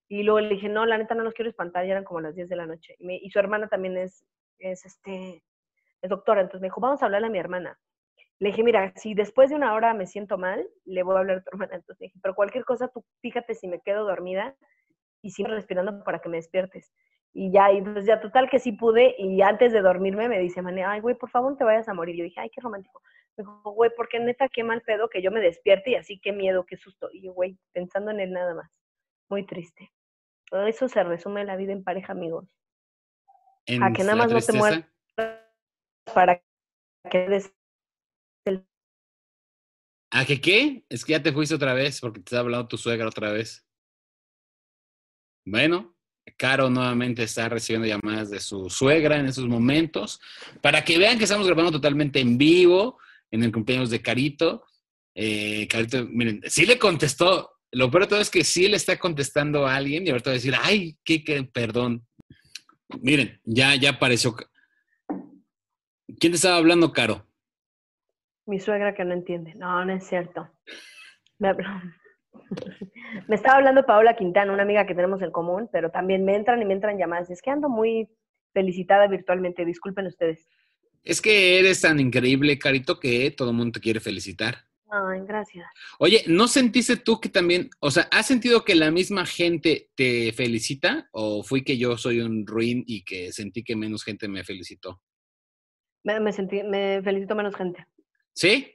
Y 0.08 0.22
luego 0.24 0.40
le 0.40 0.48
dije, 0.48 0.68
no, 0.68 0.84
la 0.86 0.98
neta 0.98 1.14
no 1.14 1.22
los 1.22 1.34
quiero 1.34 1.48
espantar, 1.50 1.84
ya 1.86 1.92
eran 1.92 2.04
como 2.04 2.20
las 2.20 2.34
10 2.34 2.48
de 2.48 2.56
la 2.56 2.66
noche. 2.66 2.96
Y, 2.98 3.06
me- 3.06 3.16
y 3.16 3.30
su 3.30 3.38
hermana 3.38 3.68
también 3.68 3.96
es, 3.96 4.24
es, 4.58 4.84
este, 4.84 5.42
es 6.02 6.10
doctora, 6.10 6.40
entonces 6.42 6.60
me 6.62 6.68
dijo, 6.68 6.80
vamos 6.80 7.02
a 7.02 7.06
hablarle 7.06 7.28
a 7.28 7.30
mi 7.30 7.38
hermana. 7.38 7.78
Le 8.40 8.48
dije, 8.50 8.62
mira, 8.64 8.92
si 8.96 9.14
después 9.14 9.50
de 9.50 9.56
una 9.56 9.74
hora 9.74 9.94
me 9.94 10.06
siento 10.06 10.38
mal, 10.38 10.68
le 10.84 11.02
voy 11.04 11.16
a 11.16 11.20
hablar 11.20 11.38
a 11.38 11.42
tu 11.42 11.50
hermana. 11.52 11.76
Entonces 11.76 12.00
le 12.00 12.06
dije, 12.06 12.18
pero 12.22 12.34
cualquier 12.34 12.64
cosa, 12.64 12.88
tú 12.88 13.04
fíjate 13.22 13.54
si 13.54 13.68
me 13.68 13.80
quedo 13.80 14.04
dormida 14.04 14.56
y 15.22 15.30
sigo 15.30 15.48
respirando 15.50 16.04
para 16.04 16.20
que 16.20 16.28
me 16.28 16.36
despiertes. 16.38 16.92
Y 17.36 17.50
ya, 17.50 17.72
y 17.72 17.78
entonces 17.78 18.06
ya 18.06 18.20
total 18.20 18.48
que 18.48 18.60
sí 18.60 18.72
pude, 18.72 19.16
y 19.18 19.42
antes 19.42 19.72
de 19.72 19.82
dormirme 19.82 20.28
me 20.28 20.38
dice, 20.38 20.62
Mane, 20.62 20.84
ay, 20.84 21.00
güey, 21.00 21.16
por 21.16 21.30
favor 21.30 21.50
no 21.50 21.58
te 21.58 21.64
vayas 21.64 21.88
a 21.88 21.94
morir. 21.94 22.14
Yo 22.14 22.22
dije, 22.22 22.40
ay, 22.40 22.48
qué 22.48 22.60
romántico. 22.60 23.02
Me 23.36 23.42
dijo, 23.42 23.72
güey, 23.72 23.90
porque 23.96 24.20
neta, 24.20 24.48
qué 24.48 24.62
mal 24.62 24.82
pedo 24.82 25.08
que 25.08 25.20
yo 25.20 25.32
me 25.32 25.40
despierte 25.40 25.90
y 25.90 25.94
así, 25.96 26.20
qué 26.20 26.32
miedo, 26.32 26.64
qué 26.64 26.76
susto. 26.76 27.10
Y 27.12 27.22
yo, 27.22 27.32
güey, 27.32 27.58
pensando 27.72 28.12
en 28.12 28.20
él 28.20 28.32
nada 28.32 28.54
más. 28.54 28.70
Muy 29.28 29.44
triste. 29.44 29.92
Todo 30.48 30.66
eso 30.68 30.88
se 30.88 31.02
resume 31.02 31.44
la 31.44 31.56
vida 31.56 31.72
en 31.72 31.82
pareja, 31.82 32.12
amigos. 32.12 32.46
En 33.66 33.82
A 33.82 33.92
que 33.92 34.04
nada 34.04 34.14
más 34.14 34.30
no 34.30 34.40
te 34.40 34.52
mueras 34.52 34.84
para 36.14 36.40
que 37.10 37.28
des 37.28 37.52
el 38.44 38.64
¿A 40.10 40.24
que 40.24 40.40
qué? 40.40 40.84
Es 40.88 41.04
que 41.04 41.12
ya 41.12 41.22
te 41.22 41.32
fuiste 41.32 41.56
otra 41.56 41.74
vez 41.74 42.00
porque 42.00 42.20
te 42.20 42.26
está 42.26 42.38
hablando 42.38 42.68
tu 42.68 42.76
suegra 42.76 43.08
otra 43.08 43.32
vez. 43.32 43.66
Bueno, 45.44 45.93
Caro 46.36 46.70
nuevamente 46.70 47.22
está 47.22 47.48
recibiendo 47.48 47.86
llamadas 47.86 48.30
de 48.30 48.40
su 48.40 48.68
suegra 48.70 49.18
en 49.18 49.26
esos 49.26 49.46
momentos 49.46 50.20
para 50.60 50.84
que 50.84 50.98
vean 50.98 51.18
que 51.18 51.24
estamos 51.24 51.46
grabando 51.46 51.72
totalmente 51.72 52.18
en 52.20 52.38
vivo 52.38 52.98
en 53.30 53.44
el 53.44 53.52
cumpleaños 53.52 53.90
de 53.90 54.00
Carito. 54.02 54.64
Eh, 55.14 55.68
Carito, 55.68 56.06
miren, 56.06 56.40
sí 56.46 56.66
le 56.66 56.78
contestó. 56.78 57.50
Lo 57.72 57.90
peor 57.90 58.04
de 58.04 58.08
todo 58.08 58.20
es 58.20 58.30
que 58.30 58.42
sí 58.44 58.68
le 58.68 58.76
está 58.76 58.98
contestando 58.98 59.66
a 59.66 59.76
alguien 59.76 60.06
y 60.06 60.10
ahorita 60.10 60.30
va 60.30 60.32
a 60.32 60.34
decir, 60.34 60.54
ay, 60.60 60.96
qué, 61.04 61.22
qué, 61.24 61.42
perdón. 61.44 62.06
Miren, 63.00 63.40
ya, 63.44 63.74
ya 63.74 63.90
apareció. 63.90 64.34
¿Quién 66.18 66.32
te 66.32 66.36
estaba 66.36 66.56
hablando, 66.56 66.92
Caro? 66.92 67.26
Mi 68.46 68.60
suegra 68.60 68.94
que 68.94 69.04
no 69.04 69.14
entiende. 69.14 69.54
No, 69.54 69.84
no 69.84 69.92
es 69.92 70.06
cierto. 70.06 70.48
Me, 71.38 71.48
habló- 71.48 71.64
me 73.28 73.36
estaba 73.36 73.58
hablando 73.58 73.86
Paola 73.86 74.16
Quintana, 74.16 74.52
una 74.52 74.62
amiga 74.62 74.86
que 74.86 74.94
tenemos 74.94 75.22
en 75.22 75.30
común, 75.30 75.68
pero 75.72 75.90
también 75.90 76.24
me 76.24 76.36
entran 76.36 76.60
y 76.60 76.64
me 76.64 76.74
entran 76.74 76.98
llamadas. 76.98 77.30
Es 77.30 77.42
que 77.42 77.50
ando 77.50 77.68
muy 77.68 78.08
felicitada 78.52 79.06
virtualmente. 79.08 79.64
Disculpen 79.64 80.06
ustedes. 80.06 80.48
Es 81.02 81.20
que 81.20 81.58
eres 81.58 81.80
tan 81.82 82.00
increíble, 82.00 82.58
Carito, 82.58 82.98
que 82.98 83.30
todo 83.30 83.50
el 83.50 83.56
mundo 83.56 83.72
te 83.72 83.80
quiere 83.80 84.00
felicitar. 84.00 84.56
Ay, 84.90 85.20
gracias. 85.26 85.66
Oye, 85.98 86.22
¿no 86.28 86.46
sentiste 86.46 86.96
tú 86.96 87.20
que 87.20 87.28
también, 87.28 87.68
o 87.80 87.90
sea, 87.90 88.06
has 88.12 88.26
sentido 88.26 88.64
que 88.64 88.74
la 88.74 88.90
misma 88.90 89.26
gente 89.26 89.90
te 89.96 90.32
felicita 90.32 91.08
o 91.10 91.42
fui 91.42 91.64
que 91.64 91.76
yo 91.76 91.96
soy 91.98 92.20
un 92.20 92.46
ruin 92.46 92.84
y 92.86 93.04
que 93.04 93.32
sentí 93.32 93.64
que 93.64 93.74
menos 93.74 94.04
gente 94.04 94.28
me 94.28 94.44
felicitó? 94.44 95.00
Me, 96.04 96.20
me 96.20 96.32
sentí, 96.32 96.62
me 96.62 97.02
felicitó 97.02 97.34
menos 97.34 97.56
gente. 97.56 97.86
¿Sí? 98.34 98.73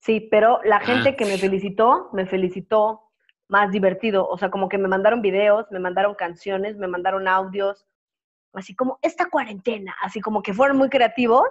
Sí, 0.00 0.20
pero 0.30 0.60
la 0.64 0.76
Ah. 0.76 0.80
gente 0.80 1.16
que 1.16 1.24
me 1.24 1.38
felicitó, 1.38 2.08
me 2.12 2.26
felicitó 2.26 3.02
más 3.48 3.70
divertido. 3.72 4.28
O 4.28 4.36
sea, 4.38 4.50
como 4.50 4.68
que 4.68 4.78
me 4.78 4.88
mandaron 4.88 5.22
videos, 5.22 5.66
me 5.70 5.78
mandaron 5.80 6.14
canciones, 6.14 6.76
me 6.76 6.86
mandaron 6.86 7.26
audios, 7.28 7.86
así 8.52 8.74
como 8.74 8.98
esta 9.02 9.28
cuarentena, 9.28 9.94
así 10.02 10.20
como 10.20 10.42
que 10.42 10.52
fueron 10.54 10.76
muy 10.78 10.88
creativos. 10.88 11.48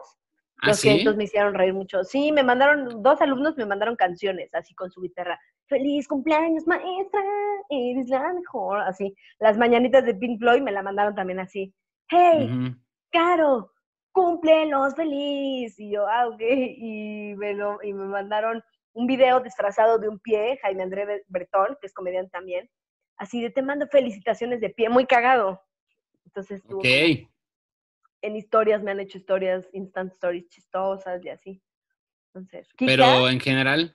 ¿Ah, 0.62 0.68
Los 0.70 0.82
que 0.82 0.90
sí? 0.90 0.98
entonces 1.00 1.18
me 1.18 1.26
hicieron 1.26 1.54
reír 1.54 1.74
mucho. 1.74 2.04
Sí, 2.04 2.32
me 2.32 2.42
mandaron, 2.44 3.04
dos 3.04 3.22
alumnos 3.22 3.56
me 3.58 3.66
mandaron 3.68 3.96
canciones, 3.96 4.52
así 4.56 4.74
con 4.74 4.90
su 4.90 5.02
guitarra. 5.02 5.40
Feliz 5.68 6.08
cumpleaños, 6.08 6.66
maestra, 6.66 7.22
eres 7.70 8.08
la 8.10 8.34
mejor. 8.34 8.80
Así, 8.80 9.14
las 9.40 9.58
mañanitas 9.58 10.04
de 10.06 10.16
Pink 10.16 10.40
Floyd 10.40 10.62
me 10.62 10.72
la 10.72 10.82
mandaron 10.82 11.14
también 11.14 11.40
así. 11.40 11.76
Hey. 12.10 12.76
Caro, 13.12 13.72
cúmplelos 14.18 14.96
feliz. 14.96 15.80
Y 15.80 15.92
yo, 15.92 16.08
ah, 16.08 16.28
ok. 16.28 16.42
Y 16.42 17.34
me, 17.38 17.54
lo, 17.54 17.82
y 17.84 17.94
me 17.94 18.06
mandaron 18.06 18.64
un 18.94 19.06
video 19.06 19.40
disfrazado 19.42 20.00
de 20.00 20.10
un 20.10 20.20
pie, 20.20 20.58
Jaime 20.62 20.84
André 20.84 21.24
Bretón, 21.28 21.78
que 21.80 21.88
es 21.88 21.94
comediante 21.94 22.32
también. 22.32 22.70
Así 23.18 23.42
de 23.42 23.50
te 23.52 23.62
mando 23.62 23.88
felicitaciones 23.88 24.60
de 24.60 24.70
pie, 24.72 24.90
muy 24.90 25.06
cagado. 25.06 25.62
Entonces, 26.26 26.62
estuvo 26.62 26.80
Ok. 26.80 26.86
como- 26.86 27.32
en 28.24 28.36
historias 28.36 28.82
me 28.82 28.92
han 28.92 29.00
hecho 29.00 29.20
historias, 29.20 29.70
instant 29.74 30.12
stories 30.14 30.50
chistosas 30.50 31.24
y 31.24 31.30
así. 31.30 31.62
Entonces, 32.34 32.68
quizá- 32.74 32.88
Pero 32.88 33.30
en 33.30 33.40
general, 33.40 33.94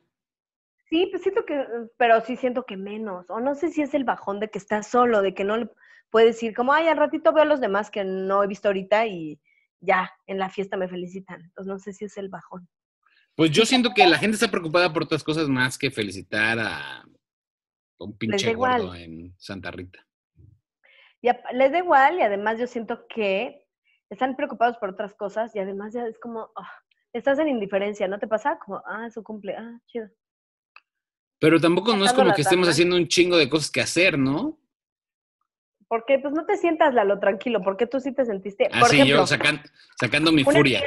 Sí, 0.89 1.09
pues 1.11 1.23
siento 1.23 1.47
que, 1.47 1.57
pero 1.97 2.21
sí 2.21 2.37
siento 2.37 2.65
que 2.67 2.77
menos. 2.77 3.31
O 3.31 3.41
no 3.41 3.55
sé 3.55 3.71
si 3.71 3.81
es 3.81 3.95
el 3.95 4.05
bajón 4.05 4.41
de 4.41 4.51
que 4.51 4.59
estás 4.59 4.87
solo, 4.87 5.23
de 5.23 5.33
que 5.33 5.43
no 5.43 5.57
le 5.57 5.71
puedes 6.11 6.35
decir 6.35 6.55
como, 6.55 6.75
ay, 6.75 6.87
al 6.87 6.99
ratito 6.99 7.33
veo 7.33 7.45
a 7.45 7.47
los 7.47 7.63
demás 7.63 7.91
que 7.91 8.05
no 8.05 8.45
he 8.45 8.47
visto 8.47 8.69
ahorita 8.69 9.07
y 9.07 9.41
ya, 9.83 10.11
en 10.27 10.39
la 10.39 10.49
fiesta 10.49 10.77
me 10.77 10.89
felicitan. 10.89 11.43
Entonces 11.43 11.71
no 11.71 11.79
sé 11.79 11.93
si 11.93 12.07
es 12.07 12.17
el 12.17 12.29
bajón. 12.29 12.69
pues 13.35 13.51
yo 13.51 13.67
siento 13.67 13.93
que 13.95 14.07
la 14.07 14.19
gente 14.19 14.37
está 14.37 14.51
preocupada 14.51 14.93
por 14.93 15.03
otras 15.05 15.23
cosas 15.23 15.49
más 15.49 15.77
que 15.77 15.91
felicitar 15.91 16.59
a 16.59 17.05
un 17.99 18.17
pinche 18.17 18.51
igual. 18.51 18.83
gordo 18.83 18.95
en 18.95 19.35
Santa 19.39 19.71
Rita. 19.71 20.05
Y 21.21 21.29
les 21.55 21.71
da 21.71 21.79
igual 21.79 22.19
y 22.19 22.23
además 22.23 22.59
yo 22.59 22.67
siento 22.67 23.07
que 23.07 23.65
están 24.11 24.37
preocupados 24.37 24.77
por 24.79 24.91
otras 24.91 25.15
cosas 25.15 25.55
y 25.55 25.59
además 25.61 25.93
ya 25.93 26.07
es 26.07 26.19
como, 26.19 26.51
ah, 26.57 26.71
estás 27.13 27.39
en 27.39 27.49
indiferencia, 27.49 28.09
¿no 28.09 28.19
te 28.19 28.27
pasa? 28.27 28.59
Como, 28.59 28.83
ah, 28.87 29.09
su 29.11 29.23
cumple, 29.23 29.55
ah, 29.57 29.79
chido. 29.87 30.09
Pero 31.39 31.61
tampoco 31.61 31.97
no 31.97 32.05
es 32.05 32.13
como 32.13 32.33
que 32.35 32.43
estemos 32.43 32.69
haciendo 32.69 32.97
un 32.97 33.09
chingo 33.09 33.37
de 33.37 33.49
cosas 33.49 33.71
que 33.71 33.81
hacer, 33.81 34.19
¿no? 34.19 34.59
Porque 35.93 36.19
pues 36.21 36.33
no 36.33 36.47
te 36.47 36.57
sientas, 36.57 36.95
Lalo, 36.95 37.19
tranquilo, 37.21 37.61
porque 37.63 37.87
tú 37.87 38.01
sí 38.01 38.15
te 38.15 38.25
sentiste. 38.25 38.65
Por 38.71 38.85
Así 38.85 38.97
ejemplo, 38.97 39.17
yo 39.19 39.27
sacan- 39.27 39.61
sacando 40.01 40.33
mi 40.33 40.41
una 40.41 40.51
furia. 40.51 40.81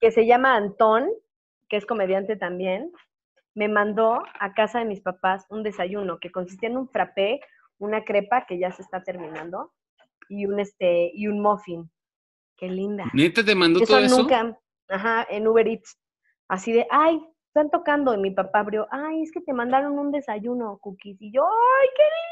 que 0.00 0.10
se 0.10 0.26
llama 0.26 0.56
Antón, 0.56 1.08
que 1.68 1.76
es 1.76 1.86
comediante 1.86 2.34
también, 2.34 2.90
me 3.54 3.68
mandó 3.68 4.20
a 4.40 4.54
casa 4.54 4.80
de 4.80 4.84
mis 4.86 5.00
papás 5.00 5.46
un 5.48 5.62
desayuno 5.62 6.18
que 6.18 6.32
consistía 6.32 6.70
en 6.70 6.76
un 6.76 6.88
frappé, 6.88 7.40
una 7.78 8.02
crepa 8.02 8.46
que 8.46 8.58
ya 8.58 8.72
se 8.72 8.82
está 8.82 9.04
terminando 9.04 9.72
y 10.28 10.46
un 10.46 10.58
este 10.58 11.12
y 11.14 11.28
un 11.28 11.40
muffin. 11.40 11.88
Qué 12.56 12.66
linda. 12.68 13.04
¿Neta 13.14 13.44
te 13.44 13.54
mandó 13.54 13.78
Eso 13.80 13.94
todo 13.94 14.04
eso? 14.06 14.18
nunca, 14.18 14.58
ajá, 14.88 15.24
en 15.30 15.46
Uber 15.46 15.68
Eats. 15.68 15.96
Así 16.48 16.72
de, 16.72 16.84
ay, 16.90 17.24
están 17.46 17.70
tocando 17.70 18.12
y 18.12 18.18
mi 18.18 18.32
papá 18.32 18.58
abrió, 18.58 18.88
ay, 18.90 19.22
es 19.22 19.30
que 19.30 19.40
te 19.40 19.52
mandaron 19.52 19.96
un 20.00 20.10
desayuno, 20.10 20.78
cookies. 20.78 21.16
Y 21.22 21.30
yo, 21.30 21.44
ay, 21.44 21.88
qué 21.96 22.02
lindos. 22.02 22.27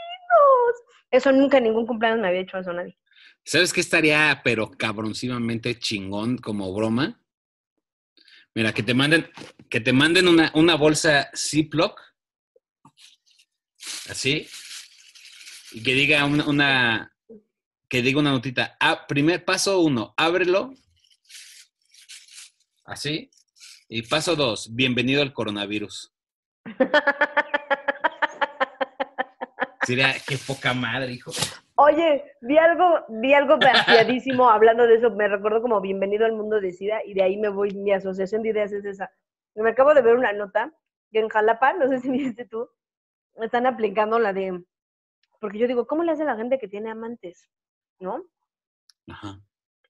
Eso 1.11 1.33
nunca 1.33 1.59
en 1.59 1.65
ningún 1.65 1.87
cumpleaños 1.87 2.21
me 2.21 2.29
había 2.29 2.41
hecho 2.41 2.59
eso 2.59 2.73
nadie. 2.73 2.99
¿Sabes 3.45 3.73
qué 3.73 3.81
estaría, 3.81 4.41
pero 4.45 4.71
cabroncivamente 4.71 5.79
chingón 5.79 6.37
como 6.39 6.73
broma? 6.75 7.21
Mira, 8.55 8.73
que 8.73 8.83
te 8.83 8.95
manden, 8.95 9.31
que 9.71 9.81
te 9.81 9.93
manden 9.93 10.27
una, 10.29 10.51
una 10.55 10.75
bolsa 10.77 11.31
Ziploc, 11.37 12.01
así, 14.09 14.49
y 15.73 15.83
que 15.83 15.95
diga 15.95 16.25
una, 16.25 16.45
una- 16.47 17.13
que 17.89 18.03
diga 18.03 18.19
una 18.19 18.31
notita. 18.33 18.77
Ah, 18.81 19.07
primer 19.07 19.45
paso 19.45 19.81
uno, 19.81 20.13
ábrelo, 20.17 20.75
así, 22.85 23.31
y 23.89 24.03
paso 24.03 24.35
dos, 24.37 24.75
bienvenido 24.75 25.23
al 25.23 25.33
coronavirus. 25.33 26.13
Sería, 29.87 30.15
qué 30.27 30.37
poca 30.47 30.75
madre, 30.75 31.13
hijo. 31.13 31.31
Oye, 31.77 32.25
vi 32.41 32.59
algo, 32.59 33.05
vi 33.09 33.35
algo 33.35 33.57
vaciadísimo 33.59 34.49
hablando 34.49 34.87
de 34.87 34.97
eso, 34.97 35.11
me 35.11 35.29
recuerdo 35.29 35.63
como 35.63 35.81
bienvenido 35.81 36.27
al 36.27 36.33
mundo 36.33 36.61
de 36.61 36.73
SIDA 36.73 37.05
y 37.05 37.15
de 37.15 37.23
ahí 37.23 37.37
me 37.37 37.49
voy, 37.49 37.71
mi 37.75 37.93
asociación 37.93 38.43
de 38.43 38.49
ideas 38.51 38.73
es 38.73 38.85
esa. 38.85 39.11
Me 39.55 39.71
acabo 39.71 39.95
de 39.95 40.03
ver 40.03 40.17
una 40.17 40.33
nota 40.33 40.73
que 41.13 41.21
en 41.21 41.29
Jalapa, 41.29 41.75
no 41.75 41.87
sé 41.89 42.01
si 42.01 42.11
viste 42.11 42.47
tú, 42.47 42.69
están 43.37 43.67
aplicando 43.67 44.19
la 44.19 44.33
de, 44.33 44.63
porque 45.41 45.59
yo 45.59 45.69
digo, 45.69 45.87
¿cómo 45.87 46.03
le 46.03 46.13
hace 46.13 46.25
la 46.25 46.37
gente 46.37 46.59
que 46.59 46.69
tiene 46.69 46.91
amantes? 46.91 47.49
¿No? 48.01 48.25
Ajá. 49.09 49.39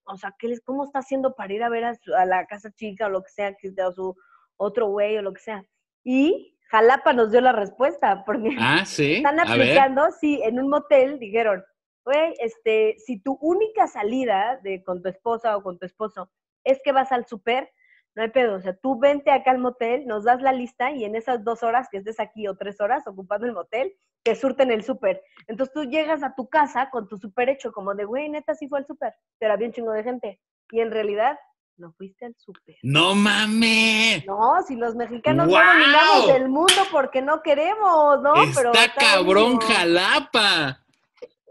O 0.03 0.15
sea, 0.17 0.35
¿qué 0.37 0.47
les, 0.47 0.61
¿cómo 0.61 0.85
está 0.85 0.99
haciendo 0.99 1.35
para 1.35 1.53
ir 1.53 1.63
a 1.63 1.69
ver 1.69 1.85
a, 1.85 1.95
su- 1.95 2.13
a 2.13 2.25
la 2.25 2.45
casa 2.45 2.71
chica 2.71 3.07
o 3.07 3.09
lo 3.09 3.23
que 3.23 3.29
sea, 3.31 3.55
que 3.55 3.73
a 3.81 3.91
su 3.91 4.15
otro 4.57 4.87
güey 4.87 5.17
o 5.17 5.21
lo 5.21 5.33
que 5.33 5.41
sea? 5.41 5.65
Y 6.03 6.56
Jalapa 6.69 7.13
nos 7.13 7.31
dio 7.31 7.41
la 7.41 7.51
respuesta, 7.51 8.23
porque 8.25 8.55
Ah, 8.59 8.85
sí. 8.85 9.15
están 9.17 9.39
aplicando, 9.39 10.11
sí, 10.19 10.41
en 10.43 10.59
un 10.59 10.69
motel 10.69 11.19
dijeron, 11.19 11.63
güey, 12.05 12.33
este, 12.39 12.95
si 13.05 13.19
tu 13.19 13.37
única 13.41 13.87
salida 13.87 14.59
de 14.63 14.83
con 14.83 15.01
tu 15.01 15.09
esposa 15.09 15.57
o 15.57 15.63
con 15.63 15.77
tu 15.77 15.85
esposo 15.85 16.31
es 16.63 16.79
que 16.83 16.91
vas 16.91 17.11
al 17.11 17.25
súper, 17.25 17.71
no 18.15 18.23
hay 18.23 18.29
pedo, 18.29 18.55
o 18.55 18.59
sea, 18.59 18.75
tú 18.75 18.99
vente 18.99 19.31
acá 19.31 19.51
al 19.51 19.59
motel, 19.59 20.07
nos 20.07 20.23
das 20.23 20.41
la 20.41 20.51
lista 20.51 20.91
y 20.91 21.05
en 21.05 21.15
esas 21.15 21.43
dos 21.43 21.63
horas 21.63 21.87
que 21.89 21.97
estés 21.97 22.19
aquí 22.19 22.47
o 22.47 22.57
tres 22.57 22.81
horas 22.81 23.07
ocupando 23.07 23.45
el 23.45 23.53
motel, 23.53 23.93
te 24.23 24.35
surten 24.35 24.71
el 24.71 24.83
súper. 24.83 25.21
Entonces 25.47 25.73
tú 25.73 25.83
llegas 25.85 26.23
a 26.23 26.33
tu 26.35 26.49
casa 26.49 26.89
con 26.89 27.07
tu 27.07 27.17
súper 27.17 27.47
hecho, 27.49 27.71
como 27.71 27.93
de, 27.93 28.05
güey, 28.05 28.27
neta, 28.27 28.55
sí 28.55 28.67
fue 28.67 28.79
al 28.79 28.87
súper, 28.87 29.13
pero 29.39 29.53
había 29.53 29.67
un 29.67 29.73
chingo 29.73 29.91
de 29.91 30.03
gente. 30.03 30.41
Y 30.71 30.81
en 30.81 30.91
realidad, 30.91 31.37
no 31.77 31.91
fuiste 31.93 32.25
al 32.25 32.35
súper. 32.35 32.77
¡No 32.81 33.15
mames! 33.15 34.25
No, 34.25 34.61
si 34.67 34.75
los 34.75 34.95
mexicanos 34.95 35.47
¡Guau! 35.47 35.63
no 35.63 35.73
dominamos 35.73 36.29
el 36.29 36.49
mundo 36.49 36.81
porque 36.91 37.21
no 37.21 37.41
queremos, 37.41 38.21
¿no? 38.21 38.33
Pero 38.55 38.71
Está 38.71 38.93
cabrón. 38.93 39.59
Jalapa. 39.59 40.83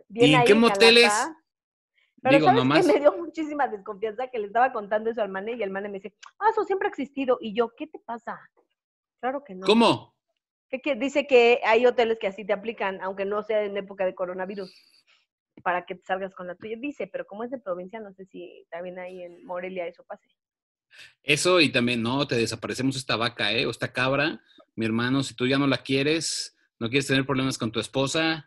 Bien 0.08 0.30
¿Y 0.30 0.34
en 0.34 0.44
qué 0.44 0.54
moteles? 0.54 1.12
Pero 2.22 2.38
Digo, 2.38 2.46
¿sabes 2.46 2.62
nomás. 2.62 2.86
Me 2.86 3.00
dio 3.00 3.16
muchísima 3.16 3.68
desconfianza 3.68 4.28
que 4.28 4.38
le 4.38 4.46
estaba 4.48 4.72
contando 4.72 5.10
eso 5.10 5.22
al 5.22 5.28
mane 5.28 5.52
y 5.52 5.62
el 5.62 5.70
mane 5.70 5.88
me 5.88 5.98
dice, 5.98 6.14
ah, 6.38 6.50
eso 6.50 6.64
siempre 6.64 6.88
ha 6.88 6.90
existido. 6.90 7.38
Y 7.40 7.54
yo, 7.54 7.74
¿qué 7.76 7.86
te 7.86 7.98
pasa? 7.98 8.38
Claro 9.20 9.44
que 9.44 9.54
no. 9.54 9.66
¿Cómo? 9.66 10.14
¿Qué, 10.68 10.80
qué? 10.80 10.96
Dice 10.96 11.26
que 11.26 11.60
hay 11.64 11.86
hoteles 11.86 12.18
que 12.18 12.26
así 12.26 12.44
te 12.44 12.52
aplican, 12.52 13.00
aunque 13.00 13.24
no 13.24 13.42
sea 13.42 13.62
en 13.62 13.76
época 13.76 14.04
de 14.04 14.14
coronavirus, 14.14 14.74
para 15.62 15.84
que 15.86 15.94
te 15.96 16.04
salgas 16.04 16.34
con 16.34 16.46
la 16.46 16.54
tuya. 16.54 16.76
Dice, 16.78 17.06
pero 17.06 17.26
como 17.26 17.44
es 17.44 17.50
de 17.50 17.58
provincia, 17.58 18.00
no 18.00 18.12
sé 18.14 18.26
si 18.26 18.66
también 18.70 18.98
ahí 18.98 19.22
en 19.22 19.44
Morelia 19.44 19.86
eso 19.86 20.04
pase. 20.04 20.28
Eso 21.22 21.60
y 21.60 21.70
también, 21.70 22.02
no, 22.02 22.26
te 22.26 22.36
desaparecemos 22.36 22.96
esta 22.96 23.16
vaca, 23.16 23.52
¿eh? 23.52 23.66
O 23.66 23.70
esta 23.70 23.92
cabra. 23.92 24.40
Mi 24.74 24.86
hermano, 24.86 25.22
si 25.22 25.34
tú 25.34 25.46
ya 25.46 25.58
no 25.58 25.66
la 25.66 25.78
quieres, 25.78 26.56
no 26.78 26.88
quieres 26.88 27.06
tener 27.06 27.26
problemas 27.26 27.58
con 27.58 27.72
tu 27.72 27.80
esposa, 27.80 28.46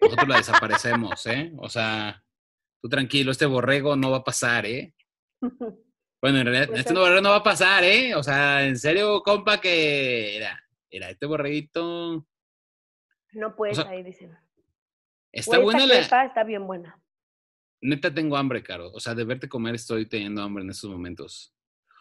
nosotros 0.00 0.28
la 0.28 0.36
desaparecemos, 0.38 1.24
¿eh? 1.26 1.52
O 1.58 1.68
sea, 1.68 2.22
tú 2.82 2.88
tranquilo, 2.88 3.30
este 3.30 3.46
borrego 3.46 3.96
no 3.96 4.10
va 4.10 4.18
a 4.18 4.24
pasar, 4.24 4.66
¿eh? 4.66 4.94
Bueno, 6.20 6.38
en 6.38 6.46
realidad, 6.46 6.66
Pues 6.66 6.80
este 6.80 6.92
es- 6.94 6.98
borrego 6.98 7.20
no 7.20 7.30
va 7.30 7.36
a 7.36 7.42
pasar, 7.44 7.84
¿eh? 7.84 8.12
O 8.16 8.24
sea, 8.24 8.66
en 8.66 8.76
serio, 8.76 9.22
compa, 9.22 9.60
que 9.60 10.36
era, 10.36 10.60
era 10.90 11.10
este 11.10 11.26
borreguito. 11.26 12.26
No 13.34 13.54
puedes 13.54 13.76
sea, 13.76 13.88
ahí, 13.88 14.02
dicen. 14.02 14.36
Está 15.38 15.58
Güey, 15.58 15.64
buena 15.64 15.84
esta 15.84 15.94
la... 15.94 16.00
crepa 16.00 16.24
está 16.24 16.44
bien 16.44 16.66
buena. 16.66 17.00
Neta 17.80 18.12
tengo 18.12 18.36
hambre, 18.36 18.62
Caro. 18.62 18.90
O 18.92 19.00
sea, 19.00 19.14
de 19.14 19.24
verte 19.24 19.48
comer 19.48 19.74
estoy 19.74 20.06
teniendo 20.06 20.42
hambre 20.42 20.64
en 20.64 20.70
estos 20.70 20.90
momentos. 20.90 21.54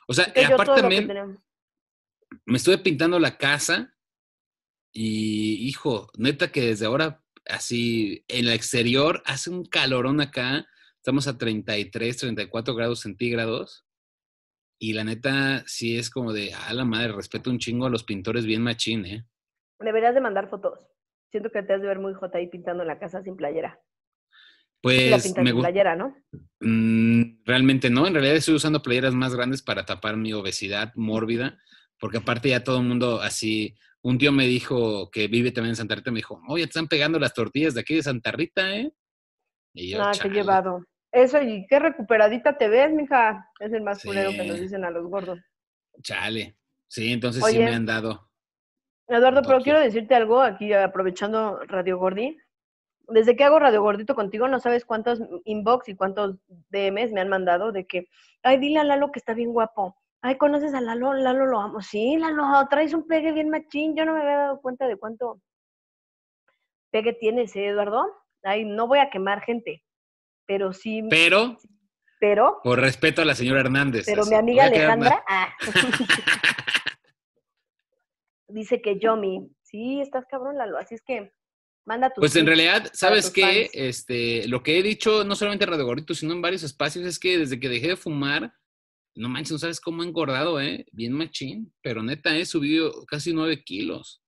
O 0.08 0.13
sea, 0.13 0.26
aparte 0.26 0.82
también 0.82 1.38
me 2.45 2.58
estuve 2.58 2.78
pintando 2.78 3.19
la 3.19 3.38
casa 3.38 3.93
y, 4.91 5.67
hijo, 5.67 6.10
neta 6.17 6.52
que 6.52 6.62
desde 6.62 6.86
ahora, 6.86 7.21
así, 7.45 8.26
en 8.28 8.47
el 8.47 8.54
exterior, 8.54 9.21
hace 9.26 9.50
un 9.50 9.65
calorón 9.65 10.21
acá. 10.21 10.65
Estamos 10.95 11.28
a 11.28 11.38
33, 11.38 12.17
34 12.17 12.76
grados 12.76 13.02
centígrados. 13.02 13.86
Y 14.80 14.93
la 14.93 15.04
neta, 15.04 15.63
sí 15.67 15.97
es 15.97 16.10
como 16.10 16.34
de, 16.34 16.54
a 16.54 16.73
la 16.73 16.86
madre, 16.86 17.13
respeto 17.13 17.50
un 17.50 17.60
chingo 17.60 17.86
a 17.86 17.89
los 17.89 18.04
pintores 18.04 18.45
bien 18.45 18.62
machín, 18.62 19.06
¿eh? 19.06 19.26
Deberías 19.80 20.15
de 20.15 20.21
mandar 20.21 20.50
fotos. 20.50 20.80
Siento 21.31 21.49
que 21.51 21.63
te 21.63 21.73
has 21.73 21.81
de 21.81 21.87
ver 21.87 21.99
muy 21.99 22.13
jota 22.13 22.37
ahí 22.37 22.47
pintando 22.47 22.83
la 22.83 22.99
casa 22.99 23.21
sin 23.21 23.35
playera. 23.35 23.79
Sí 24.83 25.09
la 25.09 25.17
Pues 25.17 25.23
pintas 25.23 25.43
me 25.43 25.49
sin 25.51 25.55
gusta. 25.55 25.69
playera, 25.69 25.95
¿no? 25.95 26.15
Mm, 26.61 27.43
realmente 27.45 27.89
no, 27.89 28.07
en 28.07 28.13
realidad 28.13 28.35
estoy 28.35 28.55
usando 28.55 28.81
playeras 28.81 29.13
más 29.13 29.35
grandes 29.35 29.61
para 29.61 29.85
tapar 29.85 30.17
mi 30.17 30.33
obesidad 30.33 30.93
mórbida, 30.95 31.57
porque 31.99 32.17
aparte 32.17 32.49
ya 32.49 32.63
todo 32.63 32.77
el 32.79 32.85
mundo 32.85 33.21
así, 33.21 33.75
un 34.01 34.17
tío 34.17 34.31
me 34.31 34.45
dijo 34.47 35.09
que 35.11 35.27
vive 35.27 35.51
también 35.51 35.71
en 35.71 35.75
Santa 35.75 35.95
Rita, 35.95 36.11
me 36.11 36.17
dijo, 36.19 36.41
oye, 36.47 36.63
te 36.63 36.69
están 36.69 36.87
pegando 36.87 37.19
las 37.19 37.33
tortillas 37.33 37.73
de 37.73 37.81
aquí 37.81 37.95
de 37.95 38.03
Santa 38.03 38.31
Rita, 38.31 38.75
¿eh? 38.75 38.91
Y 39.73 39.91
yo, 39.91 40.01
Ah, 40.01 40.11
qué 40.21 40.29
llevado. 40.29 40.85
Eso, 41.12 41.41
y 41.41 41.65
qué 41.67 41.79
recuperadita 41.79 42.58
te 42.58 42.67
ves, 42.67 42.91
mija. 42.91 43.49
Es 43.60 43.73
el 43.73 43.81
más 43.81 44.04
culero 44.04 44.31
que 44.31 44.43
Sí. 44.43 44.47
nos 44.47 44.60
dicen 44.60 44.85
a 44.85 44.91
los 44.91 45.06
gordos. 45.08 45.39
Chale. 46.02 46.56
Sí, 46.87 47.12
entonces 47.12 47.43
sí 47.45 47.58
me 47.58 47.73
han 47.73 47.85
dado. 47.85 48.27
Eduardo, 49.08 49.41
pero 49.41 49.62
quiero 49.62 49.79
decirte 49.79 50.15
algo 50.15 50.41
aquí, 50.41 50.73
aprovechando 50.73 51.60
Radio 51.67 51.97
Gordi. 51.97 52.37
Desde 53.08 53.37
que 53.37 53.43
hago 53.45 53.60
Radio 53.60 53.81
Gordito 53.81 54.15
contigo, 54.15 54.49
no 54.49 54.60
sabes 54.60 54.83
cuántos 54.83 55.21
inbox 55.45 55.87
y 55.87 55.95
cuántos 55.95 56.35
DMs 56.69 57.13
me 57.13 57.21
han 57.21 57.29
mandado 57.29 57.71
de 57.71 57.87
que, 57.87 58.10
ay, 58.43 58.58
dile 58.58 58.79
a 58.79 58.83
Lalo 58.83 59.12
que 59.12 59.19
está 59.19 59.33
bien 59.33 59.53
guapo. 59.53 59.95
Ay, 60.21 60.35
¿conoces 60.35 60.73
a 60.73 60.81
Lalo? 60.81 61.13
Lalo 61.13 61.45
lo 61.45 61.60
amo. 61.62 61.81
Sí, 61.81 62.17
Lalo, 62.17 62.67
traes 62.69 62.93
un 62.93 63.08
pegue 63.08 63.31
bien 63.31 63.49
machín. 63.49 63.95
Yo 63.95 64.03
no 64.03 64.13
me 64.13 64.21
había 64.21 64.37
dado 64.37 64.62
cuenta 64.62 64.87
de 64.87 64.97
cuánto 64.97 65.39
pegue 66.91 67.13
tienes, 67.13 67.55
¿eh, 67.55 67.67
Eduardo? 67.67 68.05
Ay, 68.43 68.65
no 68.65 68.87
voy 68.87 68.99
a 68.99 69.10
quemar 69.10 69.41
gente, 69.41 69.83
pero 70.45 70.73
sí, 70.73 71.01
Pero, 71.10 71.58
pero, 72.19 72.60
por 72.63 72.79
respeto 72.79 73.21
a 73.21 73.25
la 73.25 73.35
señora 73.35 73.62
Hernández. 73.62 74.05
pero 74.05 74.21
así, 74.23 74.31
mi 74.31 74.35
amiga. 74.35 74.65
Alejandra, 74.65 75.23
ah. 75.27 75.53
dice 78.48 78.81
que 78.81 79.00
Yomi, 79.00 79.50
sí, 79.63 80.02
estás 80.02 80.25
cabrón, 80.25 80.58
Lalo. 80.58 80.77
Así 80.77 80.95
es 80.95 81.02
que 81.02 81.31
Manda 81.87 82.10
tus 82.10 82.21
Pues 82.21 82.35
en 82.35 82.45
realidad, 82.45 82.89
¿sabes 82.93 83.31
qué? 83.31 83.41
fans. 83.41 83.69
Este, 83.71 84.48
lo 84.50 84.62
que 84.62 84.77
he 84.77 84.83
dicho, 84.83 85.23
no 85.23 85.35
solamente 85.37 85.63
en 85.63 85.71
Radio 85.71 85.85
Gordito, 85.85 86.13
sino 86.13 86.33
en 86.33 86.41
varios 86.41 86.63
espacios, 86.63 87.06
es 87.06 87.17
que 87.17 87.37
desde 87.37 87.62
que 87.62 87.69
dejé 87.69 87.87
de 87.87 87.95
fumar, 87.95 88.54
no 89.15 89.29
manches, 89.29 89.54
no 89.54 89.58
sabes 89.58 89.79
cómo 89.79 90.04
he 90.04 90.06
engordado, 90.06 90.60
¿eh? 90.60 90.85
Bien 90.91 91.13
machín. 91.13 91.73
Pero 91.81 92.04
neta, 92.04 92.35
he 92.35 92.45
subido 92.45 93.06
casi 93.06 93.31
nueve 93.33 93.63
kilos 93.63 94.21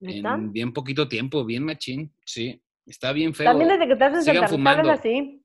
¿Neta? 0.00 0.34
en 0.34 0.52
bien 0.52 0.72
poquito 0.72 1.06
tiempo, 1.06 1.44
bien 1.44 1.62
machín. 1.62 2.12
Sí, 2.26 2.60
está 2.84 3.12
bien 3.12 3.32
feo. 3.32 3.46
También 3.46 3.68
desde 3.70 3.86
que 3.86 3.94
te 3.94 4.04
haces 4.04 4.24
Sigan 4.24 4.48
fumando. 4.48 4.90
así. 4.90 5.40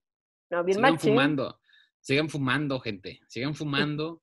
No, 0.49 0.63
bien 0.63 0.77
Sigan 0.77 0.91
machín. 0.93 1.09
fumando. 1.11 1.59
Sigan 2.01 2.29
fumando, 2.29 2.79
gente. 2.79 3.19
Sigan 3.27 3.53
fumando. 3.53 4.22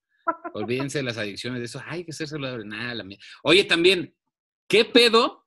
Olvídense 0.54 0.98
de 0.98 1.04
las 1.04 1.18
adicciones, 1.18 1.60
de 1.60 1.66
eso. 1.66 1.82
Ay, 1.86 2.04
que 2.04 2.12
ser 2.12 2.28
saludable. 2.28 2.64
Nada, 2.64 2.94
la 2.94 3.04
mía. 3.04 3.18
Oye, 3.42 3.64
también, 3.64 4.14
¿qué 4.68 4.84
pedo 4.84 5.46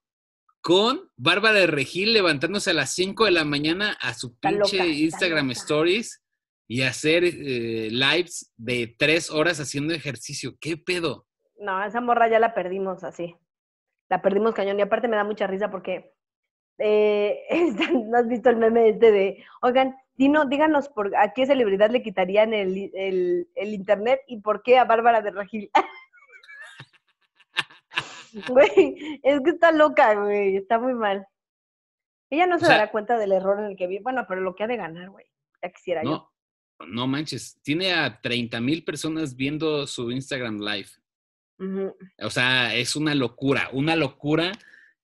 con 0.61 1.11
Bárbara 1.17 1.59
de 1.59 1.67
Regil 1.67 2.13
levantándose 2.13 2.71
a 2.71 2.73
las 2.73 2.93
5 2.95 3.25
de 3.25 3.31
la 3.31 3.43
mañana 3.43 3.97
a 4.01 4.13
su 4.13 4.27
Está 4.27 4.49
pinche 4.49 4.77
loca, 4.77 4.89
Instagram 4.89 5.47
loca. 5.47 5.59
Stories 5.59 6.23
y 6.67 6.81
hacer 6.83 7.25
eh, 7.25 7.89
lives 7.91 8.53
de 8.55 8.95
tres 8.97 9.29
horas 9.29 9.59
haciendo 9.59 9.93
ejercicio? 9.93 10.55
¿Qué 10.59 10.77
pedo? 10.77 11.27
No, 11.57 11.83
esa 11.83 12.01
morra 12.01 12.29
ya 12.29 12.39
la 12.39 12.53
perdimos 12.53 13.03
así. 13.03 13.35
La 14.09 14.21
perdimos 14.21 14.53
cañón. 14.53 14.79
Y 14.79 14.81
aparte 14.81 15.07
me 15.07 15.17
da 15.17 15.23
mucha 15.23 15.47
risa 15.47 15.69
porque 15.69 16.13
eh, 16.77 17.39
¿no 17.93 18.17
has 18.17 18.27
visto 18.27 18.49
el 18.49 18.57
meme 18.57 18.89
este 18.89 19.11
de, 19.11 19.45
oigan, 19.61 19.95
dino, 20.15 20.45
díganos 20.45 20.89
por 20.89 21.15
a 21.15 21.33
qué 21.33 21.45
celebridad 21.45 21.89
le 21.89 22.01
quitarían 22.03 22.53
el, 22.53 22.91
el, 22.93 23.47
el 23.55 23.73
internet 23.73 24.21
y 24.27 24.41
por 24.41 24.61
qué 24.63 24.77
a 24.77 24.85
Bárbara 24.85 25.21
de 25.21 25.31
Regil. 25.31 25.69
Güey, 28.47 29.19
es 29.21 29.41
que 29.41 29.51
está 29.51 29.71
loca, 29.71 30.15
güey, 30.15 30.57
está 30.57 30.79
muy 30.79 30.93
mal. 30.95 31.27
Ella 32.31 32.47
no 32.47 32.57
se 32.57 32.65
sea- 32.65 32.77
dará 32.77 32.91
cuenta 32.91 33.17
del 33.17 33.31
error 33.31 33.59
en 33.59 33.65
el 33.65 33.75
que 33.77 33.85
vive. 33.87 34.01
Bueno, 34.01 34.25
pero 34.27 34.41
lo 34.41 34.55
que 34.55 34.63
ha 34.63 34.67
de 34.67 34.77
ganar, 34.77 35.09
güey. 35.11 35.25
Ya 35.61 35.69
quisiera 35.69 36.03
yo. 36.03 36.31
No, 36.79 36.85
no 36.87 37.07
manches. 37.07 37.59
Tiene 37.61 37.93
a 37.93 38.19
30 38.21 38.59
mil 38.59 38.83
personas 38.83 39.35
viendo 39.35 39.85
su 39.85 40.11
Instagram 40.11 40.59
live. 40.59 40.89
O 42.23 42.29
sea, 42.29 42.75
es 42.75 42.95
una 42.95 43.13
locura, 43.15 43.69
una 43.71 43.95
locura 43.95 44.51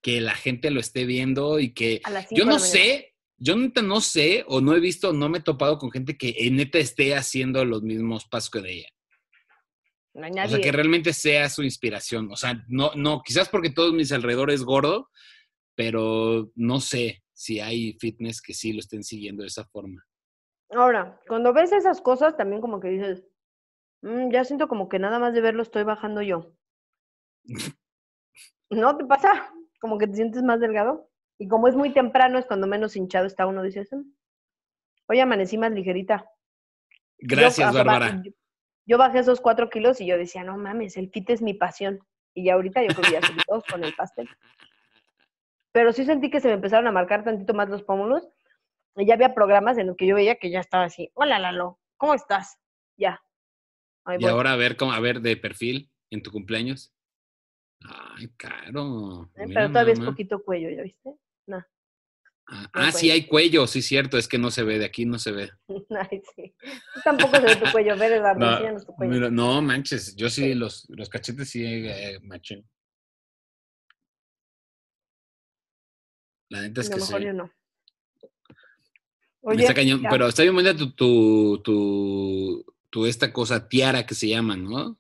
que 0.02 0.20
la 0.20 0.34
gente 0.34 0.72
lo 0.72 0.80
esté 0.80 1.06
viendo 1.06 1.60
y 1.60 1.74
que 1.74 2.02
yo 2.32 2.46
no 2.46 2.58
sé, 2.60 3.09
yo 3.40 3.56
neta 3.56 3.82
no 3.82 4.02
sé 4.02 4.44
o 4.48 4.62
no 4.62 4.76
he 4.76 4.80
visto, 4.80 5.14
no 5.14 5.30
me 5.30 5.40
he 5.40 5.42
topado 5.42 5.78
con 5.78 5.92
gente 5.92 6.18
que 6.18 6.36
eh, 6.38 6.52
neta 6.52 6.78
esté 6.78 7.16
haciendo 7.16 7.64
los 7.66 7.82
mismos 7.82 8.26
pasos 8.28 8.50
que 8.50 8.62
de 8.62 8.72
ella. 8.74 8.90
No 10.14 10.26
hay 10.26 10.32
O 10.32 10.50
sea, 10.50 10.62
que 10.62 10.72
realmente 10.72 11.14
sea 11.14 11.50
su 11.50 11.64
inspiración. 11.64 12.32
O 12.32 12.36
sea, 12.36 12.64
no, 12.68 12.92
no, 12.96 13.22
quizás 13.24 13.48
porque 13.48 13.70
todos 13.70 13.94
mis 13.94 14.12
alrededor 14.12 14.52
es 14.52 14.64
gordo, 14.64 15.10
pero 15.76 16.52
no 16.56 16.82
sé 16.82 17.24
si 17.34 17.60
hay 17.60 17.94
fitness 18.00 18.42
que 18.42 18.54
sí 18.54 18.74
lo 18.74 18.80
estén 18.80 19.04
siguiendo 19.04 19.44
de 19.44 19.48
esa 19.48 19.66
forma. 19.66 20.06
Ahora, 20.72 21.20
cuando 21.28 21.54
ves 21.54 21.72
esas 21.72 22.02
cosas, 22.02 22.36
también 22.36 22.62
como 22.62 22.80
que 22.80 22.90
dices, 22.90 23.24
"Mm, 24.02 24.32
ya 24.32 24.44
siento 24.44 24.68
como 24.68 24.90
que 24.90 25.00
nada 25.00 25.20
más 25.20 25.34
de 25.34 25.42
verlo 25.42 25.64
estoy 25.64 25.84
bajando 25.84 26.22
yo. 26.22 26.54
¿No 28.70 28.98
te 28.98 29.06
pasa? 29.06 29.54
Como 29.80 29.98
que 29.98 30.08
te 30.08 30.16
sientes 30.16 30.44
más 30.44 30.60
delgado. 30.60 31.09
Y 31.40 31.48
como 31.48 31.68
es 31.68 31.76
muy 31.76 31.94
temprano, 31.94 32.38
es 32.38 32.46
cuando 32.46 32.68
menos 32.68 32.96
hinchado 32.96 33.26
está 33.26 33.48
uno, 33.48 33.64
dices, 33.64 33.92
"Mm, 33.94 34.04
hoy 35.08 35.20
amanecí 35.20 35.58
más 35.58 35.72
ligerita. 35.72 36.26
Yo, 37.18 37.28
Gracias, 37.38 37.70
o 37.70 37.74
sea, 37.74 37.84
ba- 37.84 37.94
Bárbara. 37.94 38.22
Yo, 38.24 38.32
yo 38.86 38.98
bajé 38.98 39.20
esos 39.20 39.40
cuatro 39.42 39.70
kilos 39.70 40.02
y 40.02 40.06
yo 40.06 40.18
decía, 40.18 40.44
no 40.44 40.58
mames, 40.58 40.98
el 40.98 41.10
fit 41.10 41.30
es 41.30 41.42
mi 41.42 41.54
pasión. 41.54 42.00
Y 42.34 42.46
ya 42.46 42.54
ahorita 42.56 42.82
yo 42.84 42.94
creo 42.94 43.06
que 43.06 43.12
ya 43.14 43.22
subí 43.22 43.40
todos 43.48 43.64
con 43.66 43.84
el 43.84 43.94
pastel. 43.94 44.30
Pero 45.72 45.94
sí 45.94 46.06
sentí 46.06 46.30
que 46.30 46.40
se 46.42 46.48
me 46.48 46.56
empezaron 46.56 46.88
a 46.88 46.92
marcar 46.92 47.24
tantito 47.24 47.54
más 47.54 47.70
los 47.70 47.84
pómulos. 47.84 48.28
Y 48.96 49.06
ya 49.06 49.14
había 49.14 49.34
programas 49.34 49.78
en 49.78 49.88
los 49.88 49.96
que 49.96 50.08
yo 50.08 50.16
veía 50.16 50.36
que 50.36 50.50
ya 50.50 50.60
estaba 50.60 50.84
así, 50.86 51.10
hola 51.14 51.40
Lalo, 51.40 51.80
¿cómo 51.98 52.14
estás? 52.16 52.58
Ya. 52.98 53.22
Ahí 54.04 54.18
Y 54.20 54.24
voy. 54.24 54.32
ahora 54.32 54.54
a 54.54 54.56
ver, 54.58 54.76
cómo, 54.76 54.92
a 54.92 55.00
ver 55.00 55.22
de 55.22 55.38
perfil 55.38 55.90
en 56.10 56.22
tu 56.22 56.32
cumpleaños. 56.32 56.92
Ay, 57.82 58.28
caro. 58.36 59.30
Eh, 59.36 59.48
Pero 59.54 59.68
todavía 59.70 59.94
es 59.94 60.00
poquito 60.02 60.44
cuello, 60.44 60.70
¿ya 60.70 60.82
viste? 60.84 61.16
No. 61.50 61.66
Ah, 62.52 62.62
no 62.74 62.82
ah, 62.82 62.92
sí, 62.92 63.12
hay 63.12 63.28
cuello, 63.28 63.68
sí, 63.68 63.82
cierto, 63.82 64.18
es 64.18 64.28
que 64.28 64.38
no 64.38 64.50
se 64.50 64.64
ve, 64.64 64.80
de 64.80 64.86
aquí 64.86 65.06
no 65.06 65.20
se 65.20 65.32
ve. 65.32 65.52
Ay, 66.12 66.22
sí. 66.36 66.56
Tú 66.94 67.00
tampoco 67.04 67.36
se 67.36 67.42
ve 67.42 67.56
tu 67.56 67.72
cuello, 67.72 67.98
ver, 67.98 68.14
Eduardo, 68.14 68.40
No, 68.40 68.80
tu 68.86 68.94
cuello. 68.94 69.14
mira, 69.14 69.30
no 69.30 69.62
manches, 69.62 70.16
yo 70.16 70.30
sí, 70.30 70.44
Sí. 70.44 70.54
los, 70.56 70.88
los 70.90 71.10
cachetes 71.10 71.50
sí, 71.50 71.64
eh, 71.66 72.20
machín. 72.22 72.68
La 76.50 76.62
neta 76.62 76.82
es 76.82 76.88
a 76.88 76.92
lo 76.92 76.96
que 76.96 77.02
mejor 77.02 77.20
sí. 77.20 77.26
yo 77.26 77.34
no. 77.34 77.52
Está 79.54 79.74
cañón, 79.74 80.04
pero 80.10 80.28
está 80.28 80.42
bien 80.44 80.54
bonita 80.54 80.76
tu, 80.76 80.92
tu, 80.92 81.62
tu, 81.64 82.66
tu 82.90 83.06
esta 83.06 83.32
cosa, 83.32 83.70
tiara 83.70 84.06
que 84.06 84.16
se 84.16 84.28
llama, 84.28 84.58
¿no? 84.58 85.00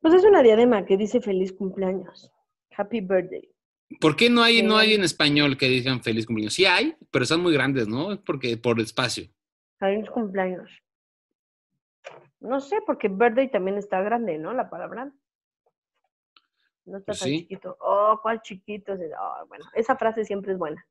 Pues 0.00 0.14
es 0.14 0.24
una 0.24 0.42
diadema 0.42 0.84
que 0.86 0.96
dice 0.96 1.20
feliz 1.20 1.52
cumpleaños. 1.52 2.30
Happy 2.76 3.00
birthday. 3.00 3.50
¿Por 3.98 4.14
qué 4.16 4.30
no 4.30 4.42
hay, 4.42 4.62
no 4.62 4.76
hay 4.76 4.94
en 4.94 5.02
español 5.02 5.56
que 5.56 5.66
digan 5.68 6.02
feliz 6.02 6.26
cumpleaños? 6.26 6.54
Sí 6.54 6.64
hay, 6.64 6.94
pero 7.10 7.24
están 7.24 7.40
muy 7.40 7.52
grandes, 7.52 7.88
¿no? 7.88 8.22
Porque 8.24 8.56
por 8.56 8.78
espacio. 8.80 9.24
Feliz 9.78 10.08
cumpleaños. 10.10 10.70
No 12.38 12.60
sé, 12.60 12.78
porque 12.86 13.08
birthday 13.08 13.50
también 13.50 13.76
está 13.78 14.00
grande, 14.00 14.38
¿no? 14.38 14.52
La 14.54 14.70
palabra. 14.70 15.12
No 16.86 16.98
está 16.98 17.06
Pues 17.12 17.18
tan 17.18 17.28
sí. 17.28 17.38
chiquito. 17.40 17.76
Oh, 17.80 18.18
¿cuál 18.22 18.40
chiquito? 18.42 18.92
Oh, 18.94 19.46
bueno, 19.48 19.64
esa 19.74 19.96
frase 19.96 20.24
siempre 20.24 20.52
es 20.52 20.58
buena. 20.58 20.86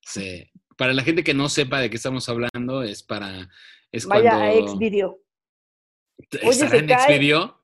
Sí. 0.00 0.50
Para 0.76 0.92
la 0.94 1.02
gente 1.02 1.22
que 1.22 1.34
no 1.34 1.48
sepa 1.48 1.80
de 1.80 1.90
qué 1.90 1.96
estamos 1.96 2.28
hablando, 2.28 2.82
es 2.82 3.02
para. 3.02 3.48
Es 3.92 4.06
Vaya 4.06 4.30
cuando. 4.30 4.72
a 4.72 4.74
Xvideo. 4.76 5.20
¿Estará 6.18 6.76
en. 6.78 6.88
Xvideo? 6.88 7.62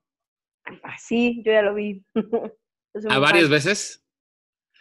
Ah, 0.84 0.96
sí, 0.98 1.42
yo 1.44 1.52
ya 1.52 1.62
lo 1.62 1.74
vi. 1.74 2.04
¿A 3.08 3.18
varias 3.18 3.48
veces? 3.48 4.04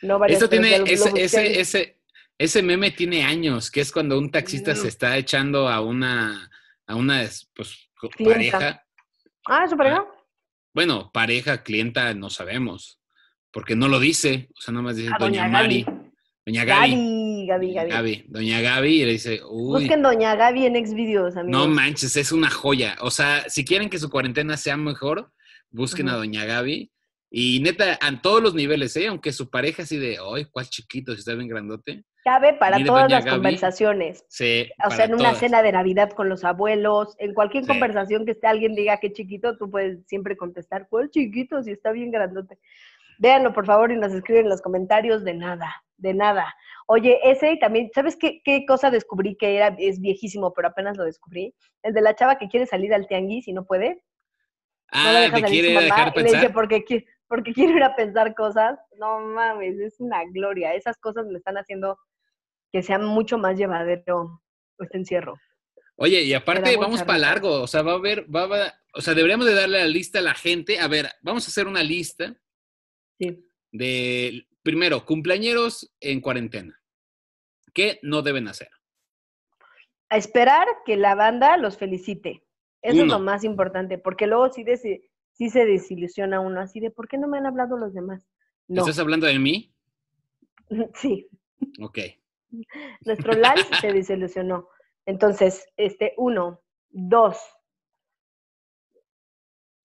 No 0.02 0.24
Esto 0.26 0.48
tiene, 0.50 0.76
ese, 0.86 1.12
ese, 1.16 1.60
ese, 1.60 2.00
ese 2.38 2.62
meme 2.64 2.91
tiene 2.91 3.24
años, 3.24 3.72
que 3.72 3.82
es 3.82 3.91
cuando 3.91 4.18
un 4.18 4.30
taxista 4.32 4.76
se 4.76 4.84
Mm. 4.84 4.88
está 4.88 5.18
echando 5.18 5.68
a 5.68 5.82
una, 5.82 6.50
a 6.86 6.95
una 6.95 7.24
pues, 7.56 7.89
Clienta. 8.16 8.34
pareja. 8.60 8.84
Ah, 9.48 9.68
¿su 9.68 9.76
pareja? 9.78 10.06
Bueno, 10.74 11.10
pareja, 11.12 11.64
clienta, 11.64 12.14
no 12.14 12.30
sabemos, 12.30 13.00
porque 13.52 13.76
no 13.76 13.88
lo 13.88 14.00
dice, 14.00 14.50
o 14.56 14.62
sea, 14.62 14.72
nada 14.74 14.84
más 14.84 14.95
dice 14.98 15.10
Ah, 15.12 15.18
Doña, 15.20 15.43
doña 15.45 15.52
Mari. 15.52 15.86
Doña 16.45 16.64
Gaby, 16.64 17.45
Gaby, 17.48 17.48
Gaby, 17.48 17.68
Doña 17.74 17.84
Gaby. 17.88 18.26
Doña 18.28 18.62
Gaby, 18.62 19.02
y 19.02 19.06
le 19.06 19.12
dice, 19.14 19.41
uy, 19.50 19.82
Busquen 19.82 20.02
Doña 20.04 20.36
Gaby 20.36 20.66
en 20.68 20.86
Xvideos, 20.88 21.36
amigos. 21.36 21.60
no 21.62 21.68
manches, 21.68 22.16
es 22.16 22.32
una 22.32 22.50
joya. 22.50 22.95
O 23.02 23.10
sea, 23.12 23.50
si 23.50 23.66
quieren 23.66 23.89
que 23.89 23.98
su 24.00 24.10
cuarentena 24.10 24.56
sea 24.56 24.78
mejor, 24.78 25.32
busquen 25.72 26.08
a. 26.10 26.16
Doña 26.16 26.45
Gaby. 26.45 26.91
Y 27.30 27.60
neta, 27.60 27.98
a 28.02 28.22
todos 28.22 28.42
los 28.42 28.54
niveles, 28.56 28.96
¿eh? 28.96 29.08
Aunque 29.08 29.34
su 29.34 29.50
pareja 29.50 29.84
así 29.84 29.98
de, 29.98 30.18
ay, 30.34 30.46
¿cuál 30.46 30.68
chiquito? 30.70 31.14
Si 31.14 31.20
está 31.20 31.34
bien 31.34 31.50
grandote. 31.50 32.04
Cabe 32.24 32.54
para 32.54 32.84
todas 32.86 33.10
las 33.12 33.26
Gaby. 33.26 33.38
conversaciones. 33.38 34.26
Sí, 34.30 34.70
O 34.86 34.92
sea, 34.92 35.06
en 35.06 35.14
una 35.14 35.24
todas. 35.30 35.40
cena 35.40 35.62
de 35.62 35.72
Navidad 35.72 36.10
con 36.12 36.30
los 36.30 36.44
abuelos, 36.44 37.16
en 37.20 37.34
cualquier 37.34 37.64
Sí. 37.64 37.70
conversación 37.70 38.26
que 38.26 38.32
esté 38.32 38.48
alguien 38.48 38.76
diga 38.76 39.00
que 39.00 39.12
chiquito, 39.14 39.58
tú 39.58 39.70
puedes 39.70 40.06
siempre 40.08 40.36
contestar, 40.38 40.88
¿cuál 40.90 41.10
chiquito? 41.10 41.62
Si 41.64 41.72
está 41.72 41.92
bien 41.92 42.12
grandote. 42.12 42.58
Véanlo, 43.20 43.54
por 43.54 43.66
favor, 43.66 43.92
y 43.92 43.98
nos 43.98 44.14
escriben 44.14 44.44
en 44.44 44.50
los 44.50 44.62
comentarios 44.62 45.24
de 45.24 45.34
nada, 45.34 45.84
de 45.98 46.14
nada. 46.14 46.54
Oye, 46.86 47.20
ese 47.24 47.58
también, 47.58 47.90
¿sabes 47.94 48.16
qué, 48.16 48.42
qué 48.44 48.66
cosa 48.66 48.90
descubrí 48.92 49.36
que 49.36 49.56
era, 49.58 49.76
es 49.80 50.00
viejísimo, 50.00 50.54
pero 50.54 50.70
apenas 50.70 50.96
lo 50.98 51.04
descubrí? 51.04 51.54
El 51.84 51.94
de 51.94 52.02
la 52.02 52.16
chava 52.16 52.38
que 52.38 52.48
quiere 52.48 52.66
salir 52.66 52.94
al 52.94 53.08
tianguis 53.08 53.48
y 53.48 53.54
no 53.54 53.66
puede. 53.66 54.02
no 54.94 55.04
la 55.04 55.18
Ah, 55.18 55.22
deja 55.22 55.36
¿te 55.36 55.42
salir 55.42 55.50
quiere 55.66 55.68
su 55.68 55.74
mamá 55.74 55.86
dejar 55.86 56.14
y 56.14 56.18
le 56.20 56.24
dice, 56.24 56.36
pensar? 56.38 56.54
porque, 56.54 56.86
qui- 56.86 57.06
porque 57.28 57.54
quiero 57.54 57.76
ir 57.78 57.84
a 57.84 57.96
pensar 57.96 58.34
cosas. 58.36 58.80
No 58.98 59.20
mames, 59.20 59.80
es 59.80 60.00
una 60.00 60.24
gloria. 60.26 60.74
Esas 60.74 60.98
cosas 60.98 61.26
me 61.28 61.38
están 61.38 61.58
haciendo 61.58 61.98
que 62.72 62.84
sea 62.84 63.00
mucho 63.00 63.38
más 63.38 63.58
llevadero 63.58 64.42
este 64.80 64.98
encierro. 64.98 65.36
Oye, 65.96 66.22
y 66.22 66.34
aparte 66.34 66.78
vamos 66.78 67.02
para 67.04 67.18
largo, 67.18 67.62
o 67.62 67.68
sea, 67.68 67.82
va 67.82 67.94
a 67.94 67.96
haber, 67.96 68.24
va 68.34 68.44
a 68.44 68.74
o 68.94 69.02
sea, 69.02 69.14
deberíamos 69.16 69.48
de 69.48 69.56
darle 69.56 69.80
la 69.80 69.88
lista 69.88 70.20
a 70.20 70.22
la 70.22 70.36
gente. 70.36 70.80
A 70.80 70.88
ver, 70.88 71.08
vamos 71.22 71.46
a 71.46 71.50
hacer 71.50 71.66
una 71.68 71.82
lista 71.84 72.36
Sí. 73.20 73.44
de, 73.72 74.48
primero, 74.62 75.06
cumpleañeros 75.06 75.92
en 76.00 76.22
cuarentena. 76.22 76.80
¿Qué 77.74 78.00
no 78.04 78.22
deben 78.22 78.48
hacer? 78.48 78.70
A 80.10 80.18
esperar 80.18 80.68
que 80.86 80.98
la 80.98 81.16
banda 81.16 81.58
los 81.58 81.78
felicite. 81.78 82.44
Eso 82.84 83.02
es 83.02 83.08
lo 83.08 83.20
más 83.20 83.44
importante, 83.44 83.98
porque 83.98 84.28
luego 84.28 84.50
sí, 84.54 84.64
desi- 84.64 85.04
sí 85.38 85.50
se 85.50 85.66
desilusiona 85.66 86.40
uno, 86.40 86.60
así 86.60 86.80
de, 86.80 86.92
¿por 86.92 87.08
qué 87.08 87.18
no 87.18 87.28
me 87.28 87.38
han 87.38 87.46
hablado 87.46 87.78
los 87.78 87.94
demás? 87.94 88.28
No, 88.68 88.82
¿Estás 88.82 89.00
hablando 89.00 89.28
de 89.28 89.40
mí? 89.40 89.74
sí, 90.96 91.28
Ok. 91.80 92.00
nuestro 93.06 93.34
live 93.34 93.64
se 93.82 93.94
desilusionó. 93.94 94.68
Entonces, 95.06 95.66
este, 95.78 96.14
uno, 96.18 96.62
dos, 96.90 97.38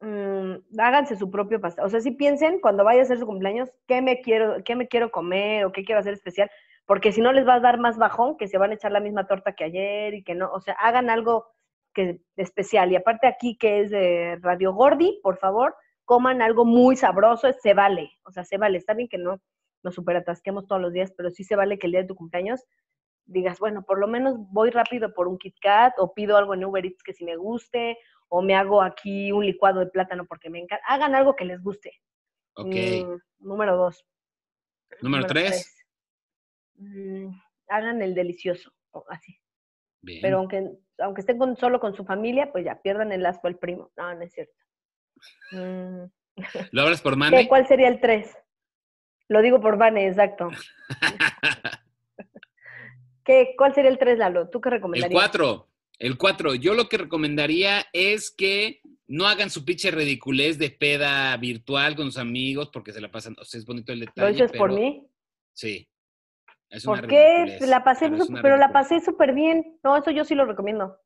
mm, 0.01 0.55
háganse 0.79 1.17
su 1.17 1.31
propio 1.31 1.61
pastel. 1.61 1.85
O 1.85 1.89
sea, 1.89 2.01
si 2.01 2.11
piensen 2.13 2.61
cuando 2.61 2.83
vaya 2.83 3.03
a 3.03 3.07
ser 3.07 3.19
su 3.19 3.27
cumpleaños, 3.27 3.71
¿qué 3.87 4.03
me 4.03 4.21
quiero, 4.21 4.65
qué 4.65 4.75
me 4.75 4.89
quiero 4.89 5.11
comer 5.11 5.65
o 5.65 5.73
qué 5.73 5.85
quiero 5.85 6.01
hacer 6.01 6.15
especial? 6.15 6.51
porque 6.87 7.13
si 7.13 7.21
no 7.21 7.33
les 7.33 7.47
va 7.47 7.55
a 7.55 7.61
dar 7.61 7.79
más 7.79 7.97
bajón, 7.97 8.37
que 8.37 8.49
se 8.49 8.59
van 8.59 8.71
a 8.71 8.75
echar 8.75 8.93
la 8.93 9.01
misma 9.01 9.27
torta 9.27 9.55
que 9.55 9.65
ayer 9.65 10.15
y 10.15 10.23
que 10.23 10.35
no, 10.35 10.51
o 10.53 10.61
sea, 10.61 10.75
hagan 10.75 11.11
algo 11.11 11.47
que 11.93 12.21
especial. 12.37 12.93
Y 12.93 12.97
aparte 12.97 13.27
aquí 13.27 13.57
que 13.57 13.81
es 13.81 13.91
de 13.91 14.39
Radio 14.41 14.73
Gordi, 14.73 15.21
por 15.23 15.37
favor, 15.37 15.75
coman 16.05 16.43
algo 16.43 16.65
muy 16.65 16.97
sabroso, 16.97 17.53
se 17.53 17.75
vale, 17.75 18.11
o 18.25 18.31
sea, 18.31 18.45
se 18.45 18.59
vale, 18.59 18.79
está 18.79 18.95
bien 18.95 19.09
que 19.09 19.19
no 19.19 19.41
nos 19.83 19.95
superatasquemos 19.95 20.67
todos 20.67 20.81
los 20.81 20.93
días, 20.93 21.13
pero 21.17 21.31
sí 21.31 21.45
se 21.45 21.57
vale 21.57 21.79
que 21.79 21.87
el 21.87 21.93
día 21.93 22.03
de 22.03 22.09
tu 22.09 22.15
cumpleaños 22.15 22.65
digas, 23.25 23.59
bueno, 23.59 23.83
por 23.83 23.99
lo 23.99 24.07
menos 24.07 24.37
voy 24.53 24.71
rápido 24.71 25.13
por 25.15 25.29
un 25.29 25.39
Kit 25.39 25.57
Kat 25.61 25.95
o 25.99 26.13
pido 26.15 26.37
algo 26.37 26.55
en 26.55 26.65
Uber 26.65 26.85
Eats 26.85 27.03
que 27.03 27.13
si 27.13 27.25
me 27.25 27.37
guste 27.37 27.99
o 28.29 28.43
me 28.43 28.55
hago 28.55 28.83
aquí 28.83 29.33
un 29.33 29.45
licuado 29.45 29.81
de 29.81 29.87
plátano 29.87 30.25
porque 30.27 30.51
me 30.51 30.59
encanta. 30.59 30.85
Hagan 30.87 31.15
algo 31.15 31.37
que 31.37 31.45
les 31.45 31.63
guste. 31.63 31.93
Ok. 32.55 32.75
Mm, 32.75 33.47
número 33.47 33.77
dos. 33.77 34.07
Número 35.01 35.27
tres. 35.27 35.77
Mm, 36.77 37.29
hagan 37.69 38.03
el 38.03 38.15
delicioso, 38.15 38.73
o 38.93 39.05
así. 39.09 39.39
Bien. 40.03 40.21
Pero 40.23 40.39
aunque, 40.39 40.71
aunque 40.99 41.21
estén 41.21 41.39
con- 41.39 41.57
solo 41.57 41.79
con 41.81 41.95
su 41.95 42.05
familia, 42.05 42.51
pues 42.53 42.65
ya 42.65 42.81
pierdan 42.83 43.13
el 43.13 43.25
asco 43.25 43.47
al 43.47 43.57
primo. 43.57 43.91
No, 43.97 44.15
no 44.15 44.23
es 44.23 44.33
cierto. 44.33 44.53
Mm, 45.53 46.05
¿Lo 46.73 46.83
hablas 46.83 47.01
por. 47.01 47.17
Mane? 47.17 47.47
¿Cuál 47.49 47.67
sería 47.69 47.89
el 47.89 48.01
tres? 48.01 48.37
Lo 49.29 49.41
digo 49.41 49.61
por 49.61 49.79
Vane, 49.79 50.09
exacto. 50.09 50.51
¿Qué, 53.25 53.55
¿Cuál 53.57 53.75
sería 53.75 53.91
el 53.91 53.99
tres, 53.99 54.19
Lalo? 54.19 54.49
¿Tú 54.49 54.61
qué 54.61 54.69
El 54.69 54.75
recomendarías? 54.75 55.15
4. 55.15 55.69
El 55.99 56.19
4. 56.19 56.55
Yo 56.57 56.75
lo 56.75 56.89
que 56.89 56.99
recomendaría 56.99 57.85
es 57.93 58.33
que 58.33 58.81
no 59.07 59.27
hagan 59.29 59.51
su 59.51 59.65
pinche 59.65 59.91
ridiculez 59.93 60.59
de 60.59 60.71
peda 60.71 61.37
virtual 61.37 61.95
con 61.95 62.07
sus 62.07 62.19
amigos 62.19 62.71
porque 62.73 62.93
se 62.93 63.01
la 63.01 63.11
pasan. 63.13 63.37
O 63.39 63.45
sea, 63.45 63.59
es 63.59 63.65
bonito 63.65 63.93
el 63.93 64.01
detalle. 64.01 64.27
¿Lo 64.27 64.33
dices 64.33 64.53
por 64.59 64.71
pero- 64.71 64.81
mí? 64.83 65.07
Sí. 65.55 65.89
Es 66.73 66.87
una 66.87 67.01
¿Por 67.03 67.09
qué? 67.09 67.59
La 67.61 67.85
pasé, 67.85 68.11
pero 68.41 68.57
la 68.57 68.73
pasé 68.73 69.01
súper 69.01 69.35
bien. 69.35 69.79
No, 69.85 69.97
eso 69.97 70.11
yo 70.11 70.25
sí 70.25 70.35
lo 70.35 70.47
recomiendo. 70.47 70.99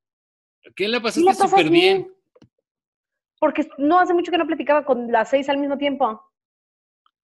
¿Qué 0.76 0.86
la 0.88 0.98
Sí 0.98 1.02
pasaste 1.02 1.24
pasas 1.26 1.50
súper 1.50 1.70
bien? 1.70 2.12
Porque 3.40 3.68
no 3.78 3.98
hace 3.98 4.14
mucho 4.14 4.30
que 4.30 4.38
no 4.38 4.46
platicaba 4.46 4.84
con 4.84 5.10
las 5.10 5.28
seis 5.28 5.48
al 5.48 5.58
mismo 5.58 5.76
tiempo. 5.76 6.22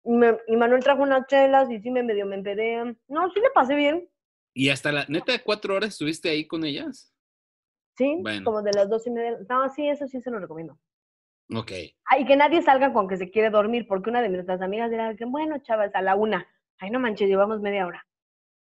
Y, 0.05 0.11
me- 0.12 0.38
y 0.49 0.57
Manuel 0.57 0.82
trajo 0.82 1.03
unas 1.03 1.26
chelas 1.28 1.70
y 1.70 1.80
sí 1.80 1.90
me 1.90 2.03
medio 2.03 2.26
me 2.26 2.34
empedé. 2.34 2.82
No, 3.09 3.30
sí 3.30 3.40
le 3.40 3.51
pasé 3.55 3.76
bien. 3.76 4.09
Y 4.55 4.68
hasta 4.70 4.90
la 4.93 5.07
neta, 5.09 5.32
cuatro 5.43 5.74
horas 5.76 5.90
estuviste 5.90 6.28
ahí 6.28 6.47
con 6.47 6.64
ellas. 6.64 7.14
Sí, 7.97 8.18
Bueno. 8.20 8.45
como 8.45 8.62
de 8.62 8.72
las 8.72 8.88
dos 8.90 9.07
y 9.07 9.11
media. 9.11 9.38
No, 9.49 9.68
sí, 9.70 9.88
eso 9.88 10.07
sí 10.09 10.20
se 10.20 10.30
lo 10.30 10.40
recomiendo. 10.40 10.76
Ok. 11.55 11.70
Ah, 12.07 12.18
y 12.18 12.24
que 12.26 12.36
nadie 12.36 12.61
salga 12.62 12.93
con 12.93 13.07
que 13.09 13.16
se 13.16 13.30
quiere 13.30 13.51
dormir, 13.51 13.86
porque 13.86 14.11
una 14.11 14.20
de 14.20 14.28
nuestras 14.28 14.61
amigas 14.61 14.90
era 14.90 15.14
que, 15.14 15.24
bueno, 15.26 15.59
chavas, 15.62 15.95
a 15.95 16.03
la 16.03 16.16
una. 16.16 16.47
Ay, 16.78 16.90
no 16.90 16.99
manches, 16.99 17.28
llevamos 17.28 17.61
media 17.61 17.86
hora. 17.86 18.05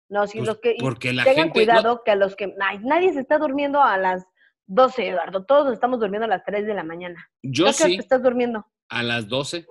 No, 0.10 0.28
sí, 0.28 0.38
Pues, 0.40 0.48
los 0.48 0.60
que. 0.60 0.76
porque 0.80 1.14
la 1.14 1.24
tengan 1.24 1.46
gente. 1.46 1.60
cuidado 1.60 2.04
que 2.04 2.12
a 2.12 2.16
los 2.16 2.36
que. 2.36 2.54
Ay, 2.62 2.80
nadie 2.80 3.14
se 3.14 3.20
está 3.22 3.38
durmiendo 3.38 3.82
a 3.82 3.98
las 3.98 4.26
12, 4.68 5.10
Eduardo. 5.10 5.46
Todos 5.46 5.66
nos 5.66 5.74
estamos 5.74 6.00
durmiendo 6.00 6.26
a 6.26 6.30
las 6.30 6.44
3 6.44 6.66
de 6.66 6.74
la 6.74 6.84
mañana. 6.84 7.30
yo 7.42 7.66
¿Tú 7.66 7.70
a 7.70 7.74
qué 7.74 7.84
hora 7.84 7.90
sí, 7.92 7.98
te 7.98 8.04
estás 8.04 8.22
durmiendo? 8.24 8.66
a 8.90 9.02
las 9.04 9.28
12 9.28 9.66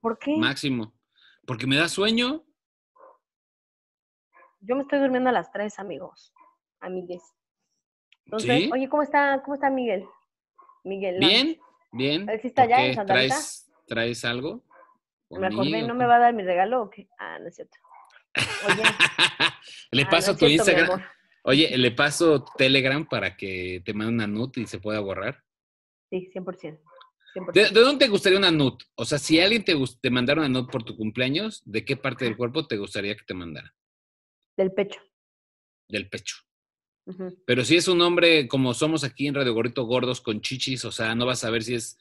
¿Por 0.00 0.18
qué? 0.18 0.36
máximo. 0.36 0.94
Porque 1.46 1.66
me 1.66 1.76
da 1.76 1.88
sueño. 1.88 2.44
Yo 4.60 4.76
me 4.76 4.82
estoy 4.82 4.98
durmiendo 5.00 5.28
a 5.30 5.32
las 5.32 5.50
3, 5.52 5.78
amigos. 5.78 6.32
Amigues. 6.80 7.22
Entonces, 8.26 8.62
¿Sí? 8.64 8.70
oye, 8.72 8.88
¿cómo 8.88 9.02
está, 9.02 9.42
cómo 9.44 9.54
está 9.54 9.68
Miguel? 9.70 10.06
Miguel. 10.82 11.20
no, 11.20 11.26
Bien, 11.28 11.58
bien. 11.92 12.28
¿Él 12.28 12.40
sí 12.40 12.48
está 12.48 12.64
¿Por 12.64 12.72
allá 12.72 12.86
en? 12.86 12.94
Santa? 12.94 13.12
¿Traes, 13.14 13.72
¿Traes 13.86 14.24
algo? 14.24 14.62
Me 15.30 15.46
acordé. 15.48 15.82
¿no 15.82 15.94
me 15.94 16.06
va 16.06 16.16
a 16.16 16.20
dar 16.20 16.34
mi 16.34 16.42
regalo 16.42 16.82
o 16.82 16.90
qué? 16.90 17.08
Ah, 17.18 17.38
no 17.38 17.48
es 17.48 17.56
cierto. 17.56 17.76
Oye, 18.34 18.82
le 19.92 20.02
ah, 20.02 20.04
no 20.04 20.10
paso 20.10 20.32
tu 20.32 20.46
cierto, 20.46 20.70
Instagram. 20.70 21.02
Oye, 21.42 21.76
le 21.76 21.90
paso 21.90 22.44
Telegram 22.56 23.06
para 23.06 23.36
que 23.36 23.82
te 23.84 23.92
mande 23.92 24.12
una 24.12 24.26
nut 24.26 24.56
y 24.56 24.66
se 24.66 24.78
pueda 24.78 25.00
borrar. 25.00 25.42
Sí, 26.10 26.30
100%. 26.34 26.80
100%. 27.34 27.52
¿De, 27.52 27.70
de 27.70 27.80
dónde 27.80 28.04
te 28.04 28.10
gustaría 28.10 28.38
una 28.38 28.50
nut? 28.50 28.82
O 28.94 29.04
sea, 29.04 29.18
si 29.18 29.40
alguien 29.40 29.64
te, 29.64 29.74
te 30.00 30.10
mandara 30.10 30.40
una 30.40 30.48
nut 30.48 30.70
por 30.70 30.84
tu 30.84 30.96
cumpleaños, 30.96 31.62
¿de 31.64 31.84
qué 31.84 31.96
parte 31.96 32.24
del 32.24 32.36
cuerpo 32.36 32.66
te 32.66 32.76
gustaría 32.76 33.14
que 33.16 33.24
te 33.24 33.34
mandara? 33.34 33.74
Del 34.56 34.72
pecho. 34.72 35.00
Del 35.88 36.08
pecho. 36.08 36.36
Pero 37.44 37.64
si 37.64 37.76
es 37.76 37.86
un 37.88 38.00
hombre 38.00 38.48
como 38.48 38.72
somos 38.72 39.04
aquí 39.04 39.26
en 39.26 39.34
Radio 39.34 39.52
Gordito, 39.52 39.84
gordos 39.84 40.22
con 40.22 40.40
chichis, 40.40 40.86
o 40.86 40.92
sea, 40.92 41.14
no 41.14 41.26
vas 41.26 41.44
a 41.44 41.50
ver 41.50 41.62
si 41.62 41.74
es 41.74 41.98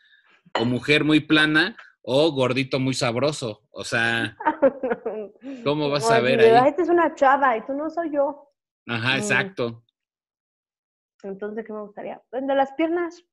o 0.58 0.64
mujer 0.64 1.04
muy 1.04 1.20
plana 1.20 1.76
o 2.02 2.32
gordito 2.32 2.80
muy 2.80 2.94
sabroso. 2.94 3.68
O 3.72 3.84
sea, 3.84 4.38
¿Cómo 5.64 5.90
vas 5.90 6.10
a 6.10 6.20
ver 6.20 6.40
ahí? 6.40 6.70
Esta 6.70 6.84
es 6.84 6.90
una 6.90 7.14
chava 7.16 7.58
y 7.58 7.66
tú 7.66 7.74
no 7.74 7.90
soy 7.90 8.12
yo. 8.12 8.50
ajá, 8.88 9.14
Mm. 9.16 9.18
exacto. 9.18 9.84
Entonces, 11.24 11.66
¿qué 11.66 11.74
me 11.74 11.82
gustaría? 11.82 12.22
Pues, 12.30 12.46
De 12.46 12.56
las 12.56 12.72
piernas. 12.74 13.24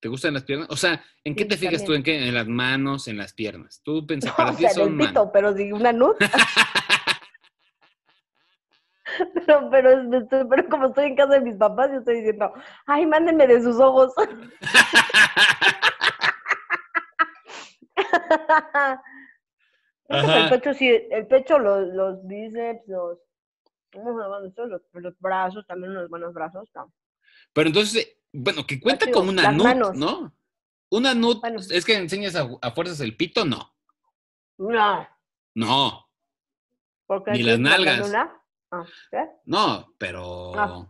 ¿Te 0.00 0.08
gustan 0.08 0.34
las 0.34 0.44
piernas? 0.44 0.68
O 0.70 0.76
sea, 0.76 1.02
¿en 1.24 1.34
qué 1.34 1.44
te 1.44 1.56
fijas 1.56 1.84
tú? 1.84 1.94
¿En 1.94 2.02
qué? 2.02 2.28
En 2.28 2.34
las 2.34 2.46
manos, 2.46 3.08
en 3.08 3.16
las 3.16 3.32
piernas. 3.32 3.80
Tú 3.82 4.06
piensas, 4.30 4.32
o 4.32 4.36
para 4.36 4.50
ti 4.52 4.58
sea, 4.58 4.68
del 4.68 4.76
son 4.76 4.98
pito, 4.98 5.12
manos. 5.14 5.30
pero 5.32 5.54
de 5.54 5.72
una 5.72 5.92
nut. 5.92 6.16
pero, 9.34 9.70
pero, 9.70 9.90
estoy- 10.18 10.46
pero 10.48 10.68
como 10.68 10.86
estoy 10.88 11.06
en 11.06 11.16
casa 11.16 11.34
de 11.34 11.40
mis 11.40 11.56
papás, 11.56 11.90
yo 11.90 11.98
estoy 11.98 12.16
diciendo, 12.16 12.52
ay, 12.86 13.06
mándenme 13.06 13.46
de 13.46 13.62
sus 13.62 13.80
ojos. 13.80 14.12
El 20.08 20.48
pecho 20.50 20.74
sí, 20.74 20.88
el 21.10 21.26
pecho, 21.26 21.58
los, 21.58 21.88
los 21.88 22.26
bíceps, 22.26 22.86
los. 22.88 23.18
Los, 23.92 24.82
los 24.92 25.18
brazos, 25.20 25.66
también 25.66 25.92
unos 25.92 26.10
buenos 26.10 26.34
brazos. 26.34 26.68
no. 26.74 26.92
Pero 27.54 27.68
entonces, 27.68 28.18
bueno, 28.32 28.66
que 28.66 28.78
cuenta 28.78 29.10
como 29.10 29.30
una 29.30 29.50
nut, 29.52 29.64
manos. 29.64 29.96
¿no? 29.96 30.34
Una 30.90 31.14
nut, 31.14 31.40
Bueno. 31.40 31.60
es 31.60 31.84
que 31.84 31.96
enseñas 31.96 32.36
a, 32.36 32.46
a 32.60 32.70
fuerzas 32.72 33.00
el 33.00 33.16
pito, 33.16 33.44
no. 33.46 33.74
No, 34.58 35.08
No, 35.54 36.08
porque 37.06 37.30
Ni 37.32 37.42
las 37.42 37.58
la 37.58 37.70
nalgas. 37.70 38.12
Ah, 38.70 38.84
¿qué? 39.10 39.28
no, 39.46 39.94
pero... 39.96 40.52
Ah. 40.58 40.86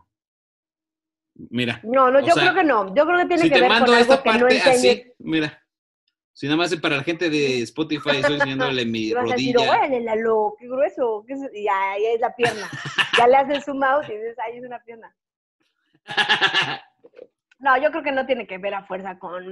Mira, 1.35 1.79
No, 1.83 2.09
no, 2.11 2.19
yo 2.19 2.33
sea, 2.33 2.43
creo 2.51 2.55
que 2.55 2.63
no. 2.63 2.95
Yo 2.95 3.05
creo 3.05 3.19
que 3.19 3.25
tiene 3.27 3.43
si 3.43 3.49
que 3.49 3.61
ver 3.61 3.69
con 3.69 3.89
algo 3.93 4.23
que 4.23 4.29
no 4.33 4.39
parte 4.39 4.55
enseñes. 4.57 4.77
así, 4.77 5.13
mira. 5.19 5.63
Si 6.37 6.45
nada 6.45 6.57
más 6.57 6.75
para 6.75 6.97
la 6.97 7.03
gente 7.03 7.31
de 7.31 7.63
Spotify, 7.63 8.17
estoy 8.17 8.35
enseñándole 8.35 8.85
mi 8.85 9.07
Y 9.07 9.13
vas 9.15 9.23
a 9.31 9.33
decir, 9.33 9.55
rodilla. 9.55 9.71
órale, 9.71 10.01
Lalo, 10.01 10.55
qué 10.59 10.67
grueso. 10.67 11.23
qué 11.25 11.33
es-?" 11.33 11.51
Y 11.55 11.67
ahí 11.67 12.05
es 12.13 12.19
la 12.21 12.35
pierna. 12.35 12.69
ya 13.17 13.27
le 13.27 13.37
haces 13.37 13.65
zoom 13.65 13.81
out 13.83 14.03
y 14.07 14.11
dices, 14.11 14.37
ahí 14.37 14.57
es 14.57 14.63
una 14.63 14.79
pierna. 14.83 15.15
No, 17.59 17.75
yo 17.81 17.89
creo 17.89 18.03
que 18.03 18.11
no 18.11 18.27
tiene 18.27 18.45
que 18.45 18.59
ver 18.59 18.75
a 18.75 18.85
fuerza 18.85 19.17
con 19.17 19.43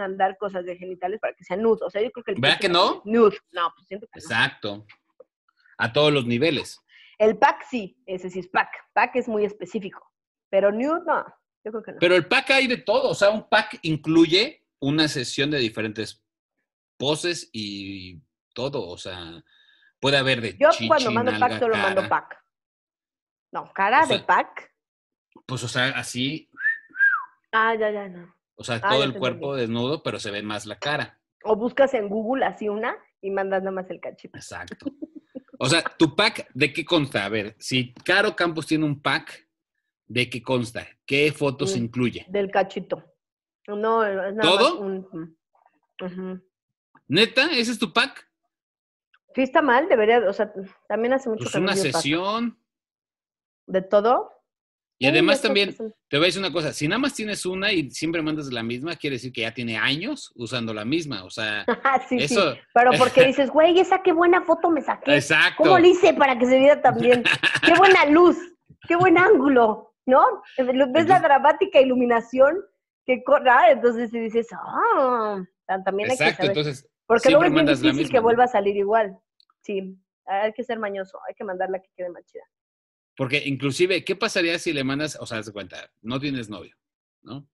andar 0.00 0.38
cosas 0.38 0.64
de 0.64 0.78
genitales 0.78 1.20
para 1.20 1.34
que 1.34 1.44
sea 1.44 1.58
nude. 1.58 1.80
O 1.84 1.90
sea, 1.90 2.00
yo 2.00 2.10
creo 2.10 2.24
que 2.24 2.32
el 2.32 2.40
¿Verdad 2.40 2.58
que 2.58 2.70
no? 2.70 3.02
Nude. 3.04 3.36
No, 3.52 3.70
pues 3.76 3.86
siento 3.86 4.06
que 4.06 4.18
no. 4.18 4.22
Exacto. 4.24 4.86
A 5.76 5.92
todos 5.92 6.10
los 6.10 6.24
niveles. 6.24 6.80
El 7.18 7.36
pack 7.36 7.66
sí, 7.68 7.98
ese 8.06 8.30
sí 8.30 8.38
es 8.38 8.48
pack. 8.48 8.70
Pack 8.94 9.16
es 9.16 9.28
muy 9.28 9.44
específico. 9.44 10.10
Pero 10.48 10.72
nude, 10.72 11.02
no. 11.06 11.22
Yo 11.62 11.70
creo 11.70 11.82
que 11.82 11.92
no. 11.92 11.98
Pero 12.00 12.14
el 12.16 12.26
pack 12.26 12.50
hay 12.52 12.66
de 12.66 12.78
todo. 12.78 13.10
O 13.10 13.14
sea, 13.14 13.28
un 13.28 13.46
pack 13.46 13.78
incluye 13.82 14.63
una 14.86 15.08
sesión 15.08 15.50
de 15.50 15.58
diferentes 15.58 16.22
poses 16.98 17.48
y 17.52 18.20
todo. 18.54 18.86
O 18.88 18.98
sea, 18.98 19.42
puede 20.00 20.16
haber 20.18 20.40
de 20.40 20.56
yo 20.58 20.70
chichi, 20.70 20.88
cuando 20.88 21.10
mando 21.10 21.32
nalga, 21.32 21.48
pack 21.48 21.58
solo 21.58 21.76
mando 21.76 22.02
cara. 22.02 22.08
pack. 22.08 22.44
No, 23.52 23.72
cara 23.72 24.02
O 24.02 24.06
sea, 24.06 24.18
de 24.18 24.24
pack. 24.24 24.72
Pues, 25.46 25.62
o 25.64 25.68
sea, 25.68 25.88
así. 25.90 26.50
Ah, 27.52 27.74
ya, 27.78 27.90
ya, 27.90 28.08
no. 28.08 28.34
O 28.56 28.64
sea, 28.64 28.80
Ah, 28.82 28.90
todo 28.90 29.04
el 29.04 29.14
cuerpo 29.14 29.54
desnudo, 29.56 30.02
pero 30.02 30.18
se 30.18 30.30
ve 30.30 30.42
más 30.42 30.66
la 30.66 30.78
cara. 30.78 31.20
O 31.44 31.56
buscas 31.56 31.92
en 31.94 32.08
Google 32.08 32.44
así 32.44 32.68
una 32.68 32.96
y 33.20 33.30
mandas 33.30 33.62
nada 33.62 33.72
más 33.74 33.90
el 33.90 34.00
cachito. 34.00 34.36
Exacto. 34.36 34.86
O 35.58 35.68
sea, 35.68 35.82
tu 35.82 36.14
pack, 36.16 36.48
¿de 36.52 36.72
qué 36.72 36.84
consta? 36.84 37.24
A 37.24 37.28
ver, 37.28 37.54
si 37.58 37.92
Caro 37.94 38.34
Campos 38.34 38.66
tiene 38.66 38.84
un 38.84 39.00
pack, 39.00 39.48
¿de 40.06 40.28
qué 40.28 40.42
consta? 40.42 40.86
¿Qué 41.06 41.32
fotos 41.32 41.74
Mm. 41.74 41.78
incluye? 41.84 42.26
Del 42.28 42.50
cachito. 42.50 43.13
No, 43.66 44.04
es 44.04 44.34
nada 44.34 44.42
¿Todo? 44.42 44.70
más 44.80 44.80
un- 44.80 45.36
ujú. 46.02 46.40
¿Neta? 47.08 47.50
¿Ese 47.52 47.72
es 47.72 47.78
tu 47.78 47.92
pack? 47.92 48.28
Sí 49.34 49.42
está 49.42 49.62
mal, 49.62 49.88
debería, 49.88 50.20
o 50.28 50.32
sea, 50.32 50.52
también 50.88 51.12
hace 51.14 51.28
mucho 51.28 51.44
Pues 51.44 51.54
una 51.56 51.68
pack. 51.72 51.76
sesión. 51.76 52.58
¿De 53.66 53.82
todo? 53.82 54.30
Y 54.96 55.06
Sí, 55.06 55.10
además 55.10 55.42
también, 55.42 55.72
sí. 55.72 55.82
te 56.08 56.18
voy 56.18 56.26
a 56.26 56.28
decir 56.28 56.40
una 56.40 56.52
cosa, 56.52 56.72
si 56.72 56.86
nada 56.86 57.00
más 57.00 57.14
tienes 57.14 57.44
una 57.44 57.72
y 57.72 57.90
siempre 57.90 58.22
mandas 58.22 58.46
la 58.52 58.62
misma, 58.62 58.94
quiere 58.94 59.14
decir 59.16 59.32
que 59.32 59.40
ya 59.40 59.52
tiene 59.52 59.76
años 59.76 60.32
usando 60.36 60.72
la 60.72 60.84
misma. 60.84 61.24
O 61.24 61.30
sea, 61.30 61.64
Ah, 61.84 62.00
sí, 62.08 62.18
sí. 62.18 62.24
eso... 62.24 62.54
Pero 62.72 62.90
porque 62.98 63.24
dices, 63.26 63.50
güey, 63.50 63.78
esa 63.80 64.02
qué 64.02 64.12
buena 64.12 64.42
foto 64.42 64.70
me 64.70 64.82
saqué. 64.82 65.16
Exacto. 65.16 65.64
¿Cómo 65.64 65.78
le 65.78 65.88
hice 65.88 66.14
para 66.14 66.38
que 66.38 66.46
se 66.46 66.58
viera 66.58 66.80
tan 66.80 66.96
bien? 66.98 67.24
¡Qué 67.66 67.74
buena 67.74 68.04
luz! 68.06 68.36
¡Qué 68.86 68.94
buen 68.96 69.18
ángulo! 69.18 69.94
¿No? 70.06 70.22
Ves 70.58 71.08
la 71.08 71.18
dramática 71.18 71.80
iluminación 71.80 72.62
que 73.06 73.22
corra, 73.22 73.70
entonces 73.70 74.10
si 74.10 74.18
dices, 74.18 74.48
ah, 74.52 75.42
tan- 75.66 75.84
también 75.84 76.10
hay 76.10 76.16
que 76.18 76.32
saber. 76.32 76.50
entonces, 76.50 76.88
Porque 77.06 77.30
luego 77.30 77.44
es 77.44 77.52
bien 77.52 77.66
difícil 77.96 78.10
que 78.10 78.20
vuelva 78.20 78.44
a 78.44 78.48
salir 78.48 78.76
igual. 78.76 79.18
Sí. 79.62 79.98
Hay 80.26 80.52
que 80.54 80.64
ser 80.64 80.78
mañoso, 80.78 81.18
hay 81.28 81.34
que 81.34 81.44
mandarla 81.44 81.80
que 81.80 81.90
quede 81.96 82.08
más 82.10 82.24
chida. 82.24 82.42
Porque 83.16 83.42
inclusive, 83.46 84.04
¿qué 84.04 84.16
pasaría 84.16 84.58
si 84.58 84.72
le 84.72 84.82
mandas, 84.84 85.16
o 85.20 85.26
sea, 85.26 85.38
haz 85.38 85.50
cuenta, 85.50 85.90
no 86.02 86.18
tienes 86.18 86.48
novio, 86.48 86.74
¿no? 87.22 87.46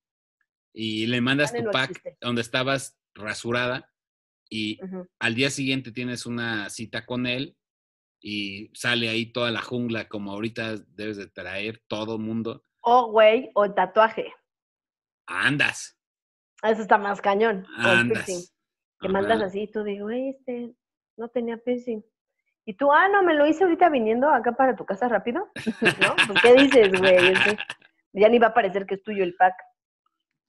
Y 0.72 1.06
le 1.06 1.20
mandas 1.20 1.52
Dale, 1.52 1.64
tu 1.64 1.70
pack 1.72 1.90
existe. 1.90 2.16
donde 2.20 2.42
estabas 2.42 2.96
rasurada 3.14 3.92
y 4.48 4.78
al 5.18 5.34
día 5.34 5.50
siguiente 5.50 5.90
tienes 5.92 6.26
una 6.26 6.70
cita 6.70 7.04
con 7.06 7.26
él 7.26 7.56
y 8.22 8.70
sale 8.74 9.08
ahí 9.08 9.26
toda 9.32 9.50
la 9.50 9.62
jungla 9.62 10.08
como 10.08 10.30
ahorita 10.32 10.76
debes 10.94 11.16
de 11.16 11.26
traer 11.28 11.82
todo 11.88 12.18
mundo. 12.18 12.64
O 12.82 13.10
güey, 13.10 13.50
o 13.54 13.64
el 13.64 13.74
tatuaje. 13.74 14.32
Andas, 15.30 15.96
Eso 16.62 16.82
está 16.82 16.98
más 16.98 17.20
cañón. 17.20 17.64
Piercing. 17.76 18.36
andas. 18.36 18.54
Que 19.00 19.08
mandas 19.08 19.40
así, 19.42 19.68
tú 19.68 19.84
digo, 19.84 20.10
este 20.10 20.74
no 21.16 21.28
tenía 21.28 21.56
piercing. 21.56 22.02
Y 22.64 22.74
tú, 22.74 22.92
ah, 22.92 23.08
no, 23.08 23.22
me 23.22 23.34
lo 23.34 23.46
hice 23.46 23.64
ahorita 23.64 23.88
viniendo 23.88 24.28
acá 24.28 24.52
para 24.52 24.76
tu 24.76 24.84
casa 24.84 25.08
rápido. 25.08 25.48
¿No? 26.00 26.14
Pues, 26.26 26.42
¿qué 26.42 26.54
dices, 26.54 26.98
güey? 26.98 27.34
Ya 28.12 28.28
ni 28.28 28.38
va 28.38 28.48
a 28.48 28.54
parecer 28.54 28.86
que 28.86 28.96
es 28.96 29.02
tuyo 29.02 29.22
el 29.22 29.36
pack. 29.36 29.54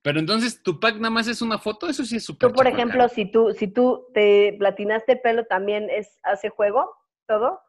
Pero 0.02 0.18
entonces, 0.18 0.62
¿tu 0.62 0.80
pack 0.80 0.96
nada 0.96 1.10
más 1.10 1.28
es 1.28 1.40
una 1.42 1.58
foto? 1.58 1.88
Eso 1.88 2.04
sí 2.04 2.16
es 2.16 2.24
súper 2.24 2.50
Tú, 2.50 2.56
por 2.56 2.66
ejemplo, 2.66 3.08
si 3.08 3.30
tú, 3.30 3.52
si 3.52 3.68
tú 3.68 4.08
te 4.12 4.56
platinaste 4.58 5.12
el 5.12 5.20
pelo, 5.20 5.46
¿también 5.46 5.88
es, 5.90 6.18
hace 6.24 6.48
juego 6.48 6.92
todo? 7.28 7.60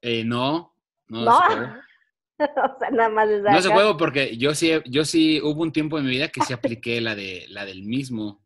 Eh, 0.00 0.24
no, 0.24 0.74
no, 1.08 1.24
No. 1.24 1.80
o 2.74 2.78
sea, 2.78 2.90
nada 2.90 3.08
más 3.08 3.28
es 3.28 3.42
No 3.42 3.60
se 3.60 3.68
juego 3.70 3.96
porque 3.96 4.36
yo 4.36 4.54
sí, 4.54 4.72
yo 4.86 5.04
sí 5.04 5.40
hubo 5.42 5.62
un 5.62 5.72
tiempo 5.72 5.98
en 5.98 6.04
mi 6.04 6.10
vida 6.10 6.28
que 6.28 6.40
sí 6.42 6.52
apliqué 6.52 7.00
la 7.00 7.14
de 7.14 7.46
la 7.48 7.64
del 7.64 7.82
mismo. 7.84 8.42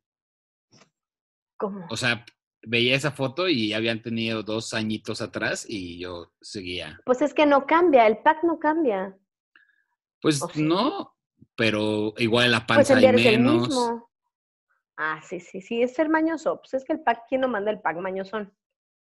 ¿Cómo? 1.56 1.86
O 1.90 1.96
sea, 1.96 2.24
veía 2.62 2.96
esa 2.96 3.12
foto 3.12 3.48
y 3.48 3.72
habían 3.72 4.02
tenido 4.02 4.42
dos 4.42 4.74
añitos 4.74 5.20
atrás 5.20 5.66
y 5.68 5.98
yo 5.98 6.32
seguía. 6.40 7.00
Pues 7.04 7.22
es 7.22 7.32
que 7.34 7.46
no 7.46 7.66
cambia, 7.66 8.06
el 8.06 8.18
pack 8.18 8.42
no 8.44 8.58
cambia. 8.58 9.16
Pues 10.20 10.42
no, 10.56 11.14
pero 11.56 12.14
igual 12.16 12.50
la 12.50 12.66
Pues 12.66 12.88
panza 12.88 12.92
el 12.94 12.98
hay 13.04 13.12
día 13.16 13.30
es 13.30 13.36
el 13.36 13.40
menos. 13.42 13.68
mismo. 13.68 14.10
Ah, 14.96 15.20
sí, 15.22 15.40
sí, 15.40 15.60
sí, 15.60 15.82
es 15.82 15.94
ser 15.94 16.08
mañoso. 16.08 16.58
Pues 16.60 16.74
es 16.74 16.84
que 16.84 16.92
el 16.94 17.00
pack, 17.00 17.24
¿quién 17.28 17.40
no 17.42 17.48
manda 17.48 17.70
el 17.70 17.80
pack 17.80 17.98
mañosón? 17.98 18.44
¿no? 18.44 18.52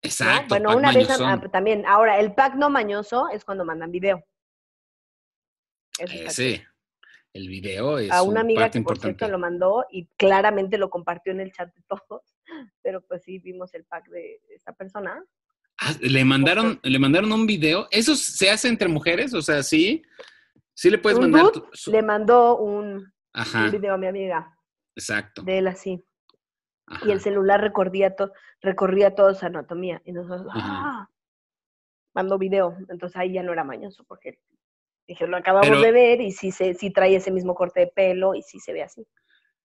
Exacto. 0.01 0.47
Bueno, 0.49 0.69
pack 0.69 0.77
una 0.77 0.91
vez 0.91 1.07
mañosón. 1.09 1.29
ah, 1.29 1.51
también. 1.51 1.85
Ahora, 1.85 2.19
el 2.19 2.33
pack 2.33 2.55
no 2.55 2.69
mañoso 2.69 3.27
es 3.29 3.43
cuando 3.43 3.65
mandan 3.65 3.91
video. 3.91 4.23
Chido. 6.07 6.27
Ese, 6.27 6.67
el 7.33 7.47
video 7.47 7.99
es 7.99 8.11
a 8.11 8.21
una 8.23 8.31
un 8.31 8.37
amiga 8.39 8.61
parte 8.61 8.79
que 8.79 8.83
por 8.83 8.93
importante. 8.95 9.17
cierto 9.17 9.31
lo 9.31 9.39
mandó 9.39 9.85
y 9.91 10.07
claramente 10.17 10.77
lo 10.77 10.89
compartió 10.89 11.31
en 11.31 11.39
el 11.41 11.51
chat 11.51 11.73
de 11.73 11.81
todos, 11.87 12.23
pero 12.83 13.01
pues 13.01 13.23
sí 13.23 13.39
vimos 13.39 13.73
el 13.73 13.85
pack 13.85 14.07
de 14.09 14.41
esta 14.55 14.73
persona. 14.73 15.23
Ah, 15.81 15.93
le 16.01 16.25
mandaron, 16.25 16.79
le 16.83 16.99
mandaron 16.99 17.31
un 17.31 17.45
video. 17.47 17.87
¿Eso 17.91 18.13
se 18.15 18.49
hace 18.49 18.67
entre 18.67 18.89
mujeres? 18.89 19.33
O 19.33 19.41
sea, 19.41 19.63
sí. 19.63 20.01
Sí 20.73 20.89
le 20.89 20.97
puedes 20.97 21.19
Un 21.19 21.31
mandar. 21.31 21.51
tu- 21.51 21.65
su- 21.73 21.91
Le 21.91 22.01
mandó 22.01 22.57
un, 22.57 23.13
Ajá, 23.33 23.65
un 23.65 23.71
video 23.71 23.93
a 23.93 23.97
mi 23.97 24.07
amiga 24.07 24.57
exacto. 24.95 25.41
de 25.43 25.57
él 25.59 25.67
así 25.67 26.03
y 27.05 27.11
el 27.11 27.21
celular 27.21 27.61
recorría, 27.61 28.15
to- 28.15 28.31
recorría 28.61 29.13
toda 29.13 29.33
su 29.35 29.45
anatomía 29.45 30.01
y 30.05 30.11
nosotros, 30.11 30.47
Ajá. 30.55 30.81
¡ah! 31.03 31.09
mandó 32.15 32.37
video, 32.39 32.75
entonces 32.89 33.15
ahí 33.17 33.33
ya 33.33 33.43
no 33.43 33.53
era 33.53 33.63
mañoso 33.63 34.03
porque 34.05 34.39
dije, 35.13 35.27
lo 35.27 35.37
acabamos 35.37 35.67
Pero- 35.69 35.81
de 35.81 35.91
ver 35.91 36.21
y 36.21 36.31
sí, 36.31 36.51
se, 36.51 36.73
sí 36.73 36.91
trae 36.91 37.15
ese 37.15 37.31
mismo 37.31 37.55
corte 37.55 37.81
de 37.81 37.87
pelo 37.87 38.35
y 38.35 38.41
sí 38.41 38.59
se 38.59 38.73
ve 38.73 38.83
así. 38.83 39.05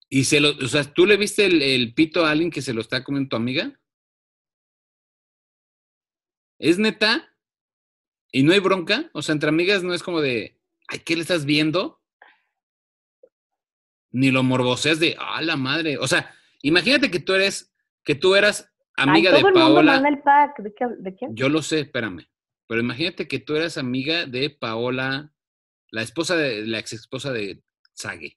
Y 0.09 0.25
se 0.25 0.41
lo, 0.41 0.51
o 0.51 0.69
sea, 0.69 0.85
¿tú 0.85 1.07
le 1.07 1.17
viste 1.17 1.47
el, 1.47 1.63
el 1.63 1.95
pito 1.95 2.25
a 2.25 2.31
alguien 2.31 2.51
que 2.51 2.63
se 2.63 2.75
lo 2.75 2.81
está 2.81 3.03
comiendo 3.03 3.31
tu 3.31 3.37
amiga? 3.37 3.79
¿Es 6.59 6.79
neta? 6.79 7.31
¿Y 8.33 8.43
no 8.43 8.53
hay 8.53 8.61
bronca? 8.61 9.11
O 9.13 9.23
sea, 9.23 9.33
entre 9.33 9.49
amigas 9.49 9.83
no 9.83 9.95
es 9.95 10.03
como 10.03 10.21
de, 10.21 10.59
ay, 10.89 11.01
¿qué 11.01 11.15
le 11.17 11.23
estás 11.23 11.45
viendo? 11.45 12.01
Ni 14.13 14.31
lo 14.31 14.43
morboseas 14.43 15.01
de, 15.01 15.17
ah, 15.19 15.43
la 15.43 15.57
madre. 15.57 15.99
O 15.99 16.07
sea, 16.07 16.33
imagínate 16.63 17.11
que 17.11 17.19
tú 17.21 17.35
eres, 17.35 17.75
que 18.05 18.15
tú 18.15 18.35
eras 18.35 18.73
amiga 18.97 19.31
Ay, 19.31 19.35
de 19.35 19.39
el 19.39 19.45
mundo 19.45 19.61
Paola. 19.61 19.93
manda 19.95 20.09
el 20.09 20.19
pack, 20.21 20.59
¿de, 20.61 20.75
qué, 20.75 20.87
de 20.99 21.15
quién? 21.15 21.35
Yo 21.35 21.49
lo 21.49 21.63
sé, 21.63 21.81
espérame. 21.81 22.27
Pero 22.67 22.81
imagínate 22.81 23.29
que 23.29 23.41
tú 23.41 23.57
eras 23.57 23.77
amiga 23.77 24.25
de 24.27 24.49
Paola, 24.51 25.34
la 25.95 26.03
esposa 26.03 26.37
de, 26.37 26.67
la 26.67 26.81
ex 26.81 26.93
esposa 26.93 27.33
de 27.33 27.63
Sage, 27.93 28.37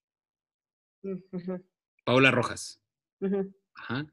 Mm, 1.04 1.18
ujú, 1.32 1.66
Paola 2.04 2.32
Rojas. 2.32 2.82
Ajá. 3.76 4.06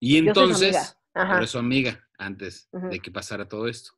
Y 0.00 0.18
su 0.18 0.24
entonces. 0.26 0.76
Ajá. 1.14 1.32
Pero 1.34 1.44
es 1.44 1.50
su 1.50 1.58
amiga 1.58 2.08
antes 2.18 2.68
de 2.72 2.98
que 3.00 3.10
pasara 3.10 3.48
todo 3.48 3.68
esto. 3.68 3.92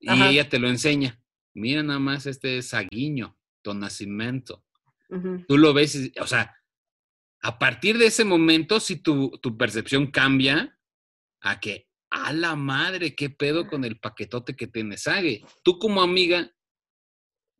Y 0.00 0.08
Ajá. 0.08 0.30
ella 0.30 0.48
te 0.48 0.58
lo 0.58 0.68
enseña. 0.68 1.20
Mira 1.54 1.82
nada 1.82 1.98
más 2.00 2.26
este 2.26 2.60
saguiño, 2.62 3.36
Don 3.62 3.78
Nacimiento. 3.80 4.64
Tú 5.46 5.56
lo 5.58 5.72
ves, 5.72 5.94
y- 5.94 6.12
o 6.20 6.26
sea, 6.26 6.56
a 7.40 7.58
partir 7.58 7.98
de 7.98 8.06
ese 8.06 8.24
momento, 8.24 8.80
si 8.80 8.96
tu, 8.96 9.30
tu 9.40 9.56
percepción 9.56 10.08
cambia 10.10 10.76
a 11.40 11.60
que, 11.60 11.88
a 12.10 12.32
la 12.32 12.56
madre, 12.56 13.14
qué 13.14 13.30
pedo 13.30 13.68
con 13.68 13.84
el 13.84 13.98
paquetote 14.00 14.56
que 14.56 14.66
tiene 14.66 14.96
Sague. 14.98 15.44
Tú 15.62 15.78
como 15.78 16.02
amiga, 16.02 16.52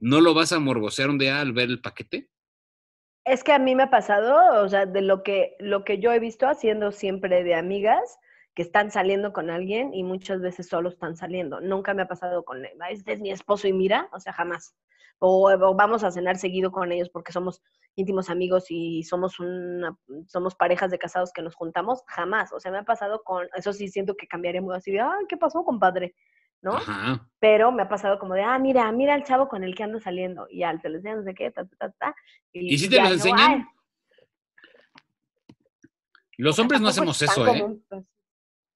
¿no 0.00 0.20
lo 0.20 0.34
vas 0.34 0.52
a 0.52 0.58
morbosear 0.60 1.10
un 1.10 1.18
día 1.18 1.40
al 1.40 1.52
ver 1.52 1.68
el 1.68 1.80
paquete? 1.80 2.28
Es 3.24 3.42
que 3.42 3.52
a 3.52 3.58
mí 3.58 3.74
me 3.74 3.84
ha 3.84 3.90
pasado, 3.90 4.62
o 4.64 4.68
sea, 4.68 4.86
de 4.86 5.02
lo 5.02 5.22
que, 5.24 5.56
lo 5.58 5.84
que 5.84 5.98
yo 5.98 6.12
he 6.12 6.20
visto 6.20 6.46
haciendo 6.48 6.92
siempre 6.92 7.42
de 7.42 7.54
amigas 7.56 8.18
que 8.54 8.62
están 8.62 8.90
saliendo 8.90 9.32
con 9.32 9.50
alguien 9.50 9.92
y 9.92 10.04
muchas 10.04 10.40
veces 10.40 10.68
solo 10.68 10.88
están 10.88 11.16
saliendo. 11.16 11.60
Nunca 11.60 11.92
me 11.92 12.02
ha 12.02 12.08
pasado 12.08 12.44
con, 12.44 12.64
"Ah, 12.64 12.90
este 12.90 13.12
es 13.12 13.20
mi 13.20 13.30
esposo 13.30 13.66
y 13.68 13.72
mira, 13.72 14.08
o 14.12 14.20
sea, 14.20 14.32
jamás. 14.32 14.76
O, 15.18 15.50
vamos 15.74 16.04
a 16.04 16.10
cenar 16.10 16.36
seguido 16.36 16.70
con 16.70 16.92
ellos 16.92 17.10
porque 17.10 17.32
somos 17.32 17.62
íntimos 17.96 18.30
amigos 18.30 18.66
y 18.70 19.02
somos 19.02 19.40
una, 19.40 19.96
somos 20.26 20.54
parejas 20.54 20.90
de 20.90 20.98
casados 20.98 21.32
que 21.32 21.42
nos 21.42 21.54
juntamos, 21.54 22.02
jamás. 22.06 22.52
O 22.52 22.60
sea, 22.60 22.70
me 22.70 22.78
ha 22.78 22.84
pasado 22.84 23.22
con, 23.24 23.48
eso 23.56 23.72
sí 23.72 23.88
siento 23.88 24.14
que 24.16 24.28
cambiaría 24.28 24.60
muy 24.62 24.74
así 24.76 24.92
de, 24.92 25.00
ay, 25.00 25.24
¿qué 25.28 25.36
pasó, 25.36 25.64
compadre? 25.64 26.14
¿No? 26.62 26.74
Ajá. 26.76 27.28
pero 27.38 27.70
me 27.70 27.82
ha 27.82 27.88
pasado 27.88 28.18
como 28.18 28.34
de, 28.34 28.42
ah, 28.42 28.58
mira, 28.58 28.90
mira 28.90 29.14
al 29.14 29.22
chavo 29.24 29.46
con 29.48 29.62
el 29.62 29.74
que 29.76 29.84
ando 29.84 30.00
saliendo, 30.00 30.48
y 30.50 30.60
ya 30.60 30.76
te 30.80 30.88
lo 30.88 30.96
enseñan, 30.96 31.18
no 31.18 31.24
sé 31.24 31.34
qué, 31.34 31.50
ta, 31.52 31.64
ta, 31.64 31.76
ta, 31.76 31.90
ta. 31.92 32.16
¿Y 32.52 32.76
si 32.78 32.88
te 32.88 32.96
yo, 32.96 33.04
enseñan? 33.06 33.38
"Ay, 33.52 33.64
Los 36.38 36.58
hombres 36.58 36.80
no 36.80 36.88
hacemos 36.88 37.20
eso, 37.22 37.46
¿eh? 37.46 37.60
común, 37.60 37.84
pues". 37.88 38.04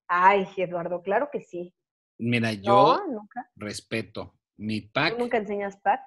Ay, 0.08 0.46
Eduardo, 0.56 1.02
claro 1.02 1.28
que 1.32 1.40
sí. 1.42 1.74
Mira, 2.18 2.52
yo 2.52 2.98
No, 3.06 3.06
nunca. 3.20 3.50
respeto 3.56 4.34
mi 4.56 4.82
¿Tú 4.82 4.90
pack. 4.92 5.18
nunca 5.18 5.36
enseñas 5.38 5.76
pack? 5.78 6.00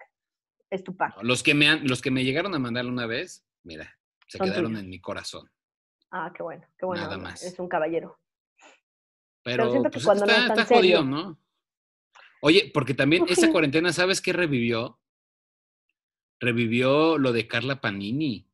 Es 0.70 0.84
tu 0.84 0.96
pack. 0.96 1.22
Los 1.22 1.44
que 1.44 1.54
me 1.54 1.68
han, 1.70 1.88
los 1.88 2.02
que 2.02 2.12
me 2.12 2.24
llegaron 2.24 2.54
a 2.56 2.60
mandar 2.60 2.86
una 2.86 3.06
vez, 3.08 3.46
mira, 3.64 3.98
se 4.28 4.38
Son 4.38 4.48
quedaron 4.48 4.66
tuyos. 4.72 4.82
en 4.84 4.90
mi 4.90 5.00
corazón. 5.02 5.50
Ah, 6.12 6.32
qué 6.36 6.44
bueno, 6.44 6.66
qué 6.78 6.86
bueno. 6.86 7.04
Nada 7.04 7.18
más. 7.18 7.44
Es 7.44 7.58
un 7.60 7.68
caballero. 7.68 8.20
Pero, 9.44 9.70
siento 9.72 9.90
que 9.90 9.94
pues, 9.94 10.06
cuando 10.06 10.26
no 10.26 10.32
está, 10.32 10.42
es 10.44 10.48
tan 10.50 10.60
está 10.60 10.76
jodido. 10.76 11.04
¿no? 11.04 11.40
Oye, 12.46 12.70
porque 12.74 12.94
también 12.94 13.24
esa 13.30 13.50
cuarentena, 13.54 13.94
¿sabes 13.94 14.22
qué 14.22 14.34
revivió? 14.34 15.00
Revivió 16.42 17.18
lo 17.18 17.32
de 17.32 17.48
Carla 17.48 17.80
Panini. 17.80 18.46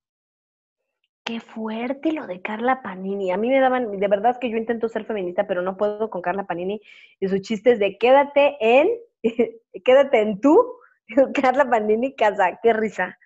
Qué 1.23 1.39
fuerte 1.39 2.11
lo 2.11 2.27
de 2.27 2.39
Carla 2.39 2.83
Panini. 2.83 3.31
A 3.31 3.37
mí 3.37 3.49
me 3.49 3.59
daban, 3.59 3.99
de 3.99 4.07
verdad 4.07 4.37
que 4.39 4.51
yo 4.51 4.57
intento 4.57 4.89
ser 4.89 5.05
feminista, 5.05 5.47
pero 5.47 5.63
no 5.63 5.75
puedo 5.75 6.11
con 6.11 6.21
Carla 6.21 6.45
Panini 6.45 6.79
y 7.19 7.29
sus 7.29 7.41
chistes 7.41 7.79
de 7.79 7.97
quédate 7.97 8.57
en, 8.59 8.89
quédate 9.83 10.21
en 10.21 10.39
tú, 10.39 10.63
Carla 11.33 11.67
Panini 11.67 12.15
casa. 12.15 12.59
Qué 12.61 12.73
risa. 12.73 13.17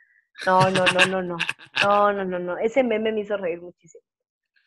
No, 0.46 0.72
no, 0.72 0.86
no, 0.94 1.06
no, 1.08 1.22
no. 1.22 1.38
No, 1.84 2.14
no, 2.14 2.24
no, 2.24 2.40
no. 2.40 2.58
Ese 2.58 2.84
meme 2.84 3.12
me 3.12 3.20
hizo 3.20 3.36
reír 3.36 3.62
muchísimo. 3.62 4.06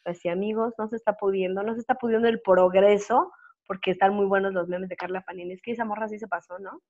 Así, 0.05 0.29
amigos, 0.29 0.75
no 0.77 0.89
se 0.89 0.97
está 0.97 1.15
pudiendo, 1.15 1.63
no 1.63 1.73
se 1.73 1.81
está 1.81 1.95
pudiendo 1.95 2.29
el 2.29 2.43
progreso 2.43 3.33
porque 3.67 3.91
están 3.93 4.15
muy 4.15 4.27
buenos 4.27 4.53
los 4.53 4.69
memes 4.69 4.89
de 4.89 4.97
Carla 4.97 5.23
Panini. 5.23 5.53
Es 5.55 5.63
que 5.63 5.73
esa 5.73 5.85
morra 5.85 6.09
sí 6.09 6.19
se 6.19 6.29
pasó, 6.29 6.59
¿no? 6.59 6.83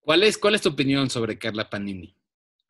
¿Cuál 0.00 0.22
es, 0.24 0.38
¿Cuál 0.38 0.54
es 0.54 0.62
tu 0.62 0.70
opinión 0.70 1.10
sobre 1.10 1.38
Carla 1.38 1.68
Panini? 1.70 2.16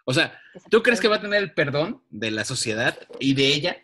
O 0.05 0.13
sea, 0.13 0.39
¿tú 0.71 0.83
crees 0.83 1.01
que 1.01 1.09
va 1.09 1.17
a 1.17 1.21
tener 1.21 1.43
el 1.43 1.55
perdón 1.55 2.03
de 2.11 2.31
la 2.31 2.45
sociedad 2.45 2.99
y 3.21 3.35
de 3.35 3.47
ella 3.47 3.77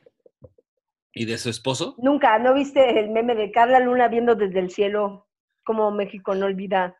y 1.13 1.25
de 1.25 1.39
su 1.39 1.49
esposo? 1.49 1.95
Nunca, 1.99 2.39
¿no 2.39 2.55
viste 2.55 2.99
el 2.99 3.11
meme 3.11 3.35
de 3.35 3.51
Carla 3.53 3.79
Luna 3.81 4.09
viendo 4.09 4.35
desde 4.35 4.59
el 4.59 4.71
cielo 4.71 5.27
como 5.65 5.91
México 5.91 6.35
no 6.35 6.47
olvida? 6.47 6.97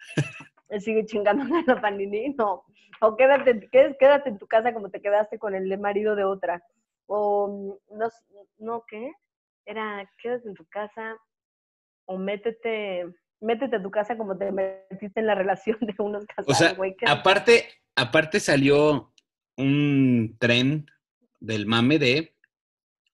Sigue 0.80 1.04
chingando 1.06 1.42
a 1.56 1.62
la 1.66 1.80
Panini, 1.80 2.30
no. 2.34 2.64
O 3.00 3.16
quédate, 3.16 3.68
qué- 3.72 3.96
quédate 3.98 4.28
en 4.28 4.38
tu 4.38 4.46
casa 4.46 4.72
como 4.74 4.90
te 4.90 5.00
quedaste 5.00 5.38
con 5.38 5.54
el 5.54 5.76
marido 5.78 6.14
de 6.14 6.24
otra. 6.24 6.62
O 7.06 7.78
no, 7.90 8.06
s- 8.06 8.24
no, 8.58 8.84
¿qué? 8.86 9.12
Era, 9.64 10.08
quédate 10.22 10.48
en 10.48 10.54
tu 10.54 10.64
casa 10.66 11.16
o 12.10 12.18
métete, 12.18 13.06
métete 13.40 13.76
a 13.76 13.82
tu 13.82 13.90
casa 13.90 14.16
como 14.16 14.36
te 14.36 14.50
metiste 14.50 15.20
en 15.20 15.26
la 15.26 15.36
relación 15.36 15.78
de 15.80 15.94
unos 15.98 16.26
casados, 16.26 16.48
O 16.48 16.54
sea, 16.54 16.72
güey. 16.74 16.96
quédate. 16.96 17.18
aparte, 17.18 17.68
aparte 17.94 18.40
salió 18.40 19.12
un 19.56 20.36
tren 20.40 20.90
del 21.38 21.66
mame 21.66 21.98
de, 22.00 22.34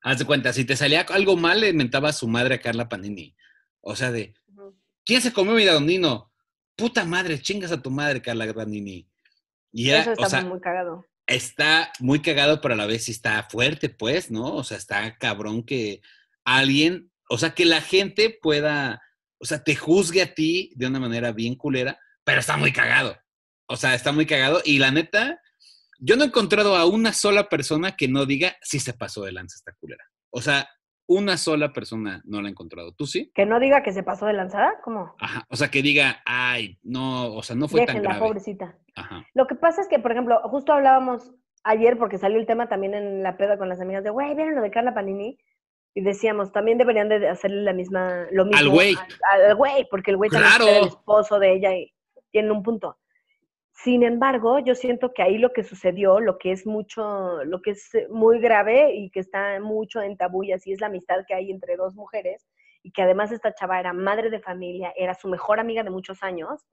haz 0.03 0.19
de 0.19 0.25
cuenta, 0.25 0.53
si 0.55 0.65
te 0.65 0.77
salía 0.77 1.03
algo 1.11 1.37
mal, 1.37 1.61
le 1.61 1.75
mentabas 1.75 2.17
a 2.17 2.19
su 2.21 2.27
madre 2.29 2.55
a 2.55 2.61
Carla 2.61 2.89
Panini. 2.89 3.37
O 3.83 3.95
sea, 3.95 4.11
de. 4.11 4.35
¿quién 5.05 5.21
se 5.21 5.33
comió 5.33 5.53
mi 5.53 5.65
danonino? 5.65 6.33
Puta 6.75 7.05
madre, 7.05 7.41
chingas 7.41 7.73
a 7.73 7.81
tu 7.83 7.91
madre, 7.91 8.23
Carla 8.23 8.53
Danini. 8.53 9.09
Y 9.73 9.91
era, 9.91 10.01
Eso 10.01 10.13
está 10.13 10.27
o 10.27 10.31
sea, 10.31 10.43
muy 10.43 10.61
cagado. 10.61 11.05
está 11.27 11.93
muy 12.01 12.21
cagado, 12.21 12.61
pero 12.61 12.75
a 12.75 12.77
la 12.77 12.87
vez 12.87 13.05
sí 13.05 13.13
está 13.13 13.43
fuerte, 13.45 13.89
pues, 13.91 14.31
¿no? 14.31 14.55
O 14.55 14.65
sea, 14.65 14.79
está 14.79 15.17
cabrón 15.19 15.63
que 15.65 16.01
alguien, 16.45 17.11
o 17.29 17.39
sea, 17.39 17.55
que 17.55 17.65
la 17.65 17.81
gente 17.81 18.39
pueda, 18.41 19.03
o 19.39 19.45
sea, 19.45 19.63
te 19.63 19.75
juzgue 19.77 20.23
a 20.23 20.35
ti 20.35 20.73
de 20.77 20.87
una 20.87 21.01
manera 21.01 21.33
bien 21.33 21.55
culera, 21.57 21.99
pero 22.25 22.41
está 22.41 22.57
muy 22.57 22.73
cagado. 22.73 23.17
O 23.69 23.77
sea, 23.77 23.95
está 23.95 24.13
muy 24.13 24.27
cagado. 24.27 24.61
Y 24.65 24.79
la 24.79 24.91
neta, 24.91 25.41
yo 25.99 26.17
no 26.17 26.25
he 26.25 26.27
encontrado 26.29 26.77
a 26.77 26.87
una 26.87 27.13
sola 27.13 27.49
persona 27.49 27.97
que 27.97 28.09
no 28.09 28.27
diga 28.27 28.57
si 28.63 28.79
se 28.79 28.93
pasó 28.93 29.25
de 29.25 29.33
lanza 29.33 29.57
esta 29.57 29.73
culera. 29.81 30.05
O 30.31 30.41
sea, 30.41 30.69
una 31.09 31.37
sola 31.37 31.73
persona 31.73 32.21
no 32.25 32.43
la 32.43 32.49
he 32.49 32.51
encontrado. 32.51 32.93
¿Tú 32.93 33.07
sí? 33.07 33.31
Que 33.35 33.47
no 33.47 33.61
diga 33.61 33.83
que 33.83 33.93
se 33.93 34.03
pasó 34.03 34.27
de 34.27 34.33
lanzada, 34.33 34.75
¿cómo? 34.83 35.15
Ajá. 35.21 35.45
O 35.49 35.57
sea, 35.57 35.69
que 35.69 35.83
diga, 35.83 36.23
ay, 36.25 36.79
no, 36.83 37.33
o 37.33 37.43
sea, 37.43 37.57
no 37.57 37.69
fue 37.69 37.87
tan 37.87 38.03
grave. 38.03 38.19
pobrecita. 38.19 38.77
Ajá. 38.95 39.25
Lo 39.35 39.47
que 39.47 39.55
pasa 39.55 39.83
es 39.83 39.89
que, 39.89 39.99
por 39.99 40.13
ejemplo, 40.13 40.41
justo 40.45 40.73
hablábamos 40.73 41.33
ayer, 41.63 41.99
porque 41.99 42.19
salió 42.19 42.39
el 42.39 42.47
tema 42.47 42.69
también 42.69 42.95
en 42.95 43.23
la 43.23 43.37
peda 43.37 43.59
con 43.59 43.69
las 43.69 43.81
amigas 43.81 44.05
de, 44.05 44.11
güey, 44.11 44.35
¿vieron 44.35 44.55
lo 44.55 44.63
de 44.63 44.71
Carla 44.71 44.95
Panini? 44.95 45.39
Y 45.97 46.03
decíamos, 46.03 46.53
también 46.53 46.77
deberían 46.77 47.09
de 47.09 47.27
hacerle 47.27 47.63
la 47.63 47.73
misma, 47.73 48.27
lo 48.31 48.45
mismo. 48.45 48.59
Al 48.61 48.69
güey. 48.69 48.95
Al, 49.33 49.45
al 49.47 49.55
güey, 49.57 49.89
porque 49.91 50.11
el 50.11 50.19
güey 50.19 50.29
también 50.29 50.53
Claro. 50.53 50.69
era 50.69 50.79
el 50.81 50.89
esposo 50.89 51.39
de 51.39 51.55
ella 51.55 51.75
y 51.75 51.91
tiene 52.31 52.51
un 52.53 52.63
punto. 52.63 52.99
Sin 53.73 54.03
embargo, 54.03 54.59
yo 54.59 54.75
siento 54.75 55.15
que 55.15 55.23
ahí 55.23 55.39
lo 55.39 55.55
que 55.55 55.65
sucedió, 55.65 56.21
lo 56.21 56.37
que 56.37 56.53
es 56.53 56.67
mucho, 56.67 57.43
lo 57.45 57.63
que 57.63 57.71
es 57.71 57.91
muy 58.11 58.41
grave 58.41 58.95
y 58.95 59.09
que 59.09 59.21
está 59.21 59.59
mucho 59.59 60.03
en 60.03 60.19
tabú 60.19 60.45
y 60.45 60.53
así 60.53 60.71
es 60.71 60.83
la 60.83 60.89
amistad 60.89 61.25
que 61.27 61.33
hay 61.33 61.51
entre 61.51 61.77
dos 61.77 61.95
mujeres 61.95 62.47
y 62.83 62.91
que 62.91 63.01
además 63.01 63.33
esta 63.33 63.55
chava 63.55 63.81
era 63.81 63.95
madre 63.95 64.29
de 64.29 64.41
familia, 64.41 64.93
era 64.97 65.15
su 65.15 65.29
mejor 65.29 65.61
amiga 65.61 65.83
de 65.83 65.89
muchos 65.89 66.23
años, 66.23 66.67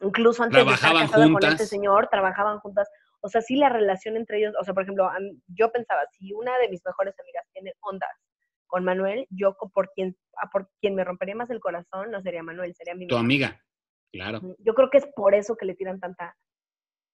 incluso 0.00 0.42
antes 0.42 0.66
de 0.66 0.72
estar 0.72 0.92
casada 0.92 1.06
con 1.12 1.32
juntas. 1.34 1.52
este 1.52 1.66
señor, 1.66 2.08
trabajaban 2.10 2.58
juntas. 2.58 2.88
O 3.20 3.28
sea, 3.28 3.42
sí 3.42 3.54
la 3.54 3.68
relación 3.68 4.16
entre 4.16 4.38
ellos, 4.38 4.54
o 4.60 4.64
sea, 4.64 4.74
por 4.74 4.82
ejemplo, 4.82 5.08
yo 5.46 5.70
pensaba, 5.70 6.00
si 6.18 6.32
una 6.32 6.58
de 6.58 6.68
mis 6.68 6.84
mejores 6.84 7.14
amigas 7.20 7.44
tiene 7.52 7.72
ondas 7.80 8.10
con 8.66 8.84
Manuel, 8.84 9.26
yo 9.30 9.56
por 9.72 9.92
quien, 9.92 10.16
a 10.42 10.48
por 10.50 10.68
quien 10.80 10.94
me 10.94 11.04
rompería 11.04 11.34
más 11.34 11.50
el 11.50 11.60
corazón 11.60 12.10
no 12.10 12.20
sería 12.20 12.42
Manuel, 12.42 12.74
sería 12.74 12.94
mi 12.94 13.06
Tu 13.06 13.14
mamá. 13.14 13.24
amiga. 13.24 13.62
Claro. 14.12 14.40
Yo 14.58 14.74
creo 14.74 14.90
que 14.90 14.98
es 14.98 15.06
por 15.14 15.34
eso 15.34 15.56
que 15.56 15.66
le 15.66 15.74
tiran 15.74 16.00
tanta, 16.00 16.36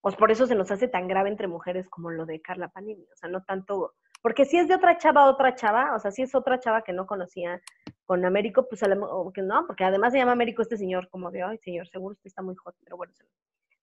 pues 0.00 0.14
por 0.16 0.30
eso 0.30 0.46
se 0.46 0.54
nos 0.54 0.70
hace 0.70 0.88
tan 0.88 1.08
grave 1.08 1.28
entre 1.30 1.48
mujeres 1.48 1.88
como 1.88 2.10
lo 2.10 2.26
de 2.26 2.40
Carla 2.40 2.68
Panini, 2.68 3.04
o 3.04 3.16
sea, 3.16 3.28
no 3.28 3.42
tanto, 3.44 3.94
porque 4.20 4.44
si 4.44 4.58
es 4.58 4.68
de 4.68 4.74
otra 4.76 4.98
chava 4.98 5.28
otra 5.28 5.54
chava, 5.54 5.94
o 5.96 5.98
sea, 5.98 6.10
si 6.10 6.22
es 6.22 6.34
otra 6.34 6.60
chava 6.60 6.82
que 6.82 6.92
no 6.92 7.06
conocía 7.06 7.60
con 8.04 8.24
Américo, 8.24 8.68
pues 8.68 8.82
a 8.82 8.88
lo 8.88 8.96
mejor 8.96 9.32
que 9.32 9.42
no, 9.42 9.66
porque 9.66 9.84
además 9.84 10.12
se 10.12 10.18
llama 10.18 10.32
Américo 10.32 10.62
este 10.62 10.76
señor, 10.76 11.08
como 11.08 11.30
de, 11.30 11.42
ay, 11.42 11.58
señor, 11.58 11.88
seguro 11.88 12.12
usted 12.12 12.28
está 12.28 12.42
muy 12.42 12.54
hot, 12.56 12.76
pero 12.84 12.96
bueno, 12.96 13.12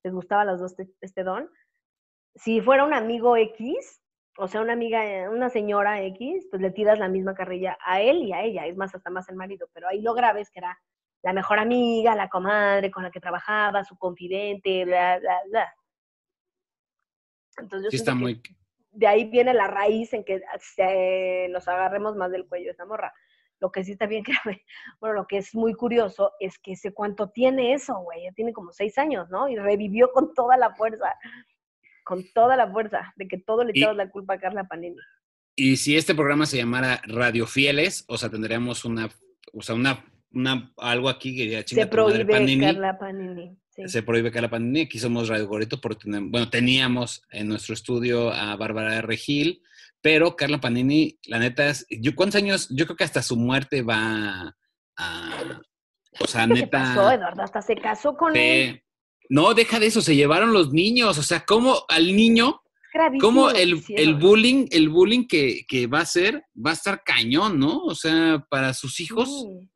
les 0.03 0.13
gustaba 0.13 0.43
a 0.43 0.45
las 0.45 0.59
dos 0.59 0.71
este, 0.79 0.93
este 1.01 1.23
don. 1.23 1.49
Si 2.35 2.61
fuera 2.61 2.85
un 2.85 2.93
amigo 2.93 3.35
X, 3.35 4.01
o 4.39 4.47
sea, 4.47 4.61
una 4.61 4.73
amiga, 4.73 5.05
eh, 5.05 5.27
una 5.27 5.49
señora 5.49 6.01
X, 6.01 6.47
pues 6.49 6.61
le 6.61 6.71
tiras 6.71 6.97
la 6.97 7.09
misma 7.09 7.35
carrilla 7.35 7.77
a 7.85 8.01
él 8.01 8.23
y 8.23 8.31
a 8.31 8.41
ella, 8.41 8.65
es 8.65 8.77
más, 8.77 8.95
hasta 8.95 9.09
más 9.09 9.27
el 9.27 9.35
marido, 9.35 9.69
pero 9.73 9.89
ahí 9.89 10.01
lo 10.01 10.13
grave 10.13 10.39
es 10.39 10.49
que 10.49 10.59
era 10.59 10.79
la 11.21 11.33
mejor 11.33 11.59
amiga, 11.59 12.15
la 12.15 12.29
comadre 12.29 12.89
con 12.89 13.03
la 13.03 13.11
que 13.11 13.19
trabajaba, 13.19 13.83
su 13.83 13.97
confidente, 13.97 14.85
bla, 14.85 15.19
bla, 15.19 15.41
bla. 15.49 15.75
Entonces 17.57 17.85
yo 17.85 17.89
Sí 17.89 17.97
está 17.97 18.13
siento 18.13 18.41
que 18.41 18.51
muy... 18.51 18.57
de 18.91 19.07
ahí 19.07 19.25
viene 19.25 19.53
la 19.53 19.67
raíz 19.67 20.13
en 20.13 20.23
que 20.23 20.41
se 20.59 21.47
nos 21.49 21.67
agarremos 21.67 22.15
más 22.15 22.31
del 22.31 22.47
cuello 22.47 22.67
de 22.67 22.71
esa 22.71 22.85
morra. 22.85 23.13
Lo 23.59 23.73
que 23.73 23.83
sí 23.83 23.91
está 23.91 24.05
bien 24.05 24.23
grave, 24.45 24.63
bueno, 25.01 25.15
lo 25.15 25.27
que 25.27 25.39
es 25.39 25.53
muy 25.53 25.73
curioso 25.73 26.31
es 26.39 26.57
que 26.59 26.77
sé 26.77 26.93
cuánto 26.93 27.29
tiene 27.29 27.73
eso, 27.73 27.99
güey, 27.99 28.23
ya 28.23 28.31
tiene 28.31 28.53
como 28.53 28.71
seis 28.71 28.97
años, 28.97 29.29
¿no? 29.29 29.49
Y 29.49 29.57
revivió 29.57 30.13
con 30.13 30.33
toda 30.33 30.55
la 30.55 30.73
fuerza, 30.75 31.13
con 32.09 32.25
toda 32.33 32.57
la 32.57 32.67
fuerza, 32.71 33.13
de 33.17 33.27
que 33.27 33.37
todo 33.37 33.63
le 33.63 33.71
echaba 33.75 33.93
la 33.93 34.09
culpa 34.09 34.33
a 34.33 34.39
Carla 34.39 34.63
Panini. 34.63 34.97
Y 35.55 35.77
si 35.77 35.95
este 35.95 36.15
programa 36.15 36.47
se 36.47 36.57
llamara 36.57 36.99
Radio 37.05 37.45
Fieles, 37.45 38.03
o 38.07 38.17
sea, 38.17 38.29
tendríamos 38.31 38.83
una, 38.83 39.09
o 39.53 39.61
sea, 39.61 39.75
una, 39.75 40.03
una 40.31 40.73
algo 40.77 41.07
aquí 41.07 41.35
que 41.35 41.43
diría, 41.43 41.61
Se 41.63 41.75
madre, 41.75 41.87
prohíbe 41.91 42.25
Panini. 42.25 42.65
Carla 42.65 42.97
Panini. 42.97 43.55
Sí. 43.69 43.87
Se 43.87 44.01
prohíbe 44.01 44.31
Carla 44.31 44.49
Panini. 44.49 44.81
Aquí 44.81 44.97
somos 44.97 45.29
Radio 45.29 45.47
Gorito 45.47 45.79
porque 45.79 46.05
tenemos, 46.05 46.31
bueno, 46.31 46.49
teníamos 46.49 47.21
en 47.29 47.47
nuestro 47.47 47.75
estudio 47.75 48.31
a 48.33 48.55
Bárbara 48.55 49.03
Regil, 49.03 49.61
pero 50.01 50.35
Carla 50.35 50.59
Panini, 50.59 51.19
la 51.27 51.37
neta 51.37 51.69
es, 51.69 51.85
yo, 51.91 52.15
¿cuántos 52.15 52.41
años? 52.41 52.69
Yo 52.71 52.85
creo 52.85 52.97
que 52.97 53.03
hasta 53.03 53.21
su 53.21 53.37
muerte 53.37 53.83
va 53.83 54.55
a, 54.97 55.61
o 56.19 56.25
sea, 56.25 56.47
¿Qué 56.47 56.55
se 56.55 56.61
neta. 56.61 56.79
pasó, 56.79 57.11
Eduardo? 57.11 57.43
Hasta 57.43 57.61
se 57.61 57.75
casó 57.75 58.17
con 58.17 58.35
él. 58.35 58.81
No, 59.29 59.53
deja 59.53 59.79
de 59.79 59.85
eso, 59.87 60.01
se 60.01 60.15
llevaron 60.15 60.51
los 60.53 60.73
niños, 60.73 61.17
o 61.17 61.23
sea, 61.23 61.45
¿cómo 61.45 61.85
al 61.87 62.15
niño 62.15 62.61
cómo 63.19 63.51
el, 63.51 63.83
el 63.89 64.15
bullying, 64.15 64.65
el 64.71 64.89
bullying 64.89 65.27
que, 65.27 65.63
que 65.67 65.87
va 65.87 65.99
a 65.99 66.05
ser, 66.05 66.43
va 66.55 66.71
a 66.71 66.73
estar 66.73 67.03
cañón, 67.03 67.59
¿no? 67.59 67.83
O 67.83 67.93
sea, 67.95 68.43
para 68.49 68.73
sus 68.73 68.99
hijos, 68.99 69.29
Sí. 69.29 69.69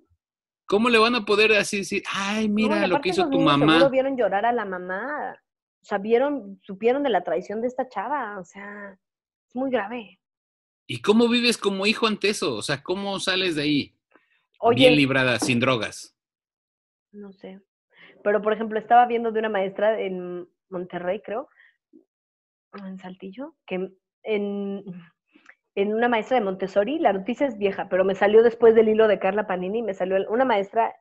¿cómo 0.66 0.90
le 0.90 0.98
van 0.98 1.14
a 1.16 1.24
poder 1.26 1.54
así 1.54 1.78
decir, 1.78 2.02
ay, 2.12 2.48
No, 2.48 2.56
mira 2.56 2.88
lo 2.88 3.00
que 3.02 3.10
hizo 3.10 3.30
tu 3.30 3.40
mamá? 3.40 3.88
Vieron 3.90 4.18
llorar 4.18 4.46
a 4.46 4.52
la 4.52 4.66
mamá. 4.66 5.36
O 5.82 5.86
sea, 5.86 6.00
vieron, 6.00 6.60
supieron 6.64 7.04
de 7.04 7.10
la 7.10 7.24
traición 7.24 7.62
de 7.62 7.68
esta 7.68 7.88
chava. 7.88 8.40
O 8.40 8.46
sea, 8.46 8.98
es 9.48 9.56
muy 9.56 9.70
grave. 9.70 10.20
¿Y 10.88 11.02
cómo 11.02 11.28
vives 11.30 11.58
como 11.58 11.86
hijo 11.86 12.08
ante 12.08 12.30
eso? 12.30 12.56
O 12.56 12.62
sea, 12.64 12.82
¿cómo 12.82 13.20
sales 13.20 13.56
de 13.56 13.62
ahí? 13.62 13.96
Oye, 14.60 14.78
Bien 14.78 14.96
librada, 14.96 15.38
sin 15.40 15.60
drogas. 15.60 16.16
no 17.12 17.32
sé. 17.34 17.62
Pero, 18.24 18.42
por 18.42 18.54
ejemplo, 18.54 18.80
estaba 18.80 19.06
viendo 19.06 19.32
de 19.32 19.40
una 19.40 19.50
maestra 19.50 20.00
en 20.00 20.48
Monterrey, 20.70 21.22
creo, 21.22 21.50
en 22.86 22.98
Saltillo, 22.98 23.56
que 23.66 23.92
en, 24.24 24.84
en 25.76 25.94
una 25.94 26.08
maestra 26.08 26.38
de 26.40 26.44
Montessori, 26.46 27.00
la 27.00 27.14
noticia 27.14 27.46
es 27.48 27.58
vieja, 27.58 27.88
pero 27.90 28.06
me 28.06 28.16
salió 28.16 28.42
después 28.44 28.74
del 28.76 28.90
hilo 28.90 29.08
de 29.08 29.20
Carla 29.20 29.46
Panini, 29.46 29.84
me 29.84 29.94
salió 29.94 30.18
una 30.30 30.46
maestra, 30.46 30.96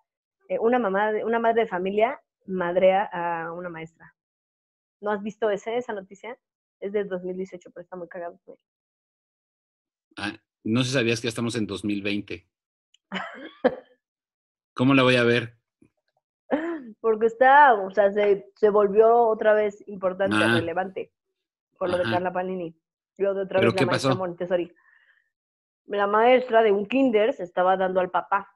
eh, 0.49 0.59
una 0.59 0.79
mamá, 0.79 1.13
de- 1.13 1.25
una 1.25 1.39
madre 1.39 1.63
de 1.63 1.69
familia 1.69 2.21
madrea 2.47 3.05
a 3.13 3.53
una 3.53 3.69
maestra. 3.69 4.15
¿No 5.01 5.11
has 5.13 5.23
visto 5.23 5.49
ese, 5.51 5.77
esa 5.77 5.93
noticia? 5.93 6.37
Es 6.81 6.93
del 6.93 7.09
2018, 7.09 7.71
pero 7.73 7.83
está 7.83 7.97
muy 7.97 8.09
cagado. 8.09 8.39
Ah, 10.17 10.33
no 10.65 10.81
sé 10.81 10.87
si 10.89 10.93
sabías 10.95 11.21
que 11.21 11.27
ya 11.27 11.31
estamos 11.31 11.55
en 11.57 11.67
2020. 11.67 12.47
¿Cómo 14.75 14.95
la 14.95 15.03
voy 15.03 15.17
a 15.17 15.25
ver? 15.25 15.62
Porque 17.03 17.27
está, 17.27 17.75
o 17.75 17.91
sea, 17.91 18.11
se, 18.13 18.47
se 18.55 18.71
volvió 18.71 19.13
otra 19.27 19.53
vez 19.55 19.83
importante, 19.89 20.37
Ah. 20.39 20.55
relevante, 20.55 21.13
por 21.77 21.91
lo 21.91 21.99
de. 21.99 22.05
Carla 22.05 22.33
Panini. 22.33 22.75
Yo 23.19 23.35
de 23.35 23.43
otra 23.43 23.59
¿Pero 23.59 23.73
vez 23.73 23.79
qué 23.79 23.85
la 23.85 23.91
maestra? 23.91 24.15
Montessori. 24.15 24.73
La 25.87 26.07
maestra 26.07 26.63
de 26.63 26.71
un 26.71 26.87
kinder 26.87 27.35
se 27.35 27.43
estaba 27.43 27.77
dando 27.77 27.99
al 28.01 28.11
papá 28.11 28.49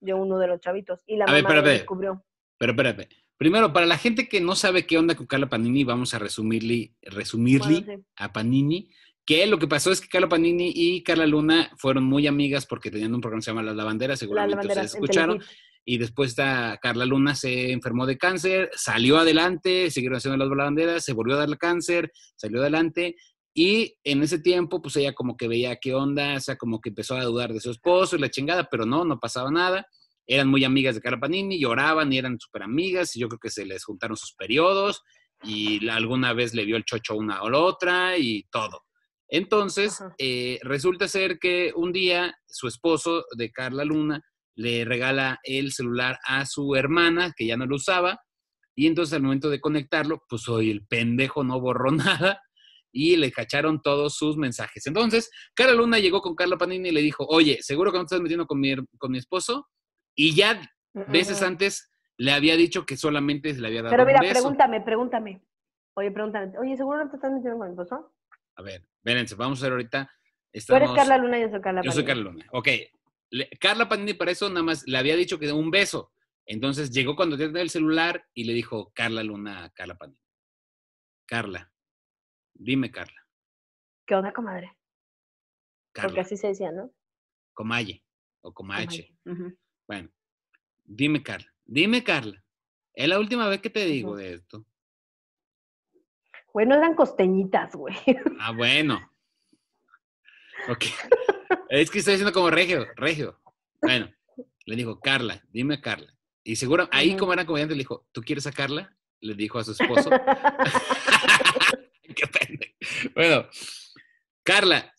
de 0.00 0.12
uno 0.12 0.38
de 0.38 0.48
los 0.48 0.60
chavitos 0.60 1.04
y 1.06 1.16
la 1.16 1.24
A 1.26 1.32
ver, 1.32 1.44
mamá 1.44 1.62
descubrió. 1.62 2.24
Pero 2.58 2.72
espérate. 2.72 3.08
Primero, 3.36 3.72
para 3.72 3.86
la 3.86 3.96
gente 3.96 4.28
que 4.28 4.40
no 4.40 4.56
sabe 4.56 4.84
qué 4.84 4.98
onda 4.98 5.14
con 5.14 5.26
Carla 5.26 5.48
Panini, 5.48 5.84
vamos 5.84 6.14
a 6.14 6.18
resumirle, 6.18 6.94
resumirle 7.00 7.80
Bueno, 7.82 8.02
sí. 8.02 8.06
a 8.16 8.32
Panini, 8.32 8.90
que 9.24 9.46
lo 9.46 9.58
que 9.58 9.68
pasó 9.68 9.92
es 9.92 10.00
que 10.00 10.08
Carla 10.08 10.28
Panini 10.28 10.72
y 10.74 11.02
Carla 11.04 11.26
Luna 11.26 11.70
fueron 11.76 12.02
muy 12.04 12.26
amigas 12.26 12.66
porque 12.66 12.90
tenían 12.90 13.14
un 13.14 13.20
programa 13.20 13.38
que 13.40 13.44
se 13.44 13.50
llama 13.52 13.62
Las 13.62 13.76
Lavanderas, 13.76 14.16
La 14.20 14.26
seguramente 14.26 14.66
ustedes 14.66 14.94
escucharon. 14.94 15.40
Y 15.84 15.98
después 15.98 16.30
esta 16.30 16.78
Carla 16.80 17.04
Luna 17.04 17.34
se 17.34 17.72
enfermó 17.72 18.06
de 18.06 18.18
cáncer, 18.18 18.70
salió 18.74 19.18
adelante, 19.18 19.90
siguieron 19.90 20.18
haciendo 20.18 20.44
las 20.44 20.56
lavanderas, 20.56 21.04
se 21.04 21.12
volvió 21.12 21.34
a 21.34 21.40
darle 21.40 21.56
cáncer, 21.56 22.12
salió 22.36 22.60
adelante, 22.60 23.16
y 23.54 23.96
en 24.04 24.22
ese 24.22 24.38
tiempo, 24.38 24.80
pues 24.80 24.96
ella 24.96 25.12
como 25.12 25.36
que 25.36 25.48
veía 25.48 25.76
qué 25.76 25.94
onda, 25.94 26.36
o 26.36 26.40
sea, 26.40 26.56
como 26.56 26.80
que 26.80 26.88
empezó 26.88 27.16
a 27.16 27.24
dudar 27.24 27.52
de 27.52 27.60
su 27.60 27.70
esposo 27.70 28.16
y 28.16 28.18
la 28.18 28.30
chingada, 28.30 28.68
pero 28.70 28.86
no, 28.86 29.04
no 29.04 29.20
pasaba 29.20 29.50
nada. 29.50 29.86
Eran 30.26 30.48
muy 30.48 30.64
amigas 30.64 30.94
de 30.94 31.02
Carla 31.02 31.20
Panini, 31.20 31.60
lloraban 31.60 32.10
y 32.12 32.18
eran 32.18 32.38
súper 32.40 32.62
amigas, 32.62 33.14
y 33.14 33.20
yo 33.20 33.28
creo 33.28 33.40
que 33.40 33.50
se 33.50 33.66
les 33.66 33.84
juntaron 33.84 34.16
sus 34.16 34.32
periodos, 34.34 35.02
y 35.42 35.86
alguna 35.88 36.32
vez 36.32 36.54
le 36.54 36.64
vio 36.64 36.76
el 36.76 36.84
chocho 36.84 37.16
una 37.16 37.42
o 37.42 37.50
la 37.50 37.58
otra, 37.58 38.16
y 38.16 38.44
todo. 38.44 38.84
Entonces, 39.28 40.02
eh, 40.18 40.58
resulta 40.62 41.08
ser 41.08 41.38
que 41.38 41.72
un 41.74 41.92
día 41.92 42.34
su 42.46 42.68
esposo 42.68 43.24
de 43.36 43.50
Carla 43.50 43.84
Luna 43.84 44.22
le 44.54 44.84
regala 44.84 45.38
el 45.44 45.72
celular 45.72 46.18
a 46.26 46.46
su 46.46 46.74
hermana, 46.74 47.32
que 47.36 47.46
ya 47.46 47.56
no 47.56 47.66
lo 47.66 47.76
usaba, 47.76 48.20
y 48.74 48.86
entonces 48.86 49.14
al 49.14 49.22
momento 49.22 49.50
de 49.50 49.60
conectarlo, 49.60 50.22
pues 50.28 50.48
hoy 50.48 50.70
el 50.70 50.86
pendejo 50.86 51.44
no 51.44 51.60
borró 51.60 51.90
nada 51.92 52.40
y 52.92 53.16
le 53.16 53.32
cacharon 53.32 53.80
todos 53.80 54.16
sus 54.16 54.36
mensajes. 54.36 54.86
Entonces, 54.86 55.30
Carla 55.54 55.74
Luna 55.74 55.98
llegó 55.98 56.20
con 56.20 56.34
Carla 56.34 56.58
Panini 56.58 56.90
y 56.90 56.92
le 56.92 57.00
dijo, 57.00 57.24
oye, 57.26 57.58
¿seguro 57.62 57.90
que 57.90 57.98
no 57.98 58.04
te 58.04 58.14
estás 58.14 58.20
metiendo 58.20 58.46
con 58.46 58.60
mi, 58.60 58.74
con 58.98 59.12
mi 59.12 59.18
esposo? 59.18 59.66
Y 60.14 60.34
ya 60.34 60.60
veces 61.08 61.38
Ujú. 61.38 61.46
antes 61.46 61.90
le 62.18 62.32
había 62.32 62.56
dicho 62.56 62.84
que 62.84 62.98
solamente 62.98 63.52
le 63.54 63.66
había 63.66 63.82
dado 63.82 63.92
Pero 63.96 64.06
mira, 64.06 64.20
un 64.20 64.28
beso. 64.28 64.34
pregúntame, 64.34 64.80
pregúntame. 64.82 65.42
Oye, 65.94 66.10
pregúntame. 66.10 66.58
Oye, 66.58 66.76
¿seguro 66.76 67.04
no 67.04 67.10
te 67.10 67.16
estás 67.16 67.32
metiendo 67.32 67.58
con 67.58 67.68
mi 67.68 67.72
esposo? 67.72 68.14
A 68.56 68.62
ver, 68.62 68.82
espérense, 68.96 69.34
vamos 69.34 69.60
a 69.62 69.64
ver 69.64 69.72
ahorita. 69.72 70.04
Tú 70.04 70.58
Estamos... 70.58 70.82
eres 70.82 70.96
Carla 70.96 71.16
Luna 71.18 71.38
y 71.38 71.42
yo 71.42 71.48
soy 71.50 71.60
Carla 71.62 71.82
Yo 71.82 71.92
soy 71.92 72.02
Panini. 72.04 72.06
Carla 72.06 72.30
Luna. 72.30 72.46
Ok. 72.52 72.68
Le- 73.32 73.48
Carla 73.60 73.88
Panini 73.88 74.14
para 74.14 74.30
eso 74.30 74.48
nada 74.48 74.62
más 74.62 74.84
le 74.86 74.98
había 74.98 75.16
dicho 75.16 75.38
que 75.38 75.46
de 75.46 75.52
un 75.52 75.70
beso. 75.70 76.12
Entonces 76.46 76.90
llegó 76.90 77.14
cuando 77.16 77.36
tenía 77.36 77.62
el 77.62 77.70
celular 77.70 78.26
y 78.34 78.44
le 78.44 78.52
dijo 78.52 78.92
Carla 78.94 79.22
Luna 79.22 79.64
a 79.64 79.70
Carla 79.70 79.96
Panini. 79.96 80.18
Carla, 81.26 81.72
dime 82.52 82.90
Carla. 82.90 83.26
¿Qué 84.06 84.14
onda, 84.14 84.32
comadre? 84.32 84.76
Porque 85.94 86.20
así 86.20 86.36
se 86.36 86.48
decía, 86.48 86.72
¿no? 86.72 86.90
Comalle 87.54 88.02
o 88.42 88.52
Comache. 88.52 89.14
Bueno, 89.86 90.10
dime 90.84 91.22
Carla, 91.22 91.52
dime 91.64 92.02
Carla. 92.02 92.42
Es 92.94 93.08
la 93.08 93.18
última 93.18 93.48
vez 93.48 93.60
que 93.62 93.70
te 93.70 93.84
digo 93.86 94.16
de 94.16 94.34
esto. 94.34 94.66
Güey, 96.52 96.66
no 96.66 96.74
eran 96.74 96.94
costeñitas, 96.94 97.74
güey. 97.74 97.94
Ah, 98.40 98.52
bueno. 98.52 99.00
Ok. 100.68 100.84
Es 101.68 101.90
que 101.90 101.98
estoy 101.98 102.14
diciendo 102.14 102.32
como 102.32 102.50
regio, 102.50 102.86
regio. 102.96 103.40
Bueno, 103.80 104.10
le 104.66 104.76
dijo, 104.76 105.00
Carla, 105.00 105.42
dime 105.50 105.80
Carla. 105.80 106.14
Y 106.44 106.56
seguro, 106.56 106.88
ahí 106.90 107.16
como 107.16 107.32
era 107.32 107.46
comediante, 107.46 107.74
le 107.74 107.80
dijo, 107.80 108.06
¿tú 108.12 108.20
quieres 108.22 108.46
a 108.46 108.52
Carla? 108.52 108.96
Le 109.20 109.34
dijo 109.34 109.58
a 109.58 109.64
su 109.64 109.72
esposo. 109.72 110.10
Qué 112.14 112.26
pendejo. 112.26 112.72
Bueno, 113.14 113.46
Carla, 114.42 114.92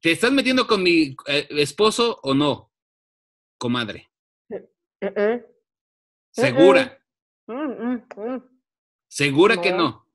¿te 0.00 0.10
estás 0.12 0.32
metiendo 0.32 0.66
con 0.66 0.82
mi 0.82 1.16
eh, 1.26 1.46
esposo 1.50 2.20
o 2.22 2.34
no? 2.34 2.70
Comadre. 3.58 4.10
Uh-uh. 4.50 5.42
¿Segura? 6.30 6.98
Mm, 7.46 7.52
mm, 7.54 8.06
mm. 8.16 8.42
¿Segura 9.08 9.60
que 9.60 9.70
No. 9.72 10.06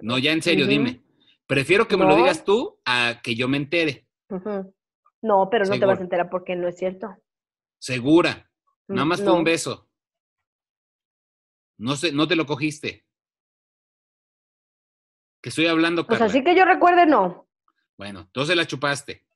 no? 0.00 0.18
Ya 0.18 0.32
en 0.32 0.42
serio, 0.42 0.66
dime. 0.66 1.02
Prefiero 1.46 1.86
que 1.86 1.96
me 1.96 2.04
lo 2.04 2.16
digas 2.16 2.44
tú 2.44 2.80
a 2.84 3.20
que 3.22 3.34
yo 3.34 3.48
me 3.48 3.56
entere. 3.56 4.06
Ujú. 4.28 4.74
No, 5.22 5.48
pero 5.50 5.64
no 5.64 5.78
te 5.78 5.86
vas 5.86 5.98
a 6.00 6.02
enterar 6.02 6.28
porque 6.30 6.56
no 6.56 6.68
es 6.68 6.76
cierto. 6.76 7.16
Segura. 7.78 8.50
Nada 8.88 9.04
Mm, 9.04 9.08
más 9.08 9.22
fue 9.22 9.32
no. 9.32 9.38
un 9.38 9.44
beso. 9.44 9.88
No 11.78 11.96
sé, 11.96 12.12
no 12.12 12.26
te 12.28 12.36
lo 12.36 12.44
cogiste. 12.46 13.06
Que 15.40 15.48
estoy 15.48 15.66
hablando, 15.66 16.06
Pues 16.06 16.18
Carla. 16.18 16.30
así 16.30 16.44
que 16.44 16.54
yo 16.56 16.64
recuerde, 16.64 17.06
no. 17.06 17.48
Bueno, 17.96 18.20
entonces 18.20 18.56
la 18.56 18.66
chupaste. 18.66 19.26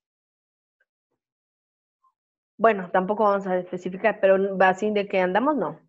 Bueno, 2.58 2.90
tampoco 2.90 3.24
vamos 3.24 3.46
a 3.46 3.58
especificar, 3.58 4.18
pero 4.20 4.36
así 4.60 4.90
de 4.90 5.06
que 5.08 5.20
andamos, 5.20 5.56
no. 5.56 5.80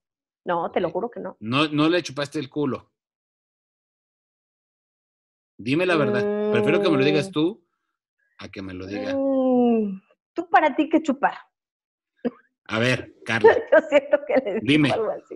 No, 0.46 0.72
te 0.72 0.80
lo 0.80 0.90
juro 0.92 1.10
que 1.10 1.20
no. 1.20 1.38
No, 1.40 1.68
no 1.68 1.90
le 1.90 2.02
chupaste 2.04 2.40
el 2.40 2.50
culo. 2.50 2.92
Dime 5.58 5.86
la 5.86 5.96
verdad. 5.96 6.24
Prefiero 6.52 6.82
que 6.82 6.90
me 6.90 6.98
lo 6.98 7.04
digas 7.04 7.30
Mm. 7.30 7.32
tú 7.32 7.66
a 8.40 8.50
que 8.50 8.62
me 8.62 8.74
lo 8.74 8.86
diga. 8.86 9.14
Mm, 9.14 9.27
Tú 10.38 10.48
para 10.52 10.76
ti 10.76 10.88
que 10.88 11.02
chupar. 11.02 11.34
A 12.66 12.78
ver, 12.78 13.16
Carla, 13.26 13.56
Yo 13.72 13.80
siento 13.90 14.20
que 14.28 14.36
le 14.36 14.54
digo 14.54 14.60
Dime. 14.62 14.92
algo 14.92 15.10
así. 15.10 15.36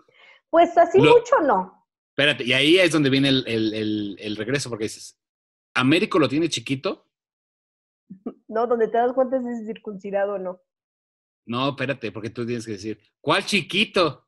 Pues 0.52 0.78
así 0.78 1.00
Lo- 1.02 1.14
mucho 1.18 1.40
no. 1.42 1.88
espérate. 2.12 2.44
Y 2.44 2.54
ahí 2.54 2.78
es 2.78 2.92
donde 2.92 3.10
viene 3.10 3.30
el, 3.30 3.44
el- 3.48 3.74
el- 3.74 4.16
el 4.20 4.36
regreso, 4.36 4.70
porque 4.70 4.84
dices, 4.86 5.20
¿Américo 5.74 6.20
lo 6.20 6.30
tiene 6.30 6.50
chiquito? 6.50 7.08
No, 8.48 8.68
donde 8.68 8.90
te 8.90 8.98
das 8.98 9.14
cuenta 9.14 9.42
si 9.42 9.48
es 9.48 9.66
circuncidado 9.66 10.34
o 10.34 10.38
no. 10.38 10.62
No, 11.48 11.70
espérate, 11.70 12.12
porque 12.12 12.30
tú 12.30 12.46
tienes 12.46 12.66
que 12.66 12.74
decir, 12.74 13.00
¿cuál 13.22 13.44
chiquito? 13.46 14.28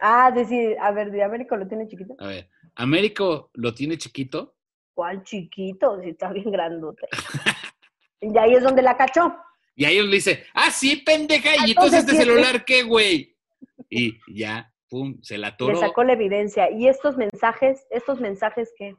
Ah, 0.00 0.30
decir, 0.30 0.76
a 0.80 0.90
ver, 0.92 1.10
de 1.10 1.22
Américo 1.22 1.56
lo 1.56 1.66
tiene 1.68 1.86
chiquito. 1.88 2.14
A 2.20 2.28
ver, 2.28 2.48
¿Américo 2.76 3.50
lo 3.54 3.74
tiene 3.74 3.98
chiquito? 3.98 4.54
¿Cuál 4.94 5.22
chiquito? 5.24 6.00
Si 6.00 6.10
está 6.10 6.32
bien 6.32 6.50
grandote. 6.52 7.08
y 8.20 8.38
ahí 8.38 8.54
es 8.54 8.62
donde 8.62 8.80
la 8.82 8.96
cachó. 8.96 9.36
Y 9.76 9.84
ahí 9.84 9.96
él 9.98 10.10
dice, 10.10 10.44
ah, 10.54 10.70
sí, 10.70 10.96
pendeja, 10.96 11.50
y 11.66 11.70
Entonces, 11.70 12.00
este 12.00 12.12
sí 12.12 12.18
es- 12.18 12.24
celular, 12.24 12.64
¿qué, 12.64 12.82
güey? 12.84 13.36
Y 13.90 14.18
ya, 14.32 14.72
pum, 14.88 15.18
se 15.22 15.36
la 15.36 15.48
Le 15.48 15.54
atoró. 15.54 15.80
sacó 15.80 16.04
la 16.04 16.12
evidencia. 16.12 16.70
Y 16.70 16.86
estos 16.88 17.16
mensajes, 17.16 17.86
estos 17.90 18.20
mensajes 18.20 18.72
que 18.78 18.94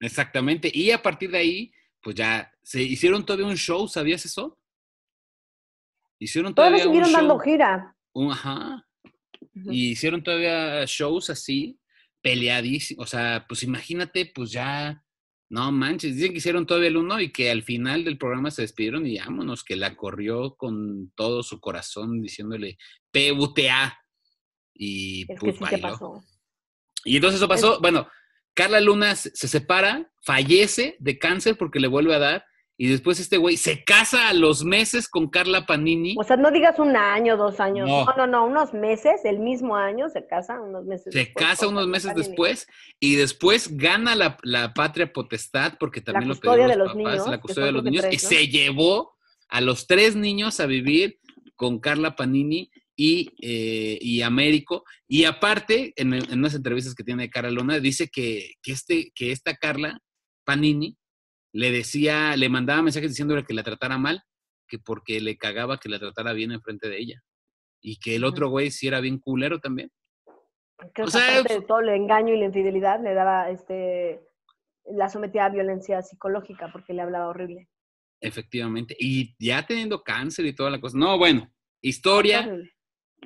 Exactamente. 0.00 0.70
Y 0.72 0.90
a 0.92 1.02
partir 1.02 1.30
de 1.30 1.38
ahí, 1.38 1.72
pues 2.02 2.16
ya 2.16 2.50
se 2.62 2.82
hicieron 2.82 3.24
todavía 3.24 3.46
un 3.46 3.56
show, 3.56 3.86
¿sabías 3.88 4.24
eso? 4.24 4.58
Hicieron 6.18 6.54
todavía 6.54 6.84
todavía 6.84 7.00
un 7.00 7.04
siguieron 7.06 7.10
show. 7.10 7.28
dando 7.28 7.38
gira. 7.44 7.96
un- 8.12 8.32
ajá. 8.32 8.86
Y 9.54 9.90
hicieron 9.92 10.22
todavía 10.22 10.84
shows 10.86 11.30
así, 11.30 11.78
peleadísimos. 12.22 13.04
O 13.04 13.06
sea, 13.08 13.44
pues 13.48 13.62
imagínate, 13.62 14.26
pues 14.26 14.50
ya, 14.52 15.02
no 15.50 15.72
manches. 15.72 16.14
Dicen 16.14 16.30
que 16.30 16.38
hicieron 16.38 16.64
todavía 16.64 16.88
el 16.88 16.96
uno 16.96 17.20
y 17.20 17.32
que 17.32 17.50
al 17.50 17.62
final 17.62 18.04
del 18.04 18.18
programa 18.18 18.50
se 18.50 18.62
despidieron 18.62 19.04
y 19.06 19.18
vámonos, 19.18 19.64
que 19.64 19.76
la 19.76 19.96
corrió 19.96 20.54
con 20.54 21.10
todo 21.16 21.42
su 21.42 21.60
corazón 21.60 22.22
diciéndole 22.22 22.78
PUTA. 23.10 23.98
Y 24.72 25.22
Es 25.22 25.40
que 25.40 25.52
pues 25.52 25.70
sí 25.70 25.76
pasó. 25.78 26.22
Y 27.04 27.16
entonces 27.16 27.40
eso 27.40 27.48
pasó, 27.48 27.80
bueno, 27.80 28.08
Carla 28.54 28.80
Luna 28.80 29.16
se 29.16 29.48
separa, 29.48 30.10
fallece 30.22 30.96
de 31.00 31.18
cáncer 31.18 31.56
porque 31.56 31.80
le 31.80 31.88
vuelve 31.88 32.14
a 32.14 32.18
dar, 32.18 32.44
y 32.82 32.88
después 32.88 33.20
este 33.20 33.36
güey 33.36 33.58
se 33.58 33.84
casa 33.84 34.30
a 34.30 34.32
los 34.32 34.64
meses 34.64 35.06
con 35.06 35.28
Carla 35.28 35.66
Panini, 35.66 36.14
O 36.18 36.24
sea, 36.24 36.38
no 36.38 36.50
digas 36.50 36.78
un 36.78 36.96
año, 36.96 37.36
dos 37.36 37.60
años. 37.60 37.86
No. 37.86 38.06
No, 38.06 38.14
no, 38.16 38.26
no, 38.26 38.46
unos 38.46 38.72
meses, 38.72 39.20
el 39.24 39.38
mismo 39.38 39.76
año 39.76 40.08
se 40.08 40.26
casa, 40.26 40.58
unos 40.58 40.86
meses 40.86 41.12
se 41.12 41.18
después 41.18 41.46
casa 41.46 41.68
unos 41.68 41.86
meses 41.86 42.12
Panini. 42.12 42.26
después, 42.26 42.66
y 42.98 43.16
después 43.16 43.76
gana 43.76 44.16
la, 44.16 44.38
la 44.44 44.72
patria 44.72 45.12
potestad, 45.12 45.74
porque 45.78 46.00
también 46.00 46.28
lo 46.28 46.34
custodia 46.36 46.54
pidieron 46.54 46.70
de 46.70 46.78
los 46.78 46.86
los 46.86 46.96
papás, 46.96 47.12
niños, 47.12 47.30
la 47.30 47.40
custodia 47.42 47.66
de 47.66 47.72
los 47.72 47.84
niños, 47.84 48.04
y 48.06 48.08
tres, 48.08 48.22
¿no? 48.22 48.28
se 48.30 48.48
llevó 48.48 49.12
a 49.50 49.60
los 49.60 49.86
tres 49.86 50.16
niños 50.16 50.58
a 50.58 50.64
vivir 50.64 51.18
con 51.56 51.80
Carla 51.80 52.16
Panini 52.16 52.70
y, 52.96 53.30
eh, 53.42 53.98
y 54.00 54.22
Américo. 54.22 54.84
Y 55.06 55.24
aparte, 55.24 55.92
en, 55.96 56.14
en 56.14 56.38
unas 56.38 56.54
entrevistas 56.54 56.94
que 56.94 57.04
tiene 57.04 57.28
Carla 57.28 57.50
Luna, 57.50 57.78
dice 57.78 58.08
que, 58.08 58.54
que, 58.62 58.72
este, 58.72 59.12
que 59.14 59.32
esta 59.32 59.54
Carla 59.54 60.00
Panini 60.46 60.96
le 61.52 61.70
decía, 61.70 62.36
le 62.36 62.48
mandaba 62.48 62.82
mensajes 62.82 63.10
diciéndole 63.10 63.44
que 63.44 63.54
la 63.54 63.62
tratara 63.62 63.98
mal, 63.98 64.22
que 64.68 64.78
porque 64.78 65.20
le 65.20 65.36
cagaba 65.36 65.78
que 65.78 65.88
la 65.88 65.98
tratara 65.98 66.32
bien 66.32 66.52
enfrente 66.52 66.88
de 66.88 66.98
ella. 66.98 67.22
Y 67.82 67.98
que 67.98 68.16
el 68.16 68.24
otro 68.24 68.48
güey 68.50 68.70
sí 68.70 68.86
era 68.88 69.00
bien 69.00 69.18
culero 69.18 69.58
también. 69.58 69.90
Que 70.94 71.02
O 71.02 71.06
sea, 71.08 71.42
de 71.42 71.60
todo 71.62 71.80
el 71.80 71.88
engaño 71.90 72.34
y 72.34 72.38
la 72.38 72.44
infidelidad, 72.46 73.02
le 73.02 73.14
daba, 73.14 73.50
este, 73.50 74.20
la 74.84 75.08
sometía 75.08 75.46
a 75.46 75.50
violencia 75.50 76.02
psicológica 76.02 76.70
porque 76.72 76.92
le 76.94 77.02
hablaba 77.02 77.28
horrible. 77.28 77.68
Efectivamente. 78.20 78.94
Y 78.98 79.34
ya 79.38 79.66
teniendo 79.66 80.02
cáncer 80.02 80.44
y 80.46 80.54
toda 80.54 80.70
la 80.70 80.80
cosa. 80.80 80.98
No, 80.98 81.16
bueno, 81.18 81.50
historia 81.82 82.40
Horrible. 82.40 82.70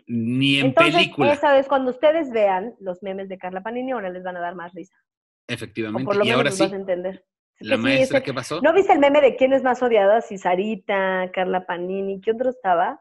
ni 0.07 0.59
en 0.61 0.67
Entonces, 0.67 0.95
película. 0.95 1.33
esa 1.33 1.53
vez 1.53 1.67
cuando 1.67 1.91
ustedes 1.91 2.31
vean 2.31 2.75
los 2.81 3.03
memes 3.03 3.29
de 3.29 3.39
Carla 3.39 3.63
Panini, 3.63 3.93
ahora 3.93 4.11
les 4.11 4.23
van 4.23 4.37
a 4.37 4.41
dar 4.41 4.55
más 4.55 4.73
risa. 4.73 4.97
O 4.97 5.53
Efectivamente. 5.53 6.05
por 6.05 6.17
lo 6.17 6.25
Y 6.25 6.29
menos 6.29 6.39
ahora 6.39 6.51
sí, 6.53 6.63
vas 6.63 6.73
a 6.73 6.77
entender. 6.77 7.25
La 7.61 7.77
sí, 7.77 7.83
maestra, 7.83 8.19
ese- 8.19 8.25
¿qué 8.27 8.35
pasó? 8.35 8.61
¿No 8.61 8.73
viste 8.73 8.93
el 8.93 8.99
meme 8.99 9.21
de 9.21 9.37
quién 9.37 9.53
es 9.53 9.63
más 9.63 9.83
odiada? 9.83 10.21
Si 10.21 10.39
Sarita, 10.39 11.31
Carla 11.33 11.67
Panini, 11.67 12.21
¿qué 12.21 12.33
otro 12.33 12.51
estaba? 12.51 13.01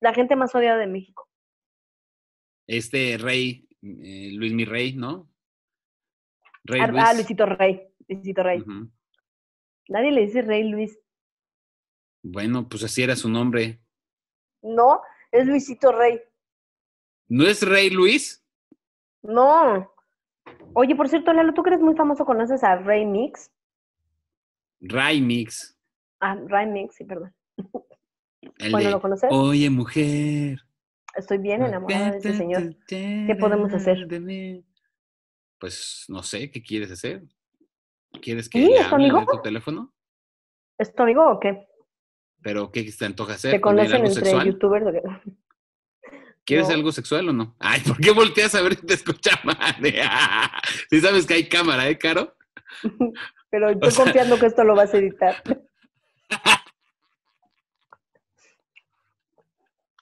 La 0.00 0.12
gente 0.14 0.36
más 0.36 0.54
odiada 0.54 0.78
de 0.78 0.86
México. 0.86 1.28
Este 2.66 3.16
rey, 3.18 3.68
eh, 3.82 4.30
Luis 4.32 4.52
mi 4.52 4.64
rey, 4.64 4.94
¿no? 4.94 5.30
Rey 6.64 6.80
Ah, 6.82 6.86
Luis. 6.88 7.02
ah, 7.06 7.14
Luisito 7.14 7.46
Rey. 7.46 7.88
Luisito 8.08 8.42
Rey. 8.42 8.62
Nadie 9.88 10.12
le 10.12 10.20
dice 10.22 10.42
Rey 10.42 10.64
Luis. 10.68 10.98
Bueno, 12.22 12.68
pues 12.68 12.84
así 12.84 13.02
era 13.02 13.16
su 13.16 13.28
nombre. 13.28 13.80
No, 14.62 15.00
es 15.32 15.46
Luisito 15.46 15.90
Rey. 15.92 16.20
¿No 17.28 17.46
es 17.46 17.62
Rey 17.62 17.90
Luis? 17.90 18.44
No. 19.22 19.92
Oye, 20.74 20.94
por 20.94 21.08
cierto, 21.08 21.32
Lalo, 21.32 21.52
tú 21.54 21.62
que 21.62 21.70
eres 21.70 21.80
muy 21.80 21.94
famoso, 21.94 22.24
¿conoces 22.24 22.62
a 22.62 22.76
Rey 22.76 23.04
Mix? 23.06 23.50
Ray 24.80 25.20
Mix. 25.20 25.76
Ah, 26.20 26.36
Rey 26.46 26.66
Mix, 26.66 26.94
sí, 26.96 27.04
perdón. 27.04 27.34
El 28.58 28.72
Bueno, 28.72 28.86
de, 28.88 28.92
¿lo 28.92 29.00
conoces? 29.00 29.30
Oye, 29.32 29.68
mujer. 29.70 30.60
Estoy 31.16 31.38
bien 31.38 31.62
enamorada 31.62 32.12
de 32.12 32.18
ese 32.18 32.34
señor. 32.34 32.76
¿Qué 32.86 33.36
podemos 33.38 33.72
hacer? 33.72 34.06
Pues 35.58 36.04
no 36.08 36.22
sé, 36.22 36.50
¿qué 36.50 36.62
quieres 36.62 36.90
hacer? 36.90 37.22
¿Quieres 38.22 38.48
que 38.48 38.60
¿Sí? 38.60 38.68
le 38.70 38.76
¿Es 38.76 38.88
tu 38.88 38.94
hable 38.94 39.10
de 39.12 39.26
tu 39.26 39.42
teléfono? 39.42 39.92
¿Es 40.78 40.94
tu 40.94 41.02
amigo 41.02 41.30
o 41.30 41.38
qué? 41.38 41.68
¿Pero 42.42 42.70
qué 42.72 42.84
te 42.84 43.04
antoja 43.04 43.34
hacer? 43.34 43.50
¿Te 43.52 43.60
¿Con 43.60 43.78
él 43.78 43.86
conocen 43.86 44.06
entre 44.06 44.24
sexual? 44.24 44.46
youtubers 44.46 44.86
o 44.86 44.92
qué? 44.92 45.02
¿Quieres 46.50 46.68
No. 46.68 46.74
algo 46.74 46.90
sexual 46.90 47.28
o 47.28 47.32
no? 47.32 47.54
Ay, 47.60 47.80
¿por 47.80 47.96
qué 47.98 48.10
volteas 48.10 48.56
a 48.56 48.60
ver 48.62 48.74
si 48.74 48.84
te 48.84 48.94
escucha 48.94 49.38
madre? 49.44 50.00
Si 50.90 51.00
sabes 51.00 51.24
que 51.26 51.34
hay 51.34 51.48
cámara, 51.48 51.88
¿eh, 51.88 51.96
Caro? 51.96 52.36
Pero 53.50 53.70
estoy 53.70 53.90
sea- 53.92 54.04
confiando 54.04 54.36
que 54.38 54.46
esto 54.46 54.64
lo 54.64 54.74
vas 54.74 54.92
a 54.92 54.98
editar. 54.98 55.40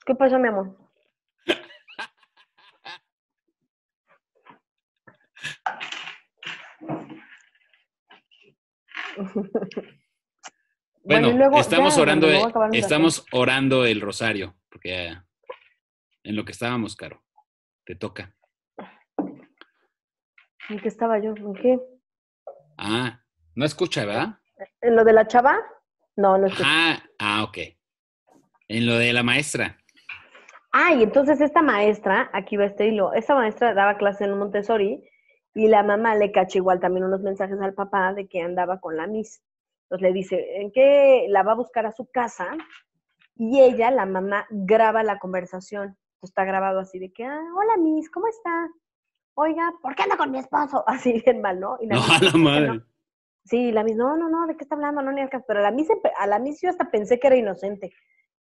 ¿Qué 0.07 0.15
pasa, 0.15 0.39
mi 0.39 0.47
amor? 0.47 0.75
Bueno, 11.03 11.31
luego, 11.31 11.59
estamos 11.59 11.95
ya, 11.95 12.01
orando, 12.01 12.27
estamos 12.73 13.25
orando 13.31 13.85
el 13.85 14.01
rosario, 14.01 14.55
porque 14.69 14.89
ya- 15.05 15.25
en 16.23 16.35
lo 16.35 16.45
que 16.45 16.51
estábamos, 16.51 16.95
Caro. 16.95 17.23
Te 17.85 17.95
toca. 17.95 18.35
¿En 20.69 20.79
qué 20.79 20.87
estaba 20.87 21.19
yo? 21.19 21.33
¿En 21.35 21.53
qué? 21.55 21.79
Ah, 22.77 23.23
no 23.55 23.65
escucha, 23.65 24.05
¿verdad? 24.05 24.39
¿En 24.81 24.95
lo 24.95 25.03
de 25.03 25.13
la 25.13 25.27
chava? 25.27 25.57
No, 26.15 26.37
no 26.37 26.47
escucha. 26.47 26.63
Ah, 26.67 27.03
ah, 27.17 27.43
ok. 27.43 27.57
En 28.67 28.85
lo 28.85 28.97
de 28.97 29.13
la 29.13 29.23
maestra. 29.23 29.77
Ah, 30.71 30.93
y 30.93 31.01
entonces 31.01 31.41
esta 31.41 31.63
maestra, 31.63 32.29
aquí 32.33 32.55
va 32.55 32.65
este 32.65 32.87
hilo, 32.87 33.13
esta 33.13 33.33
maestra 33.33 33.73
daba 33.73 33.97
clase 33.97 34.25
en 34.25 34.37
Montessori 34.37 35.03
y 35.55 35.67
la 35.67 35.81
mamá 35.81 36.15
le 36.15 36.31
cacha 36.31 36.59
igual 36.59 36.79
también 36.79 37.05
unos 37.05 37.21
mensajes 37.21 37.59
al 37.59 37.73
papá 37.73 38.13
de 38.13 38.27
que 38.27 38.41
andaba 38.41 38.79
con 38.79 38.95
la 38.95 39.07
Miss. 39.07 39.41
Entonces 39.83 40.07
le 40.07 40.13
dice, 40.13 40.61
¿en 40.61 40.71
qué 40.71 41.25
la 41.29 41.41
va 41.41 41.53
a 41.53 41.55
buscar 41.55 41.87
a 41.87 41.91
su 41.91 42.05
casa? 42.11 42.55
Y 43.35 43.59
ella, 43.59 43.89
la 43.89 44.05
mamá, 44.05 44.45
graba 44.51 45.01
la 45.01 45.17
conversación. 45.17 45.97
Está 46.25 46.45
grabado 46.45 46.79
así 46.79 46.99
de 46.99 47.11
que, 47.11 47.25
ah, 47.25 47.43
hola 47.55 47.77
Miss, 47.77 48.09
¿cómo 48.09 48.27
está? 48.27 48.69
Oiga, 49.35 49.73
¿por 49.81 49.95
qué 49.95 50.03
anda 50.03 50.17
con 50.17 50.31
mi 50.31 50.39
esposo? 50.39 50.83
Así 50.87 51.21
bien 51.23 51.41
mal, 51.41 51.59
¿no? 51.59 51.77
Y 51.79 51.87
no, 51.87 51.95
a 51.95 52.19
la 52.21 52.31
madre. 52.33 52.81
Sí, 53.45 53.71
la 53.71 53.83
Miss, 53.83 53.95
no, 53.95 54.17
no, 54.17 54.29
no, 54.29 54.45
¿de 54.47 54.57
qué 54.57 54.63
está 54.63 54.75
hablando? 54.75 55.01
No, 55.01 55.11
ni 55.11 55.21
al 55.21 55.29
caso. 55.29 55.45
Pero 55.47 55.59
a 55.59 55.63
la 55.63 55.71
Miss, 55.71 55.87
a 56.17 56.27
la 56.27 56.39
Miss 56.39 56.61
yo 56.61 56.69
hasta 56.69 56.91
pensé 56.91 57.19
que 57.19 57.27
era 57.27 57.37
inocente. 57.37 57.93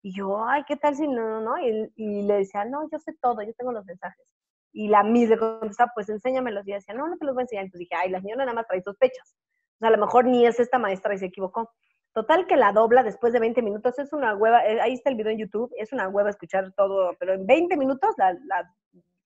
Y 0.03 0.15
yo, 0.17 0.43
ay, 0.43 0.65
¿qué 0.67 0.77
tal 0.77 0.97
si 0.97 1.07
no, 1.07 1.29
no, 1.29 1.41
no? 1.41 1.59
Y, 1.59 1.93
y, 1.97 2.23
le 2.23 2.35
decía, 2.35 2.65
no, 2.65 2.89
yo 2.91 2.99
sé 2.99 3.13
todo, 3.21 3.43
yo 3.43 3.53
tengo 3.55 3.73
los 3.73 3.85
mensajes. 3.85 4.35
Y 4.73 4.89
la 4.89 5.03
Miss 5.03 5.29
le 5.29 5.39
contestaba, 5.39 5.93
pues 5.95 6.09
enséñamelos. 6.09 6.67
Y 6.67 6.73
decía, 6.73 6.95
no, 6.95 7.09
no 7.09 7.17
te 7.19 7.27
los 7.27 7.35
voy 7.35 7.43
a 7.43 7.45
enseñar. 7.45 7.65
Entonces 7.65 7.81
dije, 7.81 7.95
ay, 7.95 8.11
la 8.11 8.21
señora 8.21 8.45
nada 8.45 8.55
más 8.55 8.67
trae 8.67 8.83
sospechas. 8.83 9.35
O 9.77 9.79
sea, 9.81 9.89
a 9.89 9.91
lo 9.91 9.99
mejor 9.99 10.25
ni 10.25 10.47
es 10.47 10.59
esta 10.59 10.79
maestra 10.79 11.15
y 11.15 11.19
se 11.19 11.27
equivocó. 11.27 11.71
Total 12.17 12.47
que 12.47 12.57
la 12.57 12.73
dobla 12.73 13.03
después 13.03 13.35
de 13.35 13.41
20 13.41 13.61
minutos. 13.61 13.99
Es 13.99 14.15
una 14.15 14.35
hueva, 14.35 14.67
eh, 14.67 14.81
ahí 14.81 14.95
está 14.95 15.11
el 15.11 15.17
video 15.17 15.33
en 15.33 15.39
YouTube, 15.39 15.71
es 15.77 15.93
una 15.93 16.09
hueva 16.09 16.31
escuchar 16.31 16.73
todo, 16.73 17.15
pero 17.21 17.35
en 17.35 17.47
20 17.47 17.77
minutos 17.77 18.15
la, 18.17 18.33
la, 18.33 18.75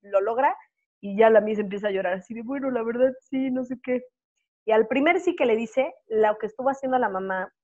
lo 0.02 0.20
logra 0.20 0.56
y 1.00 1.16
ya 1.16 1.30
la 1.30 1.40
Miss 1.40 1.60
empieza 1.60 1.86
a 1.86 1.92
llorar 1.92 2.14
así 2.14 2.34
de, 2.34 2.42
bueno, 2.42 2.68
la 2.72 2.82
verdad 2.82 3.12
sí, 3.20 3.48
no 3.52 3.64
sé 3.64 3.78
qué. 3.80 4.02
Y 4.64 4.72
al 4.72 4.88
primer 4.88 5.20
sí 5.20 5.36
que 5.36 5.46
le 5.46 5.54
dice, 5.54 5.94
lo 6.08 6.36
que 6.38 6.46
estuvo 6.46 6.68
haciendo 6.68 6.98
la 6.98 7.08
mamá 7.08 7.54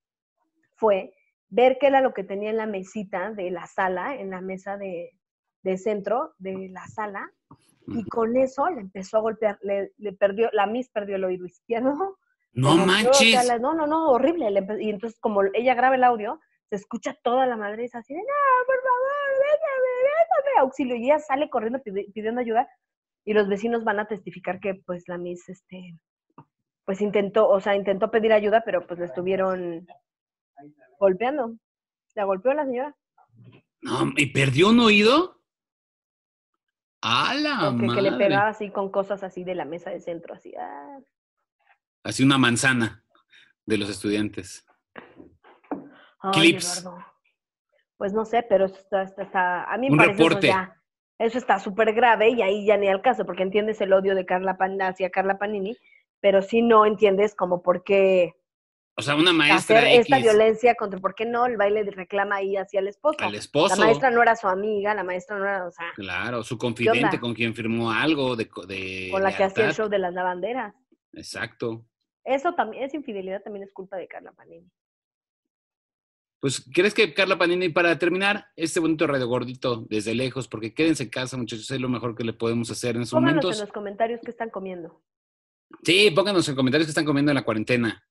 fue 0.75 1.11
ver 1.49 1.77
qué 1.77 1.87
era 1.87 1.99
lo 1.99 2.13
que 2.13 2.23
tenía 2.23 2.51
en 2.51 2.57
la 2.57 2.65
mesita 2.65 3.31
de 3.31 3.51
la 3.51 3.67
sala, 3.67 4.15
en 4.15 4.29
la 4.29 4.39
mesa 4.39 4.77
de, 4.77 5.11
centro 5.75 6.35
de 6.37 6.69
la 6.69 6.87
sala, 6.87 7.29
y 7.87 8.05
con 8.05 8.37
eso 8.37 8.69
le 8.69 8.79
empezó 8.79 9.17
a 9.17 9.21
golpear, 9.21 9.59
le, 9.61 9.91
perdió, 10.13 10.49
la 10.53 10.67
Miss 10.67 10.89
perdió 10.89 11.17
el 11.17 11.25
oído 11.25 11.45
izquierdo. 11.45 12.17
No 12.53 12.75
manches. 12.77 13.59
no, 13.59 13.73
no, 13.73 13.85
no, 13.85 14.09
horrible. 14.09 14.49
Y 14.79 14.89
entonces, 14.89 15.19
como 15.19 15.41
ella 15.53 15.75
graba 15.75 15.95
el 15.95 16.03
audio, 16.03 16.39
se 16.69 16.75
escucha 16.75 17.17
toda 17.23 17.45
la 17.45 17.55
madre 17.55 17.89
así 17.91 18.13
de, 18.13 18.19
no, 18.19 18.65
por 18.65 18.75
favor, 18.75 19.29
déjame, 19.39 19.89
déjame, 20.03 20.59
auxilio. 20.59 20.95
Y 20.95 21.05
ella 21.05 21.19
sale 21.19 21.49
corriendo 21.49 21.81
pidiendo 21.81 22.41
ayuda 22.41 22.67
y 23.25 23.33
los 23.33 23.47
vecinos 23.47 23.83
van 23.83 23.99
a 23.99 24.07
testificar 24.07 24.59
que, 24.59 24.75
pues, 24.75 25.07
la 25.07 25.17
Miss, 25.17 25.47
este, 25.49 25.97
pues 26.87 27.01
intentó, 27.01 27.49
o 27.49 27.59
sea, 27.59 27.75
intentó 27.75 28.09
pedir 28.09 28.31
ayuda, 28.31 28.63
pero 28.65 28.87
pues 28.87 28.97
le 28.97 29.07
estuvieron 29.07 29.85
golpeando. 30.97 31.57
La 32.15 32.23
golpeó 32.23 32.53
la 32.53 32.65
señora. 32.65 32.95
No, 33.81 34.13
¿y 34.15 34.31
perdió 34.31 34.69
un 34.69 34.79
oído? 34.79 35.41
¡A 37.01 37.33
la 37.35 37.71
madre! 37.71 37.93
Que 37.93 38.01
le 38.01 38.11
pegaba 38.13 38.47
así 38.47 38.71
con 38.71 38.89
cosas 38.89 39.21
así 39.23 39.43
de 39.43 39.53
la 39.53 39.65
mesa 39.65 39.89
de 39.89 39.99
centro, 39.99 40.33
así. 40.33 40.53
Ah. 40.55 40.97
Así 42.07 42.23
una 42.23 42.37
manzana 42.37 43.03
de 43.65 43.77
los 43.77 43.89
estudiantes. 43.89 44.65
Clips. 46.31 46.87
Pues 47.97 48.13
no 48.13 48.23
sé, 48.23 48.45
pero 48.47 48.67
está, 48.67 49.01
está, 49.03 49.65
a 49.65 49.77
mí 49.77 49.89
me 49.89 49.97
parece 49.97 50.13
reporte. 50.13 50.47
Eso, 50.47 50.57
eso 51.19 51.37
está 51.37 51.59
súper 51.59 51.93
grave 51.93 52.29
y 52.29 52.41
ahí 52.41 52.65
ya 52.65 52.77
ni 52.77 52.87
al 52.87 53.01
caso, 53.01 53.25
porque 53.25 53.43
entiendes 53.43 53.81
el 53.81 53.91
odio 53.91 54.15
de 54.15 54.25
Carla 54.25 54.57
Pan 54.57 54.81
hacia 54.81 55.09
Carla 55.09 55.37
Panini, 55.37 55.75
pero 56.21 56.41
sí 56.41 56.61
no 56.61 56.85
entiendes 56.85 57.35
como 57.35 57.61
por 57.61 57.83
qué 57.83 58.35
o 58.95 59.01
sea, 59.01 59.15
una 59.15 59.33
maestra. 59.33 59.79
Hacer 59.79 59.99
esta 59.99 60.17
violencia 60.17 60.75
contra, 60.75 60.99
¿por 60.99 61.13
qué 61.13 61.25
no? 61.25 61.45
El 61.45 61.57
baile 61.57 61.83
reclama 61.83 62.37
ahí 62.37 62.55
hacia 62.55 62.79
el 62.79 62.87
esposo. 62.87 63.17
Al 63.19 63.35
esposo. 63.35 63.75
La 63.75 63.85
maestra 63.85 64.09
no 64.11 64.21
era 64.21 64.35
su 64.37 64.47
amiga, 64.47 64.95
la 64.95 65.03
maestra 65.03 65.37
no 65.37 65.43
era, 65.43 65.67
o 65.67 65.71
sea. 65.71 65.91
Claro, 65.93 66.41
su 66.41 66.57
confidente 66.57 67.19
con 67.19 67.33
quien 67.33 67.53
firmó 67.53 67.91
algo 67.91 68.37
de. 68.37 68.49
de 68.65 69.09
con 69.11 69.21
la 69.21 69.35
que 69.35 69.43
hacía 69.43 69.65
el 69.65 69.73
show 69.73 69.89
de 69.89 69.99
las 69.99 70.13
lavanderas. 70.13 70.73
Exacto. 71.13 71.85
Eso 72.27 72.53
también, 72.53 72.83
esa 72.83 72.97
infidelidad 72.97 73.41
también 73.41 73.63
es 73.63 73.71
culpa 73.71 73.95
de 73.95 74.05
Carla 74.05 74.33
Panini. 74.33 74.69
Pues, 76.41 76.69
¿crees 76.73 76.93
que 76.93 77.13
Carla 77.13 77.37
Panini, 77.37 77.69
para 77.69 77.97
terminar 77.97 78.47
este 78.57 78.81
bonito 78.81 79.07
radio 79.07 79.27
gordito 79.27 79.85
desde 79.89 80.13
lejos, 80.13 80.49
porque 80.49 80.73
quédense 80.73 81.03
en 81.03 81.09
casa, 81.09 81.37
muchachos, 81.37 81.71
es 81.71 81.79
lo 81.79 81.87
mejor 81.87 82.15
que 82.15 82.25
le 82.25 82.33
podemos 82.33 82.69
hacer 82.69 82.97
en 82.97 83.03
estos 83.03 83.17
Pónganos 83.17 83.35
momentos? 83.43 83.59
en 83.61 83.65
los 83.65 83.73
comentarios 83.73 84.19
qué 84.25 84.31
están 84.31 84.49
comiendo. 84.49 85.01
Sí, 85.83 86.11
pónganos 86.11 86.47
en 86.49 86.55
comentarios 86.55 86.87
qué 86.87 86.91
están 86.91 87.05
comiendo 87.05 87.31
en 87.31 87.35
la 87.35 87.45
cuarentena. 87.45 88.05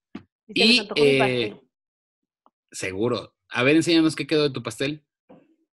Y, 0.49 0.89
eh, 0.97 1.61
seguro. 2.71 3.35
A 3.51 3.62
ver, 3.64 3.77
enséñanos 3.77 4.17
qué 4.17 4.27
quedó 4.27 4.45
de 4.45 4.51
tu 4.51 4.62
pastel. 4.62 5.05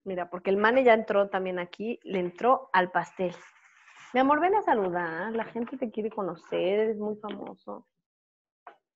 Mira, 0.05 0.29
porque 0.29 0.49
el 0.49 0.57
mane 0.57 0.85
ya 0.85 0.93
entró 0.93 1.29
también 1.29 1.59
aquí, 1.59 1.99
le 2.03 2.19
entró 2.19 2.69
al 2.71 2.89
pastel. 2.89 3.35
Mi 4.13 4.21
amor, 4.21 4.39
ven 4.39 4.55
a 4.55 4.61
saludar, 4.61 5.33
la 5.33 5.43
gente 5.43 5.77
te 5.77 5.91
quiere 5.91 6.09
conocer, 6.09 6.79
eres 6.79 6.97
muy 6.97 7.17
famoso. 7.17 7.85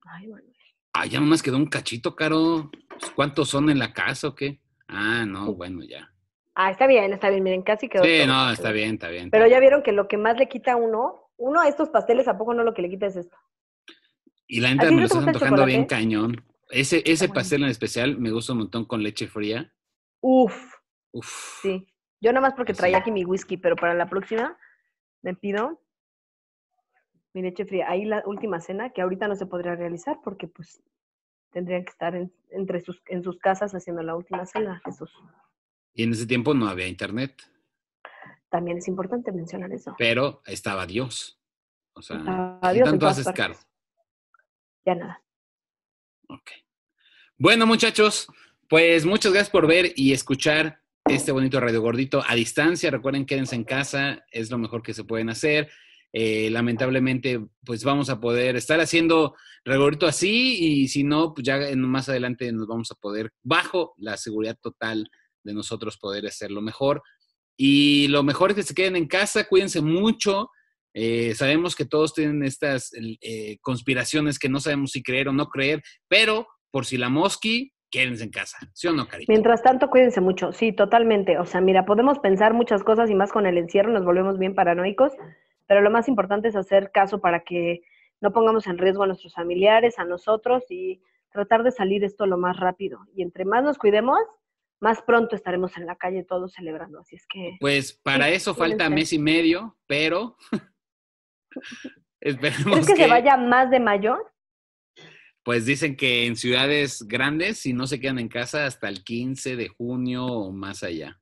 Ay, 0.06 0.28
bueno. 0.28 0.47
Ah, 0.93 1.06
ya 1.06 1.20
nomás 1.20 1.41
quedó 1.41 1.58
un 1.58 1.66
cachito, 1.66 2.16
Caro. 2.16 2.70
¿Cuántos 3.16 3.49
son 3.49 3.70
en 3.70 3.80
la 3.80 3.93
casa 3.93 4.28
o 4.28 4.36
qué? 4.36 4.62
Ah, 4.88 5.26
no, 5.26 5.54
bueno, 5.54 5.84
ya. 5.84 6.14
Ah, 6.56 6.70
está 6.70 6.86
bien, 6.86 7.12
está 7.14 7.30
bien, 7.30 7.43
miren, 7.43 7.64
casi 7.64 7.89
quedó. 7.89 8.04
Sí, 8.04 8.22
no, 8.28 8.51
está 8.51 8.72
bien, 8.72 8.95
está 8.95 9.10
bien. 9.10 9.32
Pero 9.32 9.47
ya 9.47 9.60
vieron 9.60 9.82
que 9.82 9.91
lo 9.91 10.08
que 10.08 10.18
más 10.18 10.38
le 10.38 10.47
quita 10.47 10.74
a 10.74 10.76
uno, 10.76 11.32
uno 11.38 11.60
a 11.60 11.68
estos 11.68 11.89
pasteles, 11.89 12.28
¿a 12.28 12.38
poco 12.38 12.54
no 12.54 12.64
lo 12.64 12.74
que 12.74 12.84
le 12.84 12.89
quita 12.89 13.08
es 13.08 13.16
esto? 13.16 13.36
Y 14.47 14.60
la 14.60 14.72
neta 14.72 14.91
me 14.91 14.97
lo 14.97 15.06
estás 15.06 15.26
antojando 15.26 15.66
bien 15.66 15.86
cañón. 15.86 16.45
Ese, 16.70 17.01
ese 17.06 17.30
pastel 17.30 17.64
en 17.64 17.70
especial 17.70 18.18
me 18.20 18.32
gusta 18.32 18.54
un 18.54 18.60
montón 18.60 18.86
con 18.86 19.01
leche 19.01 19.28
fría. 19.28 19.74
Uf. 20.22 20.56
Uf. 21.12 21.62
Sí. 21.62 21.88
Yo 22.22 22.32
nada 22.32 22.41
más 22.41 22.54
porque 22.54 22.74
traía 22.74 22.99
aquí 22.99 23.12
mi 23.12 23.26
whisky, 23.26 23.58
pero 23.58 23.76
para 23.76 23.93
la 23.93 24.10
próxima 24.10 24.58
me 25.22 25.36
pido 25.36 25.83
mi 27.34 27.42
leche 27.42 27.66
fría. 27.66 27.90
Ahí 27.90 28.06
la 28.06 28.24
última 28.26 28.60
cena, 28.60 28.92
que 28.92 29.02
ahorita 29.02 29.28
no 29.28 29.36
se 29.36 29.46
podría 29.46 29.76
realizar 29.76 30.20
porque 30.24 30.48
pues 30.48 30.82
tendrían 31.52 31.84
que 31.84 31.92
estar 31.92 32.16
en, 32.16 32.32
entre 32.50 32.80
sus, 32.82 33.02
en 33.08 33.24
sus 33.24 33.38
casas 33.40 33.74
haciendo 33.74 34.02
la 34.04 34.16
última 34.16 34.46
cena, 34.46 34.82
Jesús. 34.86 35.12
Y 35.94 36.04
en 36.04 36.12
ese 36.12 36.26
tiempo 36.26 36.54
no 36.54 36.68
había 36.68 36.88
internet. 36.88 37.44
También 38.50 38.78
es 38.78 38.88
importante 38.88 39.32
mencionar 39.32 39.72
eso. 39.72 39.96
Pero 39.98 40.42
estaba 40.46 40.86
Dios. 40.86 41.40
O 41.94 42.02
sea, 42.02 42.60
Dios 42.74 42.90
tanto 42.90 43.08
haces 43.08 43.32
caro 43.34 43.56
ya 44.86 44.96
nada. 44.96 45.24
Ok. 46.28 46.52
Bueno, 47.38 47.66
muchachos, 47.66 48.28
pues 48.68 49.06
muchas 49.06 49.32
gracias 49.32 49.50
por 49.50 49.68
ver 49.68 49.92
y 49.96 50.14
escuchar 50.14 50.82
este 51.06 51.32
bonito 51.32 51.60
Radio 51.60 51.82
Gordito 51.82 52.24
a 52.28 52.36
distancia. 52.36 52.92
Recuerden, 52.92 53.26
quédense 53.26 53.56
en 53.56 53.64
casa, 53.64 54.26
es 54.32 54.52
lo 54.52 54.58
mejor 54.58 54.84
que 54.84 54.94
se 54.94 55.04
pueden 55.04 55.30
hacer. 55.30 55.70
Eh, 56.16 56.49
lamentablemente, 56.51 57.43
pues 57.66 57.84
vamos 57.84 58.09
a 58.11 58.20
poder 58.20 58.55
estar 58.55 58.80
haciendo 58.80 59.36
Radio 59.66 59.82
Gordito 59.82 60.05
así 60.05 60.57
y 60.59 60.88
si 60.88 61.03
no, 61.03 61.34
pues 61.34 61.45
ya 61.45 61.59
más 61.76 62.07
adelante 62.07 62.51
nos 62.51 62.68
vamos 62.68 62.91
a 62.91 62.95
poder, 62.95 63.32
bajo 63.41 63.95
la 63.97 64.16
seguridad 64.18 64.55
total 64.61 65.09
de 65.43 65.53
nosotros, 65.53 65.97
poder 65.97 66.28
hacerlo 66.28 66.61
mejor. 66.61 67.01
Y 67.57 68.07
lo 68.09 68.22
mejor 68.22 68.51
es 68.51 68.55
que 68.57 68.64
se 68.64 68.76
queden 68.76 68.95
en 68.95 69.07
casa, 69.07 69.45
cuídense 69.45 69.82
mucho. 69.82 70.49
Eh, 70.93 71.34
sabemos 71.34 71.76
que 71.76 71.86
todos 71.86 72.14
tienen 72.14 72.43
estas 72.43 72.91
eh, 72.93 73.57
conspiraciones 73.61 74.38
que 74.38 74.49
no 74.49 74.59
sabemos 74.59 74.91
si 74.91 75.01
creer 75.01 75.30
o 75.30 75.34
no 75.34 75.47
creer, 75.47 75.82
pero 76.07 76.47
por 76.70 76.86
si 76.86 76.97
la 76.97 77.09
mosqui, 77.09 77.74
quédense 77.89 78.24
en 78.24 78.32
casa, 78.32 78.57
¿sí 78.74 78.88
o 78.88 78.93
no, 78.93 79.07
Carita? 79.07 79.32
Mientras 79.32 79.61
tanto, 79.64 79.89
cuídense 79.89 80.22
mucho, 80.22 80.51
sí, 80.51 80.74
totalmente. 80.74 81.39
O 81.39 81.45
sea, 81.45 81.61
mira, 81.61 81.86
podemos 81.86 82.20
pensar 82.20 82.53
muchas 82.53 82.84
cosas 82.84 83.09
y 83.09 83.16
más 83.16 83.32
con 83.32 83.45
el 83.45 83.57
encierro 83.57 83.91
nos 83.91 84.03
volvemos 84.03 84.38
bien 84.38 84.55
paranoicos, 84.55 85.14
pero 85.68 85.82
lo 85.82 85.91
más 85.91 86.07
importante 86.07 86.47
es 86.47 86.55
hacer 86.55 86.91
caso 86.91 87.20
para 87.20 87.43
que 87.43 87.82
no 88.22 88.32
pongamos 88.32 88.68
en 88.68 88.78
riesgo 88.78 89.03
a 89.03 89.07
nuestros 89.07 89.34
familiares, 89.34 89.99
a 89.99 90.05
nosotros 90.05 90.64
y 90.70 91.01
tratar 91.32 91.64
de 91.64 91.72
salir 91.72 92.03
esto 92.03 92.26
lo 92.26 92.38
más 92.38 92.57
rápido. 92.57 92.99
Y 93.16 93.22
entre 93.22 93.45
más 93.45 93.64
nos 93.64 93.78
cuidemos, 93.78 94.20
más 94.80 95.01
pronto 95.01 95.36
estaremos 95.36 95.76
en 95.78 95.86
la 95.86 95.95
calle 95.95 96.24
todos 96.24 96.53
celebrando. 96.53 96.99
Así 96.99 97.16
es 97.16 97.26
que. 97.28 97.57
Pues 97.59 97.93
para 97.93 98.30
eso 98.30 98.53
falta 98.53 98.89
mes 98.89 99.14
y 99.14 99.20
medio, 99.20 99.78
pero 99.88 100.38
Esperemos 102.22 102.64
¿Crees 102.64 102.88
que, 102.88 102.95
se 102.95 103.07
vaya 103.09 103.36
más 103.38 103.70
de 103.70 103.80
mayo? 103.80 104.18
Pues 105.43 105.66
dicen 105.66 105.97
que 105.97 106.26
en 106.26 106.38
ciudades 106.38 107.03
grandes, 107.05 107.59
si 107.59 107.74
no 107.74 107.86
se 107.86 107.99
quedan 107.99 108.18
en 108.18 108.30
casa 108.30 108.66
hasta 108.66 108.88
el 108.88 109.03
15 109.03 109.57
de 109.57 109.68
junio 109.68 110.26
o 110.26 110.51
más 110.53 110.84
allá. 110.84 111.22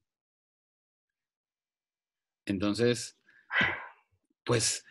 Entonces, 2.45 3.19
pues, 4.51 4.85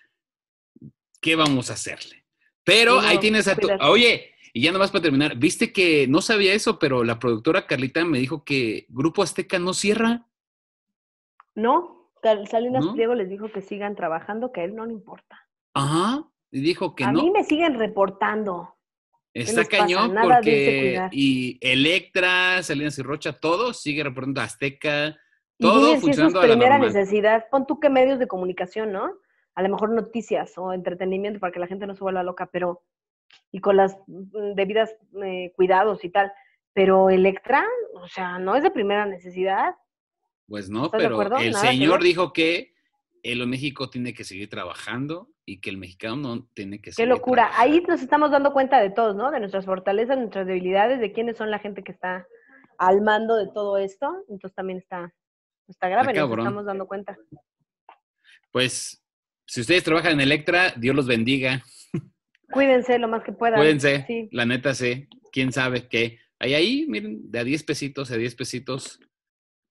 ¿qué 1.21 1.37
vamos 1.37 1.69
a 1.69 1.75
hacerle? 1.75 2.25
Pero 2.65 2.99
ahí 2.99 3.19
tienes 3.19 3.47
a 3.47 3.57
tu... 3.57 3.69
Oye, 3.83 4.33
y 4.55 4.63
ya 4.63 4.73
nomás 4.73 4.91
para 4.91 5.03
terminar, 5.03 5.37
viste 5.37 5.71
que 5.71 6.07
no 6.09 6.23
sabía 6.23 6.55
eso, 6.55 6.79
pero 6.79 7.05
la 7.05 7.19
productora 7.19 7.67
Carlita 7.67 8.03
me 8.07 8.19
dijo 8.19 8.43
que 8.43 8.87
Grupo 8.89 9.23
Azteca 9.23 9.59
no 9.59 9.75
cierra. 9.75 10.27
No, 11.55 12.11
Salinas 12.51 12.87
¿No? 12.87 12.95
Pliego 12.95 13.15
les 13.15 13.29
dijo 13.29 13.53
que 13.53 13.61
sigan 13.61 13.97
trabajando, 13.97 14.51
que 14.51 14.63
a 14.63 14.65
él 14.65 14.75
no 14.75 14.87
le 14.87 14.95
importa. 14.95 15.47
Ajá. 15.75 16.27
Y 16.51 16.63
dijo 16.63 16.95
que 16.95 17.05
a 17.05 17.13
no. 17.13 17.23
mí 17.23 17.31
me 17.31 17.45
siguen 17.45 17.79
reportando. 17.79 18.79
Está 19.35 19.67
cañón 19.67 20.17
porque 20.23 21.07
y 21.13 21.59
Electra, 21.61 22.63
Salinas 22.63 22.99
y 22.99 23.03
Rocha, 23.03 23.35
todo 23.35 23.75
sigue 23.75 24.05
reportando 24.05 24.41
Azteca, 24.41 25.19
Y 25.59 25.65
todo 25.65 25.81
dime 25.81 25.89
si 25.89 25.97
eso 25.97 25.97
es 25.97 26.03
funcionando 26.03 26.41
a 26.41 26.47
la 26.47 26.55
primera 26.55 26.79
necesidad. 26.79 27.45
Pon 27.51 27.67
tú 27.67 27.79
qué 27.79 27.91
medios 27.91 28.19
de 28.19 28.27
comunicación, 28.27 28.91
¿no? 28.91 29.13
A 29.55 29.63
lo 29.63 29.69
mejor 29.69 29.91
noticias 29.91 30.57
o 30.57 30.73
entretenimiento 30.73 31.41
para 31.41 31.53
que 31.53 31.61
la 31.61 31.67
gente 31.67 31.87
no 31.87 31.95
se 31.95 32.05
vuelva 32.05 32.23
loca, 32.23 32.49
pero 32.53 32.83
y 33.53 33.61
con 33.61 33.77
las 33.77 33.97
mm, 34.07 34.55
debidas 34.55 34.95
eh, 35.23 35.53
cuidados 35.55 36.05
y 36.05 36.11
tal. 36.11 36.33
Pero 36.73 37.11
Electra, 37.11 37.67
o 37.95 38.07
sea, 38.07 38.39
no 38.39 38.55
es 38.55 38.63
de 38.63 38.71
primera 38.71 39.07
necesidad. 39.07 39.75
Pues 40.47 40.71
no, 40.71 40.87
¿Estás 40.87 41.01
de 41.03 41.09
pero 41.09 41.39
el 41.39 41.53
Nada 41.53 41.71
señor 41.71 42.03
dijo 42.03 42.33
que 42.33 42.75
el 43.23 43.47
México 43.47 43.91
tiene 43.91 44.15
que 44.15 44.25
seguir 44.25 44.49
trabajando 44.49 45.29
y 45.45 45.61
que 45.61 45.71
el 45.71 45.79
mexicano 45.79 46.17
no 46.17 46.47
tiene 46.55 46.81
que 46.81 46.93
Qué 46.93 47.07
locura. 47.07 47.51
Ahí 47.55 47.83
nos 47.87 48.03
estamos 48.03 48.31
dando 48.31 48.53
cuenta 48.53 48.81
de 48.81 48.91
todos, 48.91 49.17
¿no? 49.17 49.31
De 49.31 49.41
nuestras 49.41 49.67
fortalezas, 49.67 50.17
nuestras 50.17 50.47
debilidades, 50.47 51.01
de 51.01 51.13
quiénes 51.13 51.37
son 51.37 51.51
la 51.51 51.59
gente 51.59 51.83
que 51.83 51.93
está 51.93 52.27
al 52.79 53.03
mando 53.03 53.37
de 53.37 53.49
todo 53.49 53.79
esto. 53.79 54.25
Entonces 54.29 54.55
también 54.55 54.79
está, 54.79 55.13
está 55.69 55.89
grave, 55.89 56.13
nos 56.13 56.23
cabrón. 56.23 56.41
estamos 56.41 56.65
dando 56.65 56.87
cuenta. 56.87 57.19
Pues 58.53 59.00
si 59.51 59.63
ustedes 59.63 59.83
trabajan 59.83 60.13
en 60.13 60.21
Electra, 60.21 60.73
Dios 60.77 60.95
los 60.95 61.09
bendiga. 61.09 61.65
Cuídense 62.53 63.01
lo 63.01 63.09
más 63.09 63.25
que 63.25 63.33
puedan. 63.33 63.59
Cuídense, 63.59 64.05
Sí. 64.07 64.29
la 64.31 64.47
neta 64.47 64.75
sé, 64.75 65.09
quién 65.33 65.53
sabe 65.53 65.89
qué. 65.89 66.21
Ahí, 66.39 66.55
ahí, 66.55 66.87
miren, 66.89 67.29
de 67.33 67.41
a 67.41 67.45
10 67.45 67.65
pesitos, 67.65 68.13
a 68.13 68.17
10 68.17 68.37
pesitos, 68.37 69.01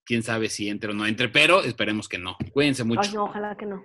quién 0.03 0.21
sabe 0.21 0.49
si 0.49 0.67
entre 0.67 0.91
o 0.91 0.93
no 0.93 1.07
entre, 1.07 1.29
pero 1.29 1.63
esperemos 1.63 2.09
que 2.09 2.17
no. 2.17 2.35
Cuídense 2.51 2.83
mucho. 2.83 3.01
Ay, 3.03 3.13
no, 3.13 3.23
ojalá 3.23 3.55
que 3.55 3.65
no. 3.65 3.83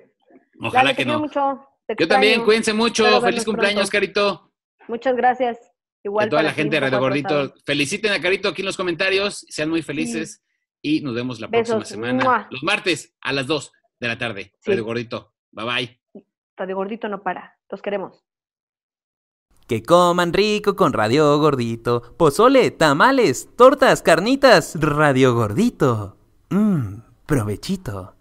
Ojalá 0.61 0.95
que 0.95 1.05
no. 1.05 1.21
mucho. 1.21 1.65
Yo 1.97 2.09
también, 2.09 2.43
cuídense 2.43 2.73
mucho. 2.73 3.21
Feliz 3.21 3.45
cumpleaños, 3.45 3.89
pronto. 3.89 3.93
Carito. 3.93 4.53
Muchas 4.89 5.15
gracias. 5.15 5.59
Igual 6.03 6.27
a 6.27 6.31
toda 6.31 6.43
la 6.43 6.53
gente 6.53 6.81
de 6.81 6.91
Gordito. 6.91 7.55
Feliciten 7.65 8.13
a 8.13 8.21
Carito 8.21 8.49
aquí 8.49 8.63
en 8.63 8.67
los 8.67 8.77
comentarios. 8.77 9.47
Sean 9.49 9.71
muy 9.71 9.83
felices. 9.83 10.43
Y 10.83 11.03
nos 11.03 11.15
vemos 11.15 11.39
la 11.39 11.49
próxima 11.49 11.85
semana. 11.85 12.25
¡Mua! 12.25 12.49
Los 12.51 12.65
martes 12.65 13.15
a 13.21 13.33
las 13.33 13.47
2 13.47 13.71
de 14.01 14.09
la 14.09 14.19
tarde. 14.19 14.53
Sí. 14.61 14.71
Radio 14.71 14.85
Gordito. 14.85 15.34
Bye 15.55 15.65
bye. 15.65 16.01
Radio 16.57 16.77
Gordito 16.77 17.09
no 17.09 17.23
para. 17.23 17.57
Los 17.71 17.81
queremos. 17.81 18.25
Que 19.67 19.83
coman 19.83 20.33
rico 20.33 20.77
con 20.77 20.93
Radio 20.93 21.39
Gordito. 21.39 22.15
Pozole, 22.19 22.71
tamales, 22.71 23.49
tortas, 23.57 24.03
carnitas, 24.03 24.77
Radio 24.79 25.35
Gordito. 25.35 26.19
Mmm, 26.51 26.99
provechito. 27.27 28.14